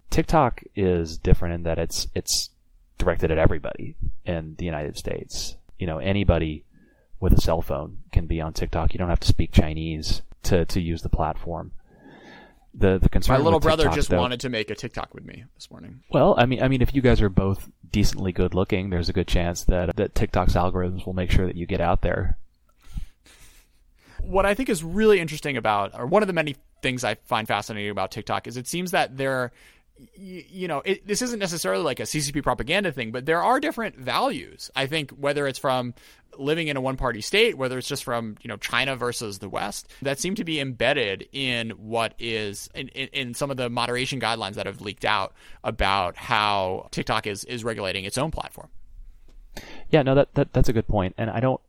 TikTok 0.09 0.63
is 0.75 1.17
different 1.17 1.55
in 1.55 1.63
that 1.63 1.79
it's, 1.79 2.07
it's 2.13 2.49
directed 2.97 3.31
at 3.31 3.37
everybody 3.37 3.95
in 4.25 4.55
the 4.57 4.65
United 4.65 4.97
States. 4.97 5.55
You 5.79 5.87
know, 5.87 5.99
anybody 5.99 6.63
with 7.19 7.33
a 7.33 7.41
cell 7.41 7.61
phone 7.61 7.97
can 8.11 8.27
be 8.27 8.41
on 8.41 8.53
TikTok. 8.53 8.93
You 8.93 8.99
don't 8.99 9.09
have 9.09 9.19
to 9.21 9.27
speak 9.27 9.51
Chinese 9.51 10.21
to, 10.43 10.65
to 10.65 10.81
use 10.81 11.01
the 11.01 11.09
platform. 11.09 11.71
The, 12.73 12.99
the 12.99 13.09
concern 13.09 13.37
My 13.37 13.43
little 13.43 13.59
brother 13.59 13.83
TikTok, 13.83 13.95
just 13.95 14.09
though- 14.09 14.19
wanted 14.19 14.39
to 14.41 14.49
make 14.49 14.69
a 14.69 14.75
TikTok 14.75 15.13
with 15.13 15.25
me 15.25 15.45
this 15.55 15.71
morning. 15.71 16.01
well, 16.11 16.35
I 16.37 16.45
mean, 16.45 16.61
I 16.61 16.67
mean, 16.67 16.81
if 16.81 16.93
you 16.93 17.01
guys 17.01 17.21
are 17.21 17.29
both 17.29 17.69
decently 17.91 18.31
good 18.31 18.53
looking, 18.53 18.89
there's 18.91 19.09
a 19.09 19.13
good 19.13 19.27
chance 19.27 19.63
that 19.65 19.95
that 19.95 20.13
TikTok's 20.13 20.53
algorithms 20.53 21.05
will 21.05 21.13
make 21.13 21.31
sure 21.31 21.47
that 21.47 21.55
you 21.55 21.65
get 21.65 21.81
out 21.81 22.01
there. 22.01 22.37
what 24.21 24.45
I 24.45 24.53
think 24.53 24.69
is 24.69 24.83
really 24.83 25.19
interesting 25.19 25.57
about, 25.57 25.97
or 25.97 26.05
one 26.05 26.21
of 26.23 26.27
the 26.27 26.33
many 26.33 26.55
things 26.81 27.03
I 27.03 27.15
find 27.15 27.47
fascinating 27.47 27.89
about 27.89 28.11
TikTok 28.11 28.45
is 28.47 28.57
it 28.57 28.67
seems 28.67 28.91
that 28.91 29.17
there, 29.17 29.51
y- 29.99 30.45
you 30.49 30.67
know, 30.67 30.81
it, 30.85 31.05
this 31.07 31.21
isn't 31.21 31.39
necessarily 31.39 31.83
like 31.83 31.99
a 31.99 32.03
CCP 32.03 32.43
propaganda 32.43 32.91
thing, 32.91 33.11
but 33.11 33.25
there 33.25 33.41
are 33.41 33.59
different 33.59 33.95
values. 33.97 34.69
I 34.75 34.87
think 34.87 35.11
whether 35.11 35.47
it's 35.47 35.59
from 35.59 35.93
living 36.37 36.67
in 36.67 36.77
a 36.77 36.81
one 36.81 36.97
party 36.97 37.21
state, 37.21 37.57
whether 37.57 37.77
it's 37.77 37.87
just 37.87 38.03
from, 38.03 38.35
you 38.41 38.47
know, 38.47 38.57
China 38.57 38.95
versus 38.95 39.39
the 39.39 39.49
West, 39.49 39.87
that 40.01 40.19
seem 40.19 40.35
to 40.35 40.43
be 40.43 40.59
embedded 40.59 41.27
in 41.31 41.71
what 41.71 42.13
is, 42.19 42.69
in, 42.75 42.89
in, 42.89 43.07
in 43.09 43.33
some 43.33 43.51
of 43.51 43.57
the 43.57 43.69
moderation 43.69 44.19
guidelines 44.19 44.53
that 44.53 44.65
have 44.65 44.81
leaked 44.81 45.05
out 45.05 45.33
about 45.63 46.15
how 46.15 46.87
TikTok 46.91 47.27
is, 47.27 47.43
is 47.45 47.63
regulating 47.63 48.05
its 48.05 48.17
own 48.17 48.31
platform. 48.31 48.69
Yeah, 49.89 50.03
no, 50.03 50.15
that, 50.15 50.33
that 50.35 50.53
that's 50.53 50.69
a 50.69 50.73
good 50.73 50.87
point, 50.87 51.15
and 51.17 51.29
I 51.31 51.39
don't, 51.39 51.59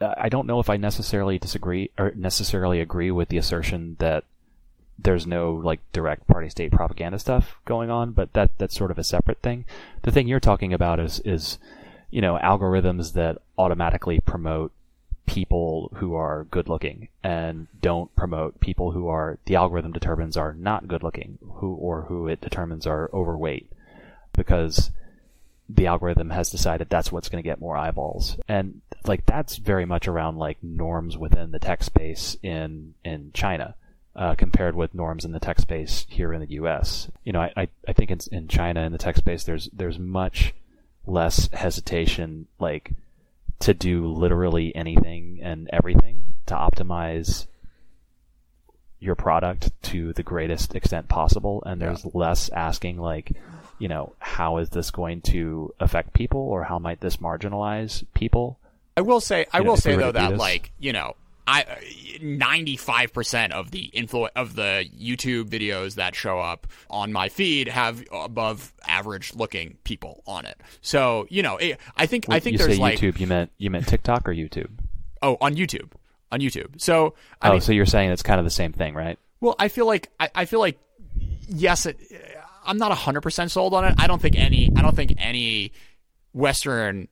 I 0.00 0.28
don't 0.28 0.46
know 0.46 0.60
if 0.60 0.70
I 0.70 0.78
necessarily 0.78 1.38
disagree 1.38 1.90
or 1.98 2.12
necessarily 2.16 2.80
agree 2.80 3.10
with 3.10 3.28
the 3.28 3.36
assertion 3.36 3.96
that 3.98 4.24
there's 5.02 5.26
no 5.26 5.52
like 5.52 5.80
direct 5.92 6.26
party 6.26 6.48
state 6.48 6.72
propaganda 6.72 7.18
stuff 7.18 7.58
going 7.64 7.90
on, 7.90 8.12
but 8.12 8.32
that 8.32 8.50
that's 8.58 8.76
sort 8.76 8.90
of 8.90 8.98
a 8.98 9.04
separate 9.04 9.40
thing. 9.42 9.64
The 10.02 10.10
thing 10.10 10.28
you're 10.28 10.40
talking 10.40 10.72
about 10.72 11.00
is 11.00 11.20
is 11.20 11.58
you 12.10 12.20
know 12.20 12.38
algorithms 12.42 13.12
that 13.14 13.38
automatically 13.58 14.20
promote 14.20 14.72
people 15.26 15.92
who 15.96 16.14
are 16.14 16.46
good 16.50 16.68
looking 16.68 17.08
and 17.22 17.68
don't 17.80 18.14
promote 18.16 18.58
people 18.58 18.90
who 18.90 19.06
are 19.06 19.38
the 19.44 19.54
algorithm 19.54 19.92
determines 19.92 20.36
are 20.36 20.54
not 20.54 20.88
good 20.88 21.04
looking 21.04 21.38
who 21.54 21.72
or 21.74 22.02
who 22.02 22.26
it 22.26 22.40
determines 22.40 22.84
are 22.84 23.08
overweight 23.14 23.70
because 24.36 24.90
the 25.68 25.86
algorithm 25.86 26.30
has 26.30 26.50
decided 26.50 26.88
that's 26.88 27.12
what's 27.12 27.28
going 27.28 27.40
to 27.40 27.48
get 27.48 27.60
more 27.60 27.76
eyeballs 27.76 28.38
and 28.48 28.80
like 29.04 29.24
that's 29.24 29.56
very 29.56 29.84
much 29.84 30.08
around 30.08 30.36
like 30.36 30.58
norms 30.64 31.16
within 31.16 31.52
the 31.52 31.60
tech 31.60 31.84
space 31.84 32.36
in 32.42 32.92
in 33.04 33.30
China 33.32 33.76
uh, 34.16 34.34
compared 34.34 34.74
with 34.74 34.94
norms 34.94 35.24
in 35.24 35.32
the 35.32 35.40
tech 35.40 35.60
space 35.60 36.04
here 36.08 36.32
in 36.32 36.40
the 36.40 36.50
U.S. 36.54 37.08
You 37.24 37.32
know, 37.32 37.40
I 37.40 37.52
I, 37.56 37.68
I 37.88 37.92
think 37.92 38.10
in, 38.10 38.18
in 38.32 38.48
China 38.48 38.82
in 38.82 38.92
the 38.92 38.98
tech 38.98 39.16
space 39.16 39.44
there's 39.44 39.68
there's 39.72 39.98
much 39.98 40.54
less 41.06 41.48
hesitation 41.52 42.46
like 42.58 42.92
to 43.60 43.74
do 43.74 44.06
literally 44.06 44.74
anything 44.74 45.38
and 45.42 45.68
everything 45.72 46.22
to 46.46 46.54
optimize 46.54 47.46
your 48.98 49.14
product 49.14 49.70
to 49.82 50.12
the 50.12 50.22
greatest 50.22 50.74
extent 50.74 51.08
possible. 51.08 51.62
And 51.64 51.80
there's 51.80 52.04
less 52.14 52.48
asking 52.50 52.98
like 52.98 53.32
you 53.78 53.88
know 53.88 54.12
how 54.18 54.58
is 54.58 54.70
this 54.70 54.90
going 54.90 55.22
to 55.22 55.72
affect 55.80 56.12
people 56.12 56.40
or 56.40 56.64
how 56.64 56.78
might 56.78 57.00
this 57.00 57.16
marginalize 57.18 58.04
people? 58.14 58.58
I 58.96 59.00
will 59.02 59.20
say, 59.20 59.46
I 59.52 59.58
You 59.58 59.64
know, 59.64 59.70
will 59.70 59.76
say 59.78 59.96
though 59.96 60.12
that 60.12 60.30
this- 60.30 60.38
like 60.38 60.72
you 60.78 60.92
know, 60.92 61.16
I 61.50 62.18
ninety 62.22 62.76
five 62.76 63.12
percent 63.12 63.52
of 63.52 63.70
the 63.70 63.90
influ- 63.94 64.30
of 64.36 64.54
the 64.54 64.88
YouTube 64.98 65.48
videos 65.48 65.96
that 65.96 66.14
show 66.14 66.38
up 66.38 66.66
on 66.88 67.12
my 67.12 67.28
feed 67.28 67.68
have 67.68 68.04
above 68.12 68.72
average 68.86 69.34
looking 69.34 69.78
people 69.84 70.22
on 70.26 70.46
it. 70.46 70.60
So 70.80 71.26
you 71.28 71.42
know, 71.42 71.56
it, 71.56 71.78
I 71.96 72.06
think 72.06 72.26
I 72.28 72.40
think 72.40 72.54
you 72.54 72.58
there's 72.58 72.76
say 72.76 72.80
like 72.80 72.98
YouTube 72.98 73.18
you 73.18 73.26
meant 73.26 73.50
you 73.58 73.70
meant 73.70 73.86
TikTok 73.88 74.28
or 74.28 74.32
YouTube 74.32 74.70
oh 75.22 75.36
on 75.40 75.54
YouTube 75.54 75.90
on 76.30 76.40
YouTube. 76.40 76.80
So 76.80 77.14
I 77.42 77.48
oh 77.48 77.52
mean, 77.52 77.60
so 77.60 77.72
you're 77.72 77.86
saying 77.86 78.10
it's 78.10 78.22
kind 78.22 78.38
of 78.38 78.44
the 78.44 78.50
same 78.50 78.72
thing 78.72 78.94
right 78.94 79.18
well, 79.40 79.56
I 79.58 79.68
feel 79.68 79.86
like 79.86 80.10
I, 80.20 80.30
I 80.34 80.44
feel 80.44 80.60
like 80.60 80.78
yes, 81.48 81.86
it, 81.86 81.98
I'm 82.64 82.78
not 82.78 82.92
hundred 82.92 83.22
percent 83.22 83.50
sold 83.50 83.74
on 83.74 83.84
it. 83.84 83.94
I 83.98 84.06
don't 84.06 84.20
think 84.20 84.38
any 84.38 84.70
I 84.76 84.82
don't 84.82 84.94
think 84.94 85.14
any 85.18 85.72
Western 86.32 87.08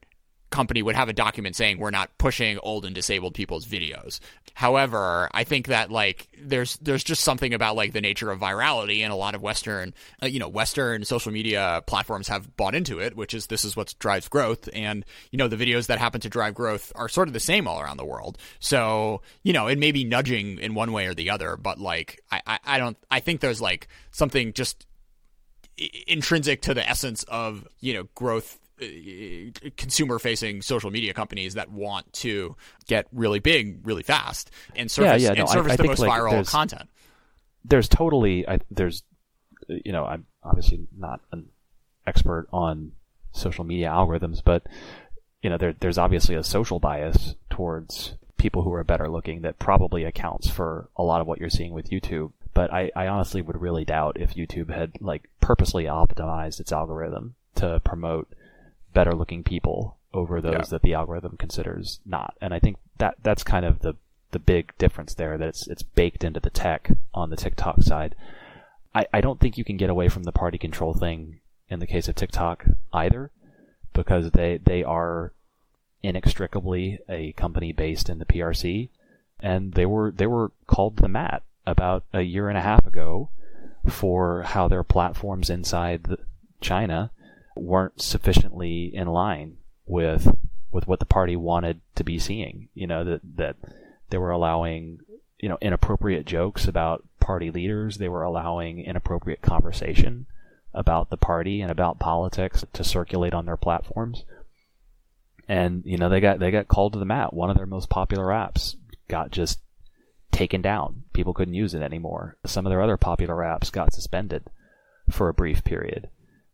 company 0.49 0.81
would 0.81 0.95
have 0.95 1.09
a 1.09 1.13
document 1.13 1.55
saying 1.55 1.77
we're 1.77 1.91
not 1.91 2.17
pushing 2.17 2.57
old 2.59 2.85
and 2.85 2.95
disabled 2.95 3.33
people's 3.33 3.65
videos. 3.65 4.19
However, 4.53 5.29
I 5.33 5.43
think 5.43 5.67
that 5.67 5.91
like 5.91 6.27
there's 6.41 6.77
there's 6.77 7.03
just 7.03 7.23
something 7.23 7.53
about 7.53 7.75
like 7.75 7.93
the 7.93 8.01
nature 8.01 8.31
of 8.31 8.39
virality 8.39 9.01
and 9.01 9.13
a 9.13 9.15
lot 9.15 9.35
of 9.35 9.41
western 9.41 9.93
uh, 10.21 10.25
you 10.25 10.39
know 10.39 10.47
western 10.47 11.05
social 11.05 11.31
media 11.31 11.83
platforms 11.87 12.27
have 12.27 12.55
bought 12.57 12.75
into 12.75 12.99
it, 12.99 13.15
which 13.15 13.33
is 13.33 13.47
this 13.47 13.63
is 13.63 13.75
what 13.75 13.93
drives 13.99 14.27
growth 14.27 14.67
and 14.73 15.05
you 15.31 15.37
know 15.37 15.47
the 15.47 15.55
videos 15.55 15.87
that 15.87 15.99
happen 15.99 16.21
to 16.21 16.29
drive 16.29 16.55
growth 16.55 16.91
are 16.95 17.07
sort 17.07 17.27
of 17.27 17.33
the 17.33 17.39
same 17.39 17.67
all 17.67 17.79
around 17.79 17.97
the 17.97 18.05
world. 18.05 18.37
So, 18.59 19.21
you 19.43 19.53
know, 19.53 19.67
it 19.67 19.77
may 19.77 19.91
be 19.91 20.03
nudging 20.03 20.59
in 20.59 20.73
one 20.73 20.91
way 20.91 21.07
or 21.07 21.13
the 21.13 21.29
other, 21.29 21.57
but 21.57 21.79
like 21.79 22.21
I 22.31 22.41
I, 22.45 22.59
I 22.65 22.77
don't 22.79 22.97
I 23.11 23.19
think 23.19 23.41
there's 23.41 23.61
like 23.61 23.87
something 24.11 24.53
just 24.53 24.85
intrinsic 26.07 26.61
to 26.63 26.73
the 26.73 26.87
essence 26.87 27.23
of 27.23 27.67
you 27.79 27.93
know 27.93 28.03
growth 28.15 28.59
Uh, 28.81 29.69
consumer 29.77 30.19
facing 30.19 30.61
social 30.61 30.89
media 30.91 31.13
companies 31.13 31.55
that 31.55 31.69
want 31.71 32.11
to 32.13 32.55
get 32.87 33.07
really 33.11 33.39
big 33.39 33.79
really 33.85 34.03
fast 34.03 34.51
and 34.75 34.89
surface, 34.89 35.21
yeah, 35.21 35.29
no, 35.33 35.45
and 35.45 35.69
I- 35.69 35.73
I 35.73 35.75
the 35.75 35.83
most 35.83 35.99
like, 35.99 36.09
viral 36.11 36.31
there's- 36.31 36.49
content 36.49 36.89
there's 37.65 37.89
totally 37.89 38.47
I, 38.47 38.59
there's 38.71 39.03
you 39.67 39.91
know 39.91 40.05
I'm 40.05 40.25
obviously 40.43 40.87
not 40.97 41.19
an 41.33 41.49
expert 42.07 42.47
on 42.53 42.93
social 43.33 43.63
media 43.65 43.89
algorithms, 43.89 44.41
but 44.43 44.65
you 45.43 45.49
know 45.49 45.57
there 45.57 45.73
there's 45.79 45.97
obviously 45.97 46.35
a 46.35 46.43
social 46.43 46.79
bias 46.79 47.35
towards 47.49 48.13
people 48.37 48.61
who 48.63 48.73
are 48.73 48.83
better 48.85 49.09
looking 49.09 49.41
that 49.41 49.59
probably 49.59 50.05
accounts 50.05 50.49
for 50.49 50.89
a 50.95 51.03
lot 51.03 51.19
of 51.19 51.27
what 51.27 51.39
you're 51.39 51.49
seeing 51.49 51.73
with 51.73 51.89
YouTube. 51.89 52.31
But 52.53 52.73
I, 52.73 52.89
I 52.95 53.07
honestly 53.07 53.41
would 53.41 53.59
really 53.59 53.83
doubt 53.85 54.15
if 54.19 54.33
YouTube 54.35 54.73
had 54.73 54.93
like 55.01 55.29
purposely 55.41 55.83
optimized 55.83 56.61
its 56.61 56.71
algorithm 56.71 57.35
to 57.55 57.81
promote 57.83 58.29
better 58.93 59.13
looking 59.13 59.43
people 59.43 59.97
over 60.13 60.41
those 60.41 60.53
Yeah. 60.53 60.61
that 60.71 60.81
the 60.81 60.93
algorithm 60.93 61.37
considers 61.37 61.99
not. 62.05 62.35
And 62.41 62.53
I 62.53 62.59
think 62.59 62.77
that 62.97 63.15
that's 63.23 63.43
kind 63.43 63.65
of 63.65 63.79
the 63.79 63.95
the 64.31 64.39
big 64.39 64.77
difference 64.77 65.15
there 65.15 65.37
that 65.37 65.47
it's 65.47 65.67
it's 65.67 65.81
baked 65.83 66.23
into 66.23 66.39
the 66.39 66.49
tech 66.51 66.91
on 67.13 67.29
the 67.29 67.35
TikTok 67.35 67.81
side. 67.81 68.15
I, 68.93 69.05
I 69.13 69.21
don't 69.21 69.39
think 69.39 69.57
you 69.57 69.63
can 69.63 69.77
get 69.77 69.89
away 69.89 70.07
from 70.09 70.23
the 70.23 70.31
party 70.31 70.57
control 70.57 70.93
thing 70.93 71.39
in 71.69 71.79
the 71.79 71.87
case 71.87 72.07
of 72.07 72.15
TikTok 72.15 72.65
either, 72.93 73.31
because 73.93 74.31
they 74.31 74.57
they 74.57 74.83
are 74.83 75.33
inextricably 76.03 76.99
a 77.09 77.31
company 77.33 77.71
based 77.71 78.09
in 78.09 78.19
the 78.19 78.25
PRC, 78.25 78.89
and 79.39 79.73
they 79.73 79.85
were 79.85 80.11
they 80.11 80.27
were 80.27 80.51
called 80.67 80.97
the 80.97 81.07
mat 81.07 81.43
about 81.65 82.03
a 82.13 82.21
year 82.21 82.49
and 82.49 82.57
a 82.57 82.61
half 82.61 82.85
ago 82.87 83.29
for 83.87 84.43
how 84.43 84.67
their 84.67 84.83
platforms 84.83 85.49
inside 85.49 86.07
China 86.61 87.11
weren't 87.61 88.01
sufficiently 88.01 88.93
in 88.93 89.07
line 89.07 89.57
with 89.85 90.35
with 90.71 90.87
what 90.87 90.99
the 90.99 91.05
party 91.05 91.35
wanted 91.35 91.81
to 91.95 92.03
be 92.03 92.19
seeing. 92.19 92.69
You 92.73 92.87
know 92.87 93.03
that 93.03 93.21
that 93.35 93.55
they 94.09 94.17
were 94.17 94.31
allowing 94.31 94.99
you 95.39 95.49
know 95.49 95.57
inappropriate 95.61 96.25
jokes 96.25 96.67
about 96.67 97.03
party 97.19 97.51
leaders. 97.51 97.97
They 97.97 98.09
were 98.09 98.23
allowing 98.23 98.83
inappropriate 98.83 99.41
conversation 99.41 100.25
about 100.73 101.09
the 101.09 101.17
party 101.17 101.61
and 101.61 101.71
about 101.71 101.99
politics 101.99 102.63
to 102.73 102.83
circulate 102.83 103.33
on 103.33 103.45
their 103.45 103.57
platforms. 103.57 104.23
And 105.47 105.83
you 105.85 105.97
know 105.97 106.09
they 106.09 106.19
got 106.19 106.39
they 106.39 106.51
got 106.51 106.67
called 106.67 106.93
to 106.93 106.99
the 106.99 107.05
mat. 107.05 107.33
One 107.33 107.49
of 107.49 107.57
their 107.57 107.65
most 107.65 107.89
popular 107.89 108.27
apps 108.27 108.75
got 109.07 109.31
just 109.31 109.59
taken 110.31 110.61
down. 110.61 111.03
People 111.13 111.33
couldn't 111.33 111.55
use 111.55 111.73
it 111.73 111.81
anymore. 111.81 112.37
Some 112.45 112.65
of 112.65 112.69
their 112.69 112.81
other 112.81 112.97
popular 112.97 113.37
apps 113.37 113.71
got 113.71 113.93
suspended 113.93 114.45
for 115.09 115.27
a 115.27 115.33
brief 115.33 115.63
period. 115.63 116.09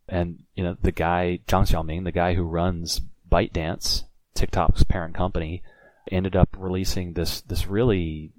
And 0.08 0.44
you 0.56 0.64
know 0.64 0.78
the 0.82 0.92
guy 0.92 1.40
Zhang 1.48 1.68
Xiaoming, 1.68 2.04
the 2.04 2.12
guy 2.12 2.36
who 2.36 2.44
runs 2.44 3.02
ByteDance, 3.32 4.04
TikTok's 4.36 4.84
parent 4.84 5.16
company, 5.16 5.64
ended 6.12 6.36
up 6.36 6.50
releasing 6.58 7.14
this 7.14 7.42
this 7.42 7.68
really 7.68 8.32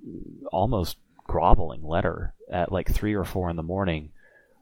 almost 0.52 0.96
groveling 1.24 1.82
letter 1.82 2.34
at 2.50 2.70
like 2.70 2.88
three 2.90 3.14
or 3.14 3.24
four 3.24 3.50
in 3.50 3.56
the 3.56 3.62
morning, 3.62 4.10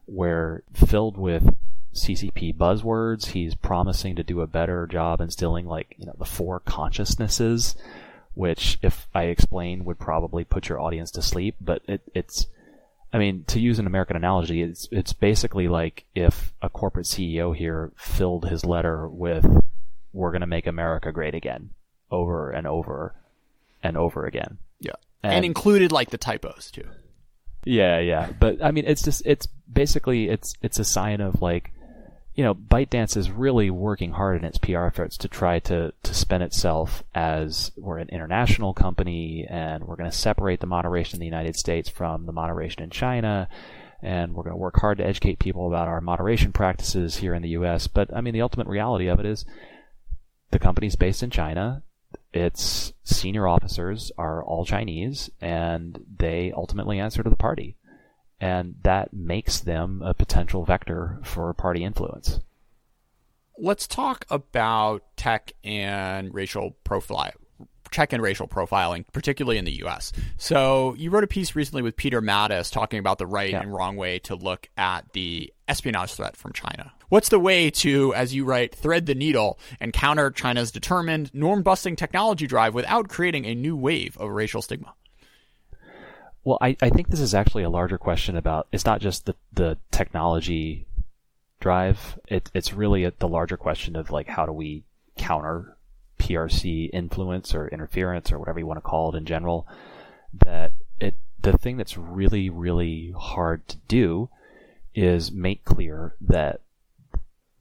where 0.05 0.63
filled 0.73 1.17
with 1.17 1.55
CCP 1.93 2.55
buzzwords. 2.55 3.27
He's 3.27 3.55
promising 3.55 4.15
to 4.15 4.23
do 4.23 4.41
a 4.41 4.47
better 4.47 4.87
job 4.87 5.21
instilling 5.21 5.65
like 5.65 5.95
you 5.97 6.05
know 6.05 6.15
the 6.17 6.25
four 6.25 6.59
consciousnesses, 6.59 7.75
which 8.33 8.77
if 8.81 9.07
I 9.13 9.23
explain 9.25 9.85
would 9.85 9.99
probably 9.99 10.43
put 10.43 10.69
your 10.69 10.79
audience 10.79 11.11
to 11.11 11.21
sleep. 11.21 11.55
But 11.61 11.81
it, 11.87 12.01
it's 12.13 12.47
I 13.15 13.17
mean, 13.17 13.45
to 13.45 13.61
use 13.61 13.79
an 13.79 13.87
American 13.87 14.17
analogy, 14.17 14.61
it's 14.61 14.89
it's 14.91 15.13
basically 15.13 15.69
like 15.69 16.03
if 16.13 16.53
a 16.61 16.67
corporate 16.67 17.05
CEO 17.05 17.55
here 17.55 17.93
filled 17.95 18.49
his 18.49 18.65
letter 18.65 19.07
with 19.07 19.45
"We're 20.11 20.31
going 20.31 20.41
to 20.41 20.47
make 20.47 20.67
America 20.67 21.13
great 21.13 21.33
again" 21.33 21.69
over 22.11 22.51
and 22.51 22.67
over 22.67 23.15
and 23.81 23.95
over 23.95 24.25
again. 24.25 24.57
Yeah. 24.81 24.95
And, 25.23 25.45
included 25.45 25.93
like 25.93 26.09
the 26.09 26.17
typos 26.17 26.69
too. 26.71 26.83
yeah, 27.63 27.99
yeah. 27.99 28.31
But 28.37 28.61
I 28.61 28.71
mean, 28.71 28.83
it's 28.85 29.01
just 29.01 29.21
it's 29.25 29.47
basically 29.71 30.27
it's 30.27 30.53
it's 30.61 30.79
a 30.79 30.83
sign 30.83 31.21
of 31.21 31.41
like 31.41 31.71
you 32.35 32.43
know, 32.43 32.53
ByteDance 32.53 33.15
is 33.15 33.31
really 33.31 33.69
working 33.69 34.11
hard 34.11 34.37
in 34.37 34.45
its 34.45 34.57
PR 34.57 34.85
efforts 34.85 35.17
to 35.17 35.29
try 35.29 35.59
to, 35.59 35.93
to 36.03 36.13
spin 36.13 36.41
itself 36.41 37.01
as 37.15 37.71
we're 37.77 37.97
an 37.97 38.09
international 38.09 38.73
company 38.73 39.47
and 39.49 39.85
we're 39.85 39.95
going 39.95 40.11
to 40.11 40.15
separate 40.15 40.59
the 40.59 40.67
moderation 40.67 41.15
in 41.15 41.19
the 41.21 41.25
United 41.25 41.55
States 41.55 41.87
from 41.87 42.25
the 42.25 42.33
moderation 42.33 42.83
in 42.83 42.89
China. 42.89 43.47
And 44.01 44.33
we're 44.33 44.43
going 44.43 44.53
to 44.53 44.57
work 44.57 44.75
hard 44.81 44.97
to 44.97 45.05
educate 45.05 45.39
people 45.39 45.67
about 45.67 45.87
our 45.87 46.01
moderation 46.01 46.51
practices 46.51 47.15
here 47.17 47.33
in 47.33 47.41
the 47.41 47.49
U.S. 47.49 47.87
But 47.87 48.13
I 48.13 48.19
mean, 48.19 48.33
the 48.33 48.41
ultimate 48.41 48.67
reality 48.67 49.07
of 49.07 49.21
it 49.21 49.25
is 49.25 49.45
the 50.51 50.59
company's 50.59 50.97
based 50.97 51.23
in 51.23 51.29
China. 51.29 51.83
Its 52.33 52.91
senior 53.05 53.47
officers 53.47 54.11
are 54.17 54.43
all 54.43 54.65
Chinese 54.65 55.29
and 55.39 56.03
they 56.19 56.51
ultimately 56.53 56.99
answer 56.99 57.23
to 57.23 57.29
the 57.29 57.37
party 57.37 57.77
and 58.39 58.75
that 58.83 59.13
makes 59.13 59.59
them 59.59 60.01
a 60.03 60.13
potential 60.13 60.65
vector 60.65 61.19
for 61.23 61.53
party 61.53 61.83
influence. 61.83 62.39
Let's 63.57 63.87
talk 63.87 64.25
about 64.29 65.03
tech 65.15 65.53
and 65.63 66.33
racial 66.33 66.71
profile. 66.83 67.31
Tech 67.91 68.11
and 68.11 68.21
racial 68.21 68.47
profiling, 68.47 69.05
particularly 69.13 69.57
in 69.57 69.63
the 69.63 69.77
U.S. 69.83 70.11
So, 70.37 70.95
you 70.97 71.11
wrote 71.11 71.23
a 71.23 71.27
piece 71.27 71.55
recently 71.55 71.81
with 71.81 71.95
Peter 71.95 72.21
Mattis 72.21 72.69
talking 72.69 72.99
about 72.99 73.19
the 73.19 73.27
right 73.27 73.51
Yeah. 73.51 73.61
and 73.61 73.71
wrong 73.73 73.95
way 73.95 74.19
to 74.19 74.35
look 74.35 74.67
at 74.75 75.13
the 75.13 75.53
espionage 75.69 76.13
threat 76.15 76.35
from 76.35 76.51
China. 76.51 76.91
What's 77.07 77.29
the 77.29 77.39
way 77.39 77.69
to, 77.69 78.13
as 78.15 78.33
you 78.35 78.43
write, 78.43 78.75
thread 78.75 79.05
the 79.05 79.15
needle 79.15 79.59
and 79.79 79.93
counter 79.93 80.29
China's 80.31 80.71
determined 80.71 81.33
norm 81.33 81.61
busting 81.63 81.95
technology 81.95 82.47
drive 82.47 82.73
without 82.73 83.07
creating 83.07 83.45
a 83.45 83.55
new 83.55 83.77
wave 83.77 84.17
of 84.17 84.29
racial 84.31 84.61
stigma? 84.61 84.93
Well, 86.45 86.59
I, 86.61 86.77
I 86.79 86.91
think 86.91 87.09
this 87.09 87.19
is 87.19 87.33
actually 87.33 87.63
a 87.63 87.69
larger 87.71 87.97
question 87.97 88.37
about 88.37 88.67
it's 88.71 88.85
not 88.85 89.01
just 89.01 89.25
the, 89.25 89.35
the 89.51 89.77
technology 89.89 90.85
drive. 91.59 92.19
It, 92.27 92.51
it's 92.53 92.71
really 92.71 93.03
a, 93.03 93.11
the 93.17 93.27
larger 93.27 93.57
question 93.57 93.95
of 93.95 94.11
like 94.11 94.27
how 94.27 94.45
do 94.45 94.51
we 94.51 94.83
counter 95.17 95.75
PRC 96.19 96.91
influence 96.93 97.55
or 97.55 97.67
interference 97.67 98.31
or 98.31 98.37
whatever 98.37 98.59
you 98.59 98.67
want 98.67 98.77
to 98.77 98.87
call 98.87 99.11
it 99.11 99.17
in 99.17 99.25
general. 99.25 99.67
That 100.31 100.71
it 100.99 101.15
the 101.41 101.57
thing 101.57 101.77
that's 101.77 101.97
really 101.97 102.51
really 102.51 103.11
hard 103.17 103.67
to 103.69 103.77
do 103.87 104.29
is 104.93 105.31
make 105.31 105.65
clear 105.65 106.13
that 106.21 106.61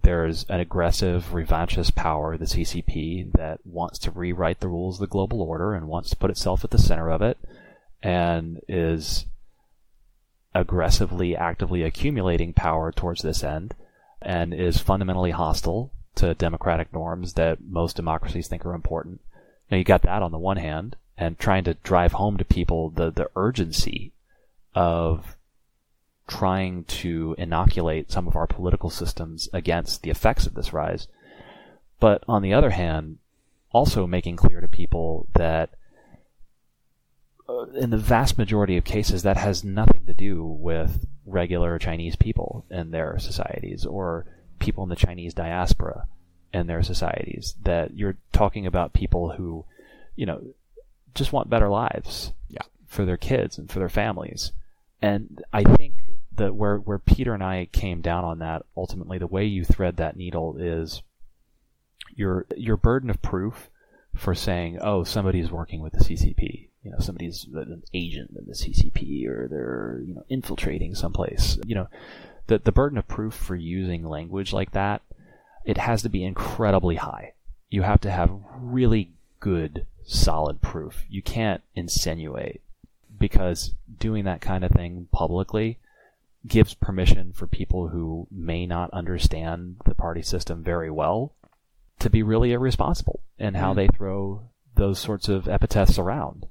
there's 0.02 0.44
an 0.50 0.60
aggressive, 0.60 1.28
revanchist 1.32 1.94
power, 1.94 2.36
the 2.36 2.44
CCP, 2.44 3.32
that 3.32 3.60
wants 3.64 3.98
to 4.00 4.10
rewrite 4.10 4.60
the 4.60 4.68
rules 4.68 4.96
of 4.96 5.00
the 5.00 5.06
global 5.10 5.40
order 5.40 5.72
and 5.72 5.88
wants 5.88 6.10
to 6.10 6.16
put 6.16 6.30
itself 6.30 6.62
at 6.62 6.70
the 6.70 6.78
center 6.78 7.10
of 7.10 7.22
it 7.22 7.38
and 8.04 8.60
is 8.68 9.24
aggressively, 10.54 11.34
actively 11.34 11.82
accumulating 11.82 12.52
power 12.52 12.92
towards 12.92 13.22
this 13.22 13.42
end 13.42 13.74
and 14.20 14.54
is 14.54 14.78
fundamentally 14.78 15.32
hostile 15.32 15.90
to 16.14 16.34
democratic 16.34 16.92
norms 16.92 17.32
that 17.32 17.64
most 17.64 17.96
democracies 17.96 18.46
think 18.46 18.64
are 18.64 18.74
important. 18.74 19.20
Now 19.70 19.78
you 19.78 19.84
got 19.84 20.02
that 20.02 20.22
on 20.22 20.30
the 20.30 20.38
one 20.38 20.58
hand, 20.58 20.96
and 21.16 21.38
trying 21.38 21.64
to 21.64 21.74
drive 21.74 22.12
home 22.12 22.36
to 22.36 22.44
people 22.44 22.90
the, 22.90 23.10
the 23.10 23.30
urgency 23.36 24.12
of 24.74 25.36
trying 26.26 26.84
to 26.84 27.34
inoculate 27.38 28.10
some 28.10 28.26
of 28.26 28.36
our 28.36 28.46
political 28.46 28.90
systems 28.90 29.48
against 29.52 30.02
the 30.02 30.10
effects 30.10 30.46
of 30.46 30.54
this 30.54 30.72
rise. 30.72 31.08
But 32.00 32.22
on 32.28 32.42
the 32.42 32.52
other 32.52 32.70
hand, 32.70 33.18
also 33.72 34.06
making 34.06 34.36
clear 34.36 34.60
to 34.60 34.68
people 34.68 35.26
that 35.34 35.70
uh, 37.48 37.64
in 37.74 37.90
the 37.90 37.96
vast 37.98 38.38
majority 38.38 38.76
of 38.76 38.84
cases, 38.84 39.22
that 39.22 39.36
has 39.36 39.64
nothing 39.64 40.06
to 40.06 40.14
do 40.14 40.44
with 40.44 41.06
regular 41.26 41.78
Chinese 41.78 42.16
people 42.16 42.64
and 42.70 42.92
their 42.92 43.18
societies 43.18 43.84
or 43.86 44.26
people 44.58 44.82
in 44.84 44.90
the 44.90 44.96
Chinese 44.96 45.34
diaspora 45.34 46.06
and 46.52 46.68
their 46.68 46.82
societies. 46.82 47.54
That 47.62 47.96
you're 47.96 48.16
talking 48.32 48.66
about 48.66 48.92
people 48.92 49.32
who, 49.32 49.64
you 50.16 50.26
know, 50.26 50.42
just 51.14 51.32
want 51.32 51.50
better 51.50 51.68
lives 51.68 52.32
Yeah. 52.48 52.62
for 52.86 53.04
their 53.04 53.16
kids 53.16 53.58
and 53.58 53.70
for 53.70 53.78
their 53.78 53.88
families. 53.88 54.52
And 55.02 55.42
I 55.52 55.64
think 55.64 55.94
that 56.36 56.54
where, 56.54 56.78
where 56.78 56.98
Peter 56.98 57.34
and 57.34 57.42
I 57.42 57.68
came 57.72 58.00
down 58.00 58.24
on 58.24 58.38
that, 58.40 58.64
ultimately, 58.76 59.18
the 59.18 59.26
way 59.26 59.44
you 59.44 59.64
thread 59.64 59.96
that 59.98 60.16
needle 60.16 60.56
is 60.58 61.02
your, 62.14 62.46
your 62.56 62.76
burden 62.76 63.10
of 63.10 63.20
proof 63.22 63.70
for 64.14 64.34
saying, 64.34 64.78
oh, 64.80 65.04
somebody's 65.04 65.50
working 65.50 65.80
with 65.80 65.92
the 65.92 66.04
CCP. 66.04 66.68
You 66.84 66.90
know, 66.90 66.98
somebody's 66.98 67.46
an 67.54 67.82
agent 67.94 68.32
in 68.38 68.44
the 68.46 68.52
CCP 68.54 69.26
or 69.26 69.48
they're, 69.48 70.02
you 70.06 70.14
know, 70.14 70.24
infiltrating 70.28 70.94
someplace. 70.94 71.58
You 71.66 71.74
know, 71.76 71.88
the, 72.46 72.58
the 72.58 72.72
burden 72.72 72.98
of 72.98 73.08
proof 73.08 73.32
for 73.34 73.56
using 73.56 74.04
language 74.06 74.52
like 74.52 74.72
that, 74.72 75.00
it 75.64 75.78
has 75.78 76.02
to 76.02 76.10
be 76.10 76.22
incredibly 76.24 76.96
high. 76.96 77.32
You 77.70 77.82
have 77.82 78.00
to 78.02 78.10
have 78.10 78.30
really 78.60 79.12
good, 79.40 79.86
solid 80.04 80.60
proof. 80.60 81.04
You 81.08 81.22
can't 81.22 81.62
insinuate 81.74 82.60
because 83.18 83.72
doing 83.98 84.24
that 84.24 84.42
kind 84.42 84.62
of 84.62 84.70
thing 84.72 85.08
publicly 85.10 85.78
gives 86.46 86.74
permission 86.74 87.32
for 87.32 87.46
people 87.46 87.88
who 87.88 88.26
may 88.30 88.66
not 88.66 88.90
understand 88.92 89.76
the 89.86 89.94
party 89.94 90.20
system 90.20 90.62
very 90.62 90.90
well 90.90 91.32
to 92.00 92.10
be 92.10 92.22
really 92.22 92.52
irresponsible 92.52 93.20
in 93.38 93.54
how 93.54 93.72
Mm. 93.72 93.76
they 93.76 93.86
throw 93.88 94.42
those 94.74 94.98
sorts 94.98 95.30
of 95.30 95.48
epithets 95.48 95.98
around. 95.98 96.46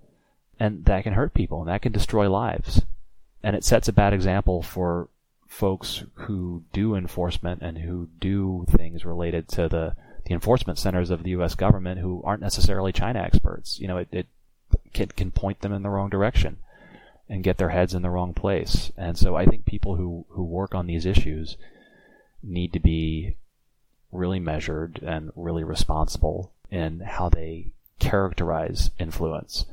And 0.64 0.86
that 0.86 1.04
can 1.04 1.12
hurt 1.12 1.34
people 1.34 1.60
and 1.60 1.68
that 1.68 1.82
can 1.82 1.92
destroy 1.92 2.30
lives. 2.30 2.84
And 3.44 3.54
it 3.54 3.66
sets 3.66 3.90
a 3.90 3.92
bad 3.92 4.14
example 4.14 4.62
for 4.62 5.10
folks 5.46 6.06
who 6.14 6.64
do 6.72 6.96
enforcement 6.96 7.62
and 7.62 7.80
who 7.80 8.08
do 8.22 8.66
things 8.70 9.04
related 9.04 9.50
to 9.50 9.68
the, 9.68 9.94
the 10.26 10.34
enforcement 10.34 10.80
centers 10.80 11.10
of 11.10 11.24
the 11.24 11.32
U.S. 11.32 11.56
government 11.56 12.00
who 12.00 12.22
aren't 12.24 12.42
necessarily 12.42 12.94
China 12.94 13.20
experts. 13.20 13.78
You 13.82 13.90
know, 13.90 13.98
it, 13.98 14.08
it 14.14 14.28
can, 14.94 15.08
can 15.10 15.32
point 15.32 15.60
them 15.60 15.74
in 15.74 15.84
the 15.84 15.90
wrong 15.90 16.10
direction. 16.10 16.60
and 17.28 17.44
get 17.44 17.58
their 17.58 17.70
heads 17.70 17.94
in 17.94 18.02
the 18.02 18.10
wrong 18.10 18.34
place. 18.34 18.90
And 18.96 19.18
so 19.18 19.36
I 19.36 19.46
think 19.46 19.66
people 19.66 19.98
who, 19.98 20.26
who 20.30 20.44
work 20.46 20.74
on 20.74 20.88
these 20.88 21.06
issues 21.06 21.58
need 22.42 22.72
to 22.72 22.80
be 22.80 23.36
really 24.14 24.40
measured 24.40 25.02
and 25.04 25.34
really 25.36 25.66
responsible 25.66 26.52
in 26.72 27.02
how 27.02 27.28
they 27.28 27.74
characterize 28.00 28.92
influence. 28.98 29.66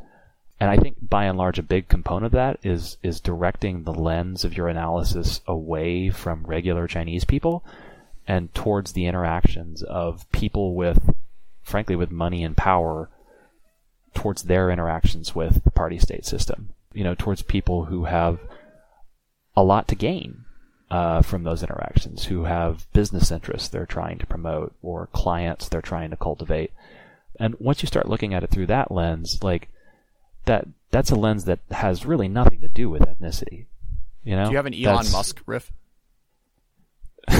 And 0.60 0.70
I 0.70 0.76
think 0.76 0.96
by 1.00 1.24
and 1.24 1.38
large 1.38 1.58
a 1.58 1.62
big 1.62 1.88
component 1.88 2.26
of 2.26 2.32
that 2.32 2.58
is 2.62 2.98
is 3.02 3.20
directing 3.20 3.82
the 3.82 3.94
lens 3.94 4.44
of 4.44 4.54
your 4.54 4.68
analysis 4.68 5.40
away 5.46 6.10
from 6.10 6.44
regular 6.44 6.86
Chinese 6.86 7.24
people 7.24 7.64
and 8.28 8.54
towards 8.54 8.92
the 8.92 9.06
interactions 9.06 9.82
of 9.82 10.30
people 10.32 10.74
with 10.74 11.14
frankly 11.62 11.96
with 11.96 12.10
money 12.10 12.44
and 12.44 12.56
power 12.56 13.08
towards 14.12 14.42
their 14.42 14.70
interactions 14.70 15.34
with 15.34 15.64
the 15.64 15.70
party 15.70 15.98
state 15.98 16.26
system. 16.26 16.70
You 16.92 17.04
know, 17.04 17.14
towards 17.14 17.42
people 17.42 17.86
who 17.86 18.04
have 18.04 18.40
a 19.56 19.62
lot 19.62 19.88
to 19.88 19.94
gain 19.94 20.44
uh, 20.90 21.22
from 21.22 21.44
those 21.44 21.62
interactions, 21.62 22.24
who 22.26 22.44
have 22.44 22.86
business 22.92 23.30
interests 23.30 23.68
they're 23.68 23.86
trying 23.86 24.18
to 24.18 24.26
promote 24.26 24.74
or 24.82 25.08
clients 25.12 25.68
they're 25.68 25.80
trying 25.80 26.10
to 26.10 26.16
cultivate. 26.16 26.72
And 27.38 27.54
once 27.58 27.82
you 27.82 27.86
start 27.86 28.08
looking 28.08 28.34
at 28.34 28.42
it 28.42 28.50
through 28.50 28.66
that 28.66 28.90
lens, 28.90 29.42
like 29.42 29.68
that, 30.50 30.66
that's 30.90 31.10
a 31.10 31.14
lens 31.16 31.44
that 31.46 31.60
has 31.70 32.04
really 32.04 32.28
nothing 32.28 32.60
to 32.60 32.68
do 32.68 32.90
with 32.90 33.02
ethnicity. 33.02 33.66
You 34.24 34.36
know, 34.36 34.44
Do 34.46 34.50
you 34.50 34.56
have 34.56 34.66
an 34.66 34.74
Elon 34.74 34.96
That's- 35.06 35.12
Musk 35.12 35.40
riff? 35.46 35.72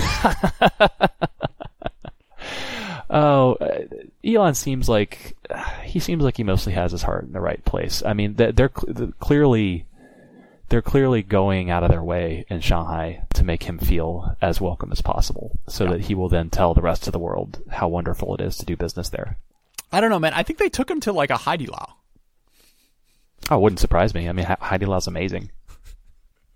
Oh, 3.13 3.55
uh, 3.55 3.87
Elon 4.25 4.55
seems 4.55 4.89
like 4.89 5.37
he 5.83 5.99
seems 5.99 6.23
like 6.23 6.37
he 6.37 6.45
mostly 6.45 6.75
has 6.75 6.93
his 6.93 7.03
heart 7.03 7.25
in 7.25 7.33
the 7.33 7.41
right 7.41 7.63
place. 7.65 8.05
I 8.07 8.13
mean, 8.13 8.35
they're, 8.35 8.53
they're 8.53 8.69
clearly 8.69 9.85
they're 10.69 10.81
clearly 10.81 11.23
going 11.25 11.71
out 11.71 11.83
of 11.83 11.91
their 11.91 12.05
way 12.05 12.45
in 12.49 12.61
Shanghai 12.61 13.25
to 13.35 13.43
make 13.43 13.65
him 13.65 13.79
feel 13.79 14.37
as 14.41 14.61
welcome 14.61 14.93
as 14.93 15.01
possible, 15.01 15.59
so 15.69 15.87
that 15.87 16.03
he 16.03 16.15
will 16.15 16.29
then 16.29 16.51
tell 16.51 16.73
the 16.73 16.83
rest 16.83 17.09
of 17.09 17.13
the 17.13 17.19
world 17.19 17.61
how 17.71 17.89
wonderful 17.89 18.33
it 18.37 18.41
is 18.41 18.57
to 18.59 18.65
do 18.65 18.77
business 18.77 19.09
there. 19.09 19.37
I 19.91 20.01
don't 20.01 20.11
know, 20.11 20.21
man. 20.21 20.33
I 20.33 20.45
think 20.45 20.61
they 20.61 20.69
took 20.69 20.89
him 20.89 21.01
to 21.01 21.13
like 21.13 21.31
a 21.31 21.35
Haidilao. 21.35 21.95
Oh, 23.51 23.57
it 23.57 23.61
wouldn't 23.61 23.81
surprise 23.81 24.15
me. 24.15 24.29
I 24.29 24.33
mean, 24.33 24.47
Haidilao's 24.47 25.07
amazing. 25.07 25.51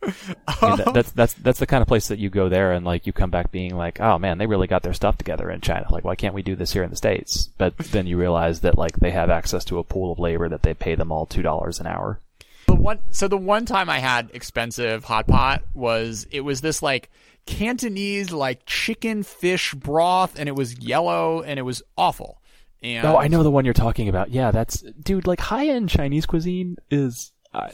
I 0.02 0.68
mean, 0.68 0.76
that, 0.76 0.90
that's 0.94 1.12
that's 1.12 1.34
that's 1.34 1.58
the 1.58 1.66
kind 1.66 1.82
of 1.82 1.88
place 1.88 2.08
that 2.08 2.18
you 2.18 2.30
go 2.30 2.48
there 2.48 2.72
and 2.72 2.84
like 2.84 3.06
you 3.06 3.12
come 3.12 3.30
back 3.30 3.50
being 3.50 3.76
like, 3.76 4.00
oh 4.00 4.18
man, 4.18 4.38
they 4.38 4.46
really 4.46 4.66
got 4.66 4.82
their 4.82 4.92
stuff 4.92 5.16
together 5.16 5.50
in 5.50 5.60
China. 5.60 5.86
Like, 5.90 6.04
why 6.04 6.14
can't 6.14 6.34
we 6.34 6.42
do 6.42 6.56
this 6.56 6.72
here 6.72 6.82
in 6.82 6.90
the 6.90 6.96
states? 6.96 7.48
But 7.58 7.76
then 7.78 8.06
you 8.06 8.18
realize 8.18 8.60
that 8.60 8.78
like 8.78 8.96
they 8.96 9.10
have 9.10 9.30
access 9.30 9.64
to 9.66 9.78
a 9.78 9.84
pool 9.84 10.12
of 10.12 10.18
labor 10.18 10.48
that 10.48 10.62
they 10.62 10.74
pay 10.74 10.94
them 10.94 11.10
all 11.10 11.26
two 11.26 11.42
dollars 11.42 11.80
an 11.80 11.86
hour. 11.86 12.20
The 12.66 12.74
one, 12.74 13.00
so 13.10 13.28
the 13.28 13.36
one 13.36 13.66
time 13.66 13.90
I 13.90 13.98
had 13.98 14.30
expensive 14.32 15.04
hot 15.04 15.26
pot 15.26 15.64
was 15.74 16.26
it 16.30 16.40
was 16.40 16.60
this 16.60 16.82
like 16.82 17.10
Cantonese 17.46 18.32
like 18.32 18.64
chicken 18.66 19.22
fish 19.22 19.74
broth, 19.74 20.38
and 20.38 20.48
it 20.48 20.54
was 20.54 20.78
yellow 20.78 21.42
and 21.42 21.58
it 21.58 21.62
was 21.62 21.82
awful. 21.96 22.40
And 22.84 23.06
Oh, 23.06 23.16
I 23.16 23.28
know 23.28 23.42
the 23.42 23.50
one 23.50 23.64
you're 23.64 23.74
talking 23.74 24.08
about. 24.08 24.30
Yeah, 24.30 24.50
that's 24.50 24.80
dude. 25.02 25.26
Like 25.26 25.40
high 25.40 25.68
end 25.68 25.88
Chinese 25.88 26.26
cuisine 26.26 26.76
is. 26.90 27.32
Uh, 27.52 27.70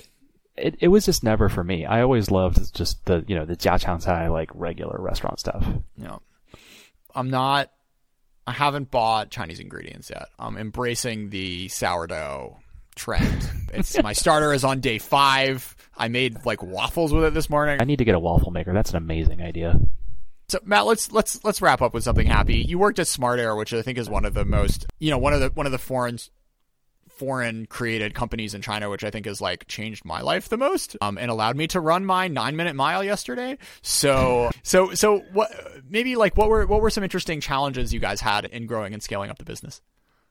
it, 0.57 0.77
it 0.81 0.89
was 0.89 1.05
just 1.05 1.25
never 1.25 1.49
for 1.49 1.65
me. 1.65 1.85
I 1.87 2.03
always 2.03 2.31
loved 2.31 2.75
just 2.75 3.05
the 3.07 3.25
you 3.27 3.35
know 3.35 3.45
the 3.45 3.57
jiachang 3.57 4.05
cai 4.05 4.29
like 4.29 4.51
regular 4.55 5.01
restaurant 5.01 5.41
stuff. 5.41 5.67
know, 5.97 6.23
I'm 7.15 7.31
not. 7.31 7.71
I 8.47 8.53
haven't 8.53 8.91
bought 8.91 9.31
Chinese 9.31 9.61
ingredients 9.61 10.11
yet. 10.11 10.29
I'm 10.39 10.57
embracing 10.57 11.31
the 11.31 11.69
sourdough 11.69 12.59
trend. 12.95 13.51
It's 13.73 14.01
my 14.03 14.13
starter 14.13 14.53
is 14.53 14.65
on 14.65 14.81
day 14.81 14.99
five. 14.99 15.77
I 15.97 16.09
made 16.09 16.45
like 16.45 16.63
waffles 16.63 17.13
with 17.13 17.25
it 17.25 17.35
this 17.35 17.49
morning. 17.49 17.79
I 17.81 17.85
need 17.85 17.99
to 17.99 18.05
get 18.05 18.15
a 18.15 18.19
waffle 18.19 18.51
maker. 18.51 18.73
That's 18.73 18.91
an 18.91 18.97
amazing 18.97 19.43
idea. 19.43 19.79
So 20.51 20.59
Matt, 20.65 20.85
let's 20.87 21.13
let's 21.13 21.45
let's 21.45 21.63
wrap 21.63 21.81
up 21.81 21.95
with 21.95 22.03
something 22.03 22.27
happy. 22.27 22.57
You 22.57 22.79
worked 22.79 22.99
at 22.99 23.07
Smart 23.07 23.39
Air, 23.39 23.55
which 23.55 23.73
I 23.73 23.83
think 23.83 23.99
is 23.99 24.11
one 24.11 24.25
of 24.25 24.35
the 24.35 24.45
most 24.45 24.87
you 24.99 25.11
know 25.11 25.19
one 25.19 25.33
of 25.33 25.41
the 25.41 25.51
one 25.51 25.67
of 25.67 25.73
the 25.73 25.79
foreign 25.79 26.19
foreign 27.21 27.67
created 27.67 28.15
companies 28.15 28.55
in 28.55 28.63
China, 28.63 28.89
which 28.89 29.05
I 29.05 29.11
think 29.11 29.27
has 29.27 29.41
like 29.41 29.69
changed 29.69 30.05
my 30.05 30.23
life 30.23 30.49
the 30.49 30.57
most, 30.57 30.97
um, 31.03 31.19
and 31.19 31.31
allowed 31.31 31.55
me 31.55 31.67
to 31.69 31.81
run 31.81 32.05
my 32.05 32.29
nine 32.29 32.57
minute 32.57 32.75
mile 32.75 33.05
yesterday. 33.05 33.59
So 33.83 34.51
so 34.63 34.95
so 34.95 35.19
what 35.33 35.51
maybe 35.89 36.17
like 36.17 36.37
what 36.37 36.49
were 36.49 36.67
what 36.67 36.81
were 36.81 36.91
some 36.91 37.05
interesting 37.05 37.41
challenges 37.41 37.95
you 37.95 38.01
guys 38.01 38.21
had 38.21 38.47
in 38.47 38.67
growing 38.67 38.93
and 38.93 39.03
scaling 39.03 39.31
up 39.31 39.39
the 39.39 39.45
business? 39.45 39.81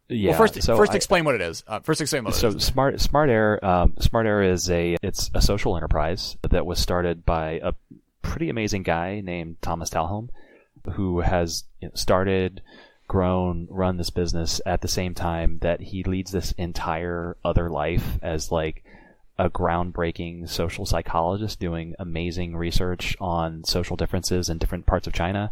Yeah. 0.10 0.32
well, 0.32 0.40
first 0.40 0.64
so 0.64 0.76
first 0.76 0.94
I- 0.94 0.96
explain 0.96 1.24
what 1.24 1.36
it 1.36 1.42
is. 1.42 1.64
Uh, 1.68 1.80
first 1.80 2.02
explain 2.02 2.24
what 2.24 2.34
it 2.34 2.38
so 2.38 2.58
smart 2.58 3.00
smart 3.00 3.30
air 3.30 3.64
um, 3.64 3.94
smart 4.00 4.26
air 4.26 4.42
is 4.42 4.70
a 4.70 4.98
it's 5.04 5.30
a 5.34 5.42
social 5.42 5.78
enterprise 5.78 6.36
that 6.50 6.66
was 6.66 6.80
started 6.80 7.24
by 7.24 7.62
a 7.64 7.74
pretty 8.22 8.50
amazing 8.50 8.84
guy 8.84 9.22
named 9.22 9.58
Thomas 9.62 9.90
Talhelm 9.90 10.30
who 10.94 11.22
has 11.22 11.64
you 11.82 11.88
know, 11.88 11.94
started 11.96 12.62
grown 13.08 13.68
run 13.72 13.98
this 13.98 14.12
business 14.12 14.62
at 14.66 14.82
the 14.82 14.88
same 14.88 15.16
time 15.16 15.58
that 15.62 15.82
he 15.82 16.04
leads 16.04 16.32
this 16.32 16.52
entire 16.54 17.36
other 17.44 17.70
life 17.70 18.20
as 18.22 18.52
like 18.52 18.84
a 19.38 19.50
groundbreaking 19.50 20.48
social 20.48 20.86
psychologist 20.86 21.60
doing 21.60 21.96
amazing 21.98 22.56
research 22.56 23.16
on 23.20 23.64
social 23.64 23.96
differences 23.96 24.50
in 24.50 24.58
different 24.58 24.86
parts 24.86 25.08
of 25.08 25.14
China. 25.14 25.52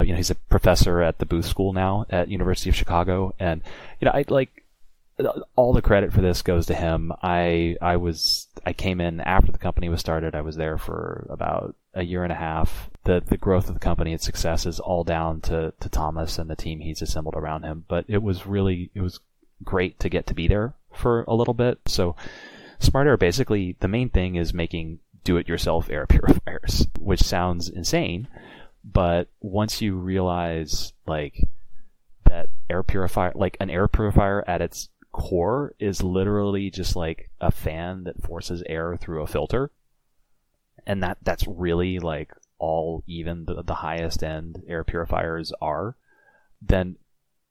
You 0.00 0.08
know 0.08 0.16
he's 0.16 0.30
a 0.30 0.34
professor 0.34 1.00
at 1.00 1.18
the 1.18 1.26
Booth 1.26 1.44
School 1.44 1.72
now 1.72 2.06
at 2.10 2.28
University 2.28 2.70
of 2.70 2.76
Chicago. 2.76 3.34
And 3.38 3.62
you 4.00 4.04
know 4.04 4.12
I 4.12 4.24
like 4.28 4.61
all 5.56 5.72
the 5.72 5.82
credit 5.82 6.12
for 6.12 6.20
this 6.20 6.42
goes 6.42 6.66
to 6.66 6.74
him. 6.74 7.12
I 7.22 7.76
I 7.80 7.96
was 7.96 8.48
I 8.64 8.72
came 8.72 9.00
in 9.00 9.20
after 9.20 9.52
the 9.52 9.58
company 9.58 9.88
was 9.88 10.00
started. 10.00 10.34
I 10.34 10.40
was 10.40 10.56
there 10.56 10.78
for 10.78 11.26
about 11.30 11.74
a 11.94 12.02
year 12.02 12.24
and 12.24 12.32
a 12.32 12.36
half. 12.36 12.90
The 13.04 13.22
the 13.24 13.36
growth 13.36 13.68
of 13.68 13.74
the 13.74 13.80
company, 13.80 14.12
its 14.12 14.24
success 14.24 14.66
is 14.66 14.80
all 14.80 15.04
down 15.04 15.40
to, 15.42 15.72
to 15.80 15.88
Thomas 15.88 16.38
and 16.38 16.48
the 16.48 16.56
team 16.56 16.80
he's 16.80 17.02
assembled 17.02 17.34
around 17.34 17.64
him. 17.64 17.84
But 17.88 18.04
it 18.08 18.22
was 18.22 18.46
really 18.46 18.90
it 18.94 19.00
was 19.00 19.20
great 19.64 20.00
to 20.00 20.08
get 20.08 20.26
to 20.26 20.34
be 20.34 20.48
there 20.48 20.74
for 20.92 21.22
a 21.22 21.34
little 21.34 21.54
bit. 21.54 21.80
So 21.86 22.16
Smart 22.78 23.06
Air 23.06 23.16
basically 23.16 23.76
the 23.80 23.88
main 23.88 24.10
thing 24.10 24.36
is 24.36 24.54
making 24.54 25.00
do 25.24 25.36
it 25.36 25.48
yourself 25.48 25.90
air 25.90 26.06
purifiers, 26.08 26.86
which 26.98 27.22
sounds 27.22 27.68
insane, 27.68 28.28
but 28.84 29.28
once 29.40 29.80
you 29.80 29.96
realize 29.96 30.92
like 31.06 31.48
that 32.24 32.48
air 32.70 32.82
purifier 32.82 33.32
like 33.34 33.56
an 33.60 33.70
air 33.70 33.88
purifier 33.88 34.44
at 34.48 34.62
its 34.62 34.88
core 35.12 35.74
is 35.78 36.02
literally 36.02 36.70
just 36.70 36.96
like 36.96 37.30
a 37.40 37.50
fan 37.50 38.04
that 38.04 38.22
forces 38.22 38.62
air 38.66 38.96
through 38.96 39.22
a 39.22 39.26
filter. 39.26 39.70
And 40.86 41.02
that 41.02 41.18
that's 41.22 41.46
really 41.46 41.98
like 41.98 42.32
all 42.58 43.04
even 43.06 43.44
the, 43.44 43.62
the 43.62 43.74
highest 43.74 44.24
end 44.24 44.62
air 44.66 44.82
purifiers 44.82 45.52
are. 45.60 45.96
Then 46.60 46.96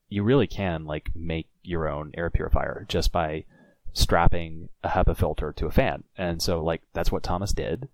you 0.09 0.24
really 0.24 0.47
can 0.47 0.86
like 0.86 1.12
make 1.16 1.47
your 1.64 1.88
own 1.88 2.12
air 2.16 2.30
purifier 2.30 2.86
just 2.89 3.12
by 3.12 3.45
strapping 3.93 4.70
a 4.84 4.89
HEPA 4.89 5.16
filter 5.16 5.53
to 5.53 5.68
a 5.68 5.72
fan. 5.72 6.03
And 6.18 6.41
so 6.41 6.64
like 6.64 6.82
that's 6.93 7.12
what 7.12 7.24
Thomas 7.24 7.53
did. 7.53 7.88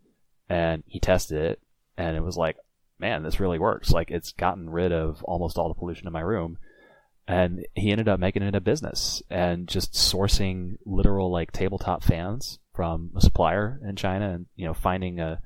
And 0.50 0.84
he 0.88 1.00
tested 1.00 1.38
it. 1.38 1.60
And 1.98 2.16
it 2.16 2.24
was 2.24 2.38
like 2.38 2.58
man 3.00 3.24
this 3.24 3.40
really 3.40 3.60
works. 3.60 3.92
Like 3.92 4.10
it's 4.10 4.32
gotten 4.32 4.70
rid 4.70 4.92
of 4.92 5.24
almost 5.24 5.58
all 5.58 5.68
the 5.68 5.76
pollution 5.76 6.08
in 6.08 6.14
my 6.14 6.22
room 6.22 6.58
and 7.28 7.66
he 7.76 7.92
ended 7.92 8.08
up 8.08 8.20
making 8.20 8.44
it 8.44 8.56
a 8.56 8.62
business 8.62 9.22
and 9.30 9.68
just 9.68 9.94
sourcing 9.94 10.78
literal 10.86 11.32
like 11.32 11.52
tabletop 11.52 12.04
fans 12.04 12.60
from 12.74 13.12
a 13.16 13.22
supplier 13.22 13.80
in 13.88 13.96
China 13.96 14.30
and 14.32 14.46
you 14.56 14.66
know 14.66 14.74
finding 14.74 15.20
a 15.20 15.40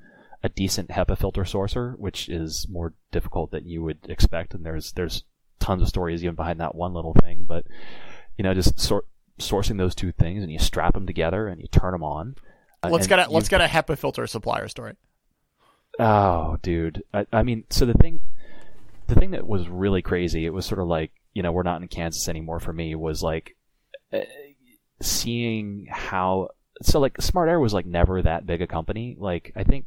a 0.44 0.48
decent 0.48 0.90
HEPA 0.90 1.16
filter 1.16 1.42
sourcer, 1.42 1.96
which 1.98 2.28
is 2.28 2.66
more 2.68 2.94
difficult 3.12 3.52
than 3.52 3.66
you 3.66 3.82
would 3.82 3.98
expect. 4.08 4.54
And 4.54 4.64
there's 4.64 4.92
there's 4.92 5.24
tons 5.60 5.82
of 5.82 5.88
stories 5.88 6.24
even 6.24 6.34
behind 6.34 6.60
that 6.60 6.74
one 6.74 6.94
little 6.94 7.14
thing, 7.14 7.44
but 7.46 7.66
you 8.36 8.42
know 8.42 8.54
just 8.54 8.78
sort 8.78 9.06
sourcing 9.38 9.78
those 9.78 9.94
two 9.94 10.12
things 10.12 10.42
and 10.42 10.52
you 10.52 10.58
strap 10.58 10.94
them 10.94 11.06
together 11.06 11.48
and 11.48 11.60
you 11.60 11.68
turn 11.68 11.92
them 11.92 12.02
on. 12.02 12.36
Uh, 12.82 12.90
let's 12.90 13.06
get 13.06 13.18
a 13.18 13.30
let's 13.30 13.48
get 13.48 13.60
a 13.60 13.66
HEPA 13.66 13.96
filter 13.98 14.26
supplier 14.26 14.68
story. 14.68 14.94
Oh, 15.98 16.56
dude. 16.62 17.02
I, 17.12 17.26
I 17.32 17.42
mean, 17.42 17.64
so 17.70 17.84
the 17.84 17.94
thing, 17.94 18.20
the 19.08 19.14
thing 19.14 19.32
that 19.32 19.46
was 19.46 19.68
really 19.68 20.02
crazy, 20.02 20.46
it 20.46 20.52
was 20.52 20.66
sort 20.66 20.80
of 20.80 20.88
like, 20.88 21.12
you 21.34 21.42
know, 21.42 21.52
we're 21.52 21.62
not 21.62 21.82
in 21.82 21.88
Kansas 21.88 22.28
anymore 22.28 22.60
for 22.60 22.72
me, 22.72 22.94
was 22.94 23.22
like, 23.22 23.56
uh, 24.12 24.20
seeing 25.00 25.86
how, 25.90 26.50
so 26.82 27.00
like, 27.00 27.20
Smart 27.20 27.48
Air 27.48 27.60
was 27.60 27.74
like 27.74 27.86
never 27.86 28.22
that 28.22 28.46
big 28.46 28.62
a 28.62 28.66
company. 28.66 29.16
Like, 29.18 29.52
I 29.56 29.64
think, 29.64 29.86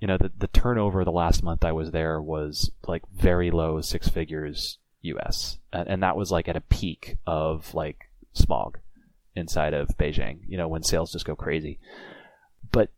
you 0.00 0.08
know, 0.08 0.18
the, 0.18 0.30
the 0.36 0.48
turnover 0.48 1.04
the 1.04 1.10
last 1.12 1.42
month 1.42 1.64
I 1.64 1.72
was 1.72 1.90
there 1.90 2.20
was 2.20 2.70
like 2.86 3.02
very 3.12 3.50
low 3.50 3.80
six 3.80 4.08
figures 4.08 4.78
US. 5.02 5.58
And, 5.72 5.88
and 5.88 6.02
that 6.02 6.16
was 6.16 6.30
like 6.30 6.48
at 6.48 6.56
a 6.56 6.60
peak 6.60 7.16
of 7.26 7.74
like 7.74 8.10
smog 8.32 8.78
inside 9.34 9.74
of 9.74 9.88
Beijing, 9.98 10.40
you 10.46 10.56
know, 10.56 10.68
when 10.68 10.82
sales 10.82 11.12
just 11.12 11.24
go 11.24 11.36
crazy. 11.36 11.78
But 12.70 12.90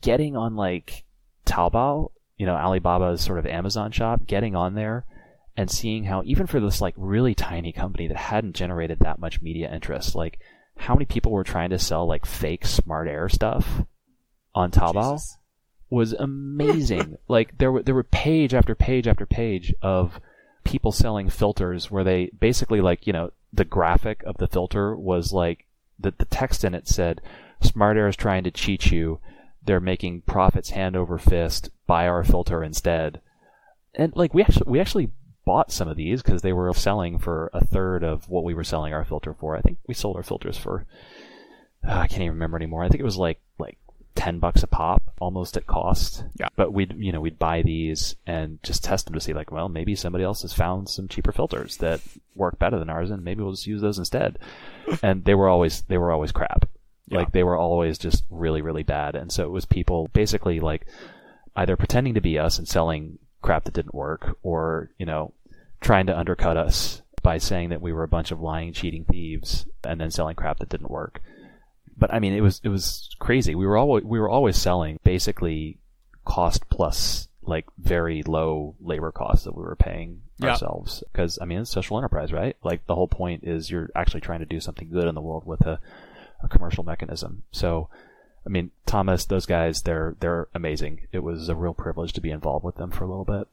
getting 0.00 0.36
on 0.36 0.56
like 0.56 1.04
Taobao, 1.46 2.10
you 2.36 2.46
know, 2.46 2.56
Alibaba's 2.56 3.20
sort 3.20 3.38
of 3.38 3.46
Amazon 3.46 3.92
shop, 3.92 4.26
getting 4.26 4.56
on 4.56 4.74
there 4.74 5.04
and 5.56 5.70
seeing 5.70 6.04
how 6.04 6.22
even 6.24 6.46
for 6.46 6.60
this 6.60 6.80
like 6.80 6.94
really 6.96 7.34
tiny 7.34 7.72
company 7.72 8.08
that 8.08 8.16
hadn't 8.16 8.56
generated 8.56 8.98
that 9.00 9.18
much 9.18 9.42
media 9.42 9.72
interest, 9.72 10.14
like 10.14 10.38
how 10.76 10.94
many 10.94 11.04
people 11.04 11.32
were 11.32 11.44
trying 11.44 11.70
to 11.70 11.78
sell 11.78 12.06
like 12.06 12.26
fake 12.26 12.66
smart 12.66 13.08
air 13.08 13.28
stuff 13.28 13.82
on 14.54 14.70
Taobao 14.70 15.14
Jesus. 15.14 15.38
was 15.90 16.12
amazing. 16.12 17.16
like 17.28 17.56
there 17.58 17.70
were 17.70 17.82
there 17.82 17.94
were 17.94 18.02
page 18.02 18.54
after 18.54 18.74
page 18.74 19.06
after 19.06 19.26
page 19.26 19.74
of 19.82 20.20
people 20.64 20.92
selling 20.92 21.28
filters 21.28 21.90
where 21.90 22.04
they 22.04 22.30
basically 22.40 22.80
like 22.80 23.06
you 23.06 23.12
know 23.12 23.30
the 23.52 23.64
graphic 23.64 24.22
of 24.24 24.36
the 24.38 24.48
filter 24.48 24.96
was 24.96 25.32
like 25.32 25.66
the 25.98 26.12
the 26.18 26.24
text 26.24 26.64
in 26.64 26.74
it 26.74 26.88
said 26.88 27.20
Smart 27.64 27.96
Air 27.96 28.08
is 28.08 28.16
trying 28.16 28.44
to 28.44 28.50
cheat 28.50 28.90
you. 28.90 29.20
They're 29.64 29.80
making 29.80 30.22
profits 30.22 30.70
hand 30.70 30.96
over 30.96 31.18
fist. 31.18 31.70
Buy 31.86 32.06
our 32.06 32.22
filter 32.22 32.62
instead. 32.62 33.20
And 33.94 34.14
like 34.14 34.34
we 34.34 34.42
actually 34.42 34.70
we 34.70 34.80
actually 34.80 35.10
bought 35.44 35.72
some 35.72 35.88
of 35.88 35.96
these 35.96 36.22
because 36.22 36.42
they 36.42 36.52
were 36.52 36.72
selling 36.74 37.18
for 37.18 37.50
a 37.52 37.64
third 37.64 38.02
of 38.02 38.28
what 38.28 38.44
we 38.44 38.54
were 38.54 38.64
selling 38.64 38.92
our 38.92 39.04
filter 39.04 39.34
for. 39.34 39.56
I 39.56 39.60
think 39.60 39.78
we 39.86 39.94
sold 39.94 40.16
our 40.16 40.22
filters 40.22 40.56
for 40.56 40.86
uh, 41.86 41.92
I 41.92 42.06
can't 42.06 42.22
even 42.22 42.34
remember 42.34 42.56
anymore. 42.56 42.84
I 42.84 42.88
think 42.88 43.00
it 43.00 43.04
was 43.04 43.16
like 43.16 43.40
like 43.58 43.78
ten 44.14 44.38
bucks 44.38 44.62
a 44.62 44.66
pop, 44.66 45.02
almost 45.20 45.56
at 45.56 45.66
cost. 45.66 46.24
Yeah. 46.38 46.48
But 46.56 46.72
we'd 46.72 46.94
you 46.96 47.12
know 47.12 47.20
we'd 47.20 47.38
buy 47.38 47.62
these 47.62 48.16
and 48.26 48.62
just 48.62 48.84
test 48.84 49.06
them 49.06 49.14
to 49.14 49.20
see 49.20 49.32
like 49.32 49.50
well 49.50 49.68
maybe 49.68 49.94
somebody 49.94 50.24
else 50.24 50.42
has 50.42 50.52
found 50.52 50.88
some 50.88 51.08
cheaper 51.08 51.32
filters 51.32 51.76
that 51.78 52.00
work 52.34 52.58
better 52.58 52.78
than 52.78 52.90
ours 52.90 53.10
and 53.10 53.24
maybe 53.24 53.42
we'll 53.42 53.52
just 53.52 53.66
use 53.66 53.80
those 53.80 53.98
instead. 53.98 54.38
and 55.02 55.24
they 55.24 55.34
were 55.34 55.48
always 55.48 55.82
they 55.82 55.98
were 55.98 56.12
always 56.12 56.32
crap. 56.32 56.68
Yeah. 57.08 57.18
Like 57.18 57.32
they 57.32 57.44
were 57.44 57.56
always 57.56 57.98
just 57.98 58.24
really 58.30 58.62
really 58.62 58.82
bad. 58.82 59.14
And 59.14 59.30
so 59.30 59.44
it 59.44 59.50
was 59.50 59.66
people 59.66 60.08
basically 60.12 60.60
like 60.60 60.86
either 61.56 61.76
pretending 61.76 62.14
to 62.14 62.20
be 62.20 62.38
us 62.38 62.58
and 62.58 62.66
selling 62.66 63.18
crap 63.44 63.64
that 63.64 63.74
didn't 63.74 63.94
work 63.94 64.36
or 64.42 64.90
you 64.98 65.06
know 65.06 65.32
trying 65.80 66.06
to 66.06 66.18
undercut 66.18 66.56
us 66.56 67.02
by 67.22 67.38
saying 67.38 67.68
that 67.70 67.80
we 67.82 67.92
were 67.92 68.02
a 68.02 68.08
bunch 68.08 68.30
of 68.32 68.40
lying 68.40 68.72
cheating 68.72 69.04
thieves 69.04 69.66
and 69.84 70.00
then 70.00 70.10
selling 70.10 70.34
crap 70.36 70.58
that 70.58 70.68
didn't 70.68 70.90
work 70.90 71.20
but 71.96 72.12
I 72.12 72.18
mean, 72.18 72.32
it 72.32 72.40
was 72.40 72.60
it 72.64 72.68
was 72.70 73.08
crazy. 73.20 73.54
We 73.54 73.66
were 73.66 73.76
always 73.76 74.02
we 74.04 74.18
were 74.18 74.28
always 74.28 74.56
selling 74.56 74.98
basically 75.04 75.78
cost 76.24 76.68
plus 76.68 77.28
like 77.42 77.66
very 77.78 78.24
low 78.24 78.74
labor 78.80 79.12
costs 79.12 79.44
that 79.44 79.54
we 79.56 79.62
were 79.62 79.76
paying 79.76 80.22
Yeah. 80.38 80.50
ourselves 80.50 81.04
because 81.12 81.38
I 81.40 81.44
mean 81.44 81.60
it's 81.60 81.70
social 81.70 81.96
enterprise, 81.96 82.32
right? 82.32 82.56
Like 82.64 82.86
the 82.86 82.96
whole 82.96 83.06
point 83.06 83.44
is 83.44 83.70
you're 83.70 83.90
actually 83.94 84.22
trying 84.22 84.40
to 84.40 84.44
do 84.46 84.58
something 84.60 84.90
good 84.90 85.06
in 85.06 85.14
the 85.14 85.20
world 85.20 85.44
with 85.46 85.60
a, 85.60 85.78
a 86.42 86.48
commercial 86.48 86.82
mechanism. 86.82 87.44
So, 87.52 87.88
I 88.46 88.50
mean, 88.50 88.70
Thomas, 88.86 89.24
those 89.24 89.46
guys, 89.46 89.82
they're 89.82 90.16
they're 90.20 90.48
amazing. 90.54 91.06
It 91.12 91.20
was 91.20 91.48
a 91.48 91.54
real 91.54 91.74
privilege 91.74 92.12
to 92.14 92.20
be 92.20 92.30
involved 92.30 92.64
with 92.64 92.76
them 92.76 92.90
for 92.90 93.04
a 93.04 93.08
little 93.08 93.24
bit. 93.24 93.48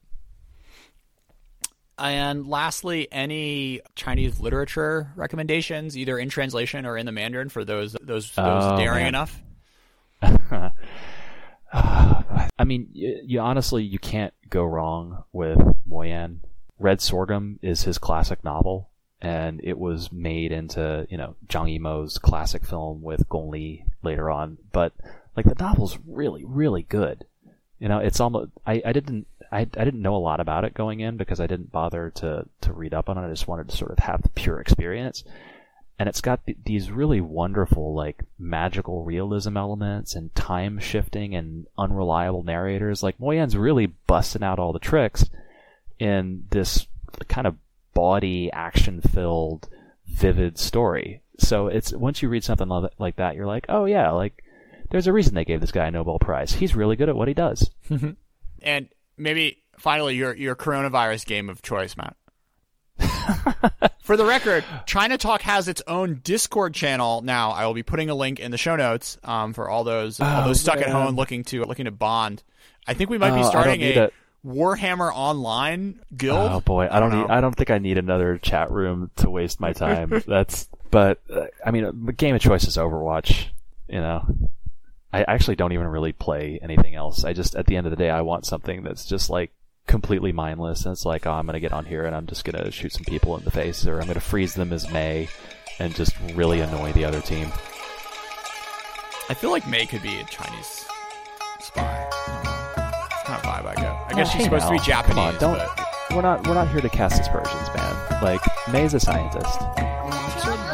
And 1.98 2.48
lastly, 2.48 3.08
any 3.12 3.82
Chinese 3.96 4.39
literature 4.39 5.12
recommendations, 5.16 5.96
either 5.98 6.18
in 6.18 6.30
translation 6.30 6.86
or 6.86 6.98
in 6.98 7.06
the 7.06 7.12
Mandarin, 7.12 7.50
for 7.50 7.64
those 7.64 7.94
those 8.02 8.32
those 8.36 8.64
Oh, 8.64 8.78
daring 8.78 9.04
man. 9.04 9.08
enough? 9.10 9.42
I 11.74 12.64
mean, 12.66 12.89
you, 12.94 13.22
you 13.26 13.39
honestly 13.39 13.84
you 13.84 14.00
can't 14.00 14.34
go 14.50 14.64
wrong 14.64 15.24
with 15.32 15.60
Mo 15.86 16.02
Yan. 16.02 16.42
Red 16.80 17.00
Sorghum 17.02 17.60
is 17.62 17.84
his 17.84 17.98
classic 17.98 18.44
novel, 18.44 18.89
and 19.22 19.62
it 19.64 19.78
was 19.78 20.12
made 20.12 20.52
into 20.52 21.06
you 21.10 21.18
know 21.18 21.36
Zhang 21.48 21.80
Yimou's 21.80 22.18
classic 22.18 22.66
film 22.66 23.02
with 23.04 23.30
Gong 23.30 23.52
Li 23.52 23.86
later 24.04 24.30
on. 24.30 24.58
But 24.72 24.93
like 25.36 25.45
the 25.45 25.56
novel's 25.64 25.97
really 26.08 26.43
really 26.45 26.84
good. 26.84 27.26
You 27.80 27.89
know, 27.89 27.99
it's 27.99 28.20
almost 28.20 28.52
I, 28.66 28.82
I 28.86 28.93
didn't 28.93 29.28
I, 29.52 29.62
I 29.62 29.84
didn't 29.84 30.02
know 30.02 30.16
a 30.16 30.18
lot 30.18 30.39
about 30.39 30.66
it 30.66 30.74
going 30.74 30.99
in 30.99 31.18
because 31.18 31.39
I 31.39 31.47
didn't 31.47 31.72
bother 31.72 32.12
to 32.16 32.45
to 32.62 32.74
read 32.74 32.93
up 32.93 33.10
on 33.10 33.18
it. 33.18 33.26
I 33.26 33.30
just 33.30 33.47
wanted 33.47 33.70
to 33.70 33.78
sort 33.78 33.91
of 33.91 33.99
have 33.99 34.22
the 34.22 34.30
pure 34.30 34.60
experience 34.60 35.24
and 36.02 36.10
it's 36.10 36.22
got 36.22 36.43
th- 36.47 36.58
these 36.66 36.89
really 36.89 37.22
wonderful 37.22 37.93
like 37.93 38.24
magical 38.39 39.04
realism 39.04 39.56
elements 39.56 40.16
and 40.16 40.34
time 40.34 40.80
shifting 40.80 41.36
and 41.36 41.68
unreliable 41.78 42.41
narrators 42.41 43.04
like 43.04 43.20
Mo 43.20 43.30
Yan's 43.30 43.56
really 43.56 43.86
busting 44.08 44.41
out 44.41 44.58
all 44.58 44.74
the 44.74 44.80
tricks 44.80 45.30
in 45.99 46.47
this 46.49 46.88
kind 47.28 47.45
of 47.45 47.56
bawdy 47.93 48.52
action 48.52 48.99
filled 48.99 49.70
vivid 50.08 50.58
story 50.58 51.22
so 51.48 51.68
it's 51.68 51.92
once 51.94 52.22
you 52.22 52.30
read 52.30 52.44
something 52.44 52.68
like 53.00 53.16
that 53.18 53.36
you're 53.36 53.46
like 53.46 53.66
oh 53.70 53.86
yeah 53.86 54.12
like 54.12 54.44
there's 54.89 55.08
a 55.08 55.14
reason 55.14 55.34
they 55.36 55.46
gave 55.46 55.62
this 55.62 55.72
guy 55.72 55.86
a 55.88 55.92
nobel 55.92 56.20
prize 56.20 56.52
he's 56.54 56.76
really 56.76 56.96
good 56.96 57.10
at 57.10 57.16
what 57.16 57.28
he 57.28 57.34
does 57.34 57.70
And 58.64 58.89
maybe 59.18 59.58
finally, 59.80 60.16
your 60.16 60.36
your 60.36 60.56
coronavirus 60.56 61.26
game 61.26 61.50
of 61.50 61.64
choice, 61.64 61.98
Matt. 61.98 62.16
For 64.04 64.16
the 64.18 64.26
record, 64.26 64.64
ChinaTalk 64.86 65.42
has 65.42 65.68
its 65.68 65.82
own 65.88 66.22
Discord 66.24 66.74
channel 66.74 67.22
now. 67.22 67.52
I 67.52 67.66
will 67.66 67.74
be 67.74 67.82
putting 67.84 68.10
a 68.10 68.16
link 68.16 68.39
in 68.39 68.52
the 68.52 68.58
show 68.58 68.76
notes 68.76 69.18
um, 69.24 69.54
for 69.54 69.70
all 69.70 69.84
those 69.84 70.20
all 70.20 70.44
Oh, 70.44 70.48
those 70.48 70.60
stuck 70.62 70.78
at 70.78 70.89
home 70.89 71.16
looking 71.16 71.44
to 71.46 71.64
looking 71.66 71.86
to 71.86 71.92
bond. 71.92 72.44
I 72.86 72.94
think 72.94 73.10
we 73.10 73.18
might 73.18 73.32
Oh, 73.32 73.38
be 73.38 73.44
starting 73.44 73.80
need 73.80 73.98
a. 73.98 74.12
Warhammer 74.46 75.12
Online 75.14 76.00
guild. 76.16 76.52
Oh 76.52 76.62
boy, 76.62 76.88
I 76.92 77.00
don't, 77.00 77.12
know. 77.12 77.22
need. 77.24 77.32
I 77.32 77.42
don't 77.42 77.56
think 77.56 77.70
I 77.72 77.78
need 77.78 77.98
another 77.98 78.38
chat 78.38 78.72
room 78.72 79.12
to 79.18 79.30
waste 79.30 79.60
my 79.60 79.74
time. 79.74 80.22
That's. 80.28 80.68
But 80.92 81.20
uh, 81.34 81.46
I 81.66 81.72
mean, 81.72 82.06
the 82.06 82.14
game 82.14 82.36
of 82.36 82.42
choice 82.42 82.68
is 82.68 82.78
Overwatch. 82.78 83.48
You 83.88 84.00
know, 84.02 84.26
I 85.14 85.24
actually 85.24 85.56
don't 85.56 85.72
even 85.74 85.88
really 85.88 86.12
play 86.12 86.60
anything 86.62 86.96
else. 86.96 87.24
I 87.26 87.34
just, 87.34 87.56
at 87.56 87.66
the 87.66 87.76
end 87.78 87.88
of 87.88 87.92
the 87.92 87.98
day, 87.98 88.10
I 88.10 88.22
want 88.22 88.46
something 88.46 88.84
that's 88.84 89.06
just 89.06 89.30
like 89.30 89.52
completely 89.88 90.32
mindless. 90.32 90.86
And 90.86 90.92
it's 90.94 91.06
like, 91.06 91.26
oh, 91.26 91.32
I'm 91.32 91.46
gonna 91.46 91.60
get 91.60 91.74
on 91.74 91.86
here 91.86 92.06
and 92.06 92.16
I'm 92.16 92.28
just 92.28 92.44
gonna 92.46 92.72
shoot 92.72 92.94
some 92.94 93.04
people 93.06 93.36
in 93.38 93.44
the 93.44 93.52
face, 93.52 93.86
or 93.88 94.00
I'm 94.02 94.08
gonna 94.08 94.20
freeze 94.20 94.54
them 94.54 94.72
as 94.74 94.89
Mei, 94.92 95.28
and 95.80 95.96
just 95.96 96.14
really 96.34 96.60
annoy 96.62 96.92
the 96.94 97.06
other 97.06 97.22
team. 97.22 97.52
I 99.30 99.34
feel 99.34 99.52
like 99.52 99.68
Mei 99.68 99.86
could 99.86 100.02
be 100.04 100.18
a 100.20 100.24
Chinese 100.26 100.86
spy. 101.62 102.08
That's 102.76 103.24
kind 103.24 103.39
of 103.39 103.44
vibe 103.44 103.66
I 103.66 103.76
get. 103.76 103.86
I 103.86 104.14
guess 104.16 104.28
Oh, 104.28 104.32
she's 104.32 104.34
hey 104.34 104.44
supposed 104.46 104.66
to 104.66 104.72
be 104.72 104.78
now. 104.78 104.84
Japanese. 104.84 105.16
Come 105.16 105.20
on, 105.20 105.38
don't. 105.39 105.58
but 105.78 106.16
We're 106.16 106.22
not. 106.22 106.46
We're 106.48 106.54
not 106.54 106.70
here 106.70 106.82
to 106.82 106.89
cast 106.89 107.22
aspersions, 107.22 107.70
man. 107.76 108.22
Like 108.24 108.42
Mei's 108.72 108.94
a 108.94 109.00
scientist, 109.00 109.60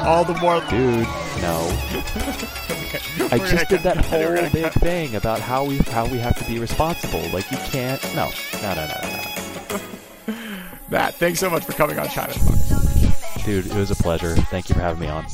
all 0.08 0.24
the 0.24 0.34
more. 0.36 0.62
dude. 0.70 1.06
No. 1.42 1.68
I 3.30 3.38
just 3.40 3.70
did 3.70 3.82
that 3.82 4.06
whole 4.06 4.50
big 4.52 4.72
thing 4.74 5.16
about 5.16 5.40
how 5.40 5.66
we 5.66 5.78
how 5.78 6.08
we 6.08 6.18
have 6.18 6.38
to 6.40 6.46
be 6.46 6.60
responsible. 6.60 7.22
Like 7.30 7.50
you 7.52 7.58
can't. 7.58 8.02
No, 8.16 8.30
no, 8.62 8.74
no, 8.74 8.88
no, 8.88 9.02
no, 9.02 10.34
Matt, 10.90 11.16
thanks 11.16 11.40
so 11.40 11.50
much 11.50 11.66
for 11.66 11.74
coming 11.74 12.00
on 12.00 12.08
ChinaTalk. 12.08 13.44
dude. 13.46 13.68
It 13.68 13.74
was 13.74 13.92
a 13.92 13.96
pleasure. 13.96 14.36
Thank 14.36 14.70
you 14.70 14.76
for 14.76 14.82
having 14.82 15.02
me 15.02 15.08
on. 15.08 15.26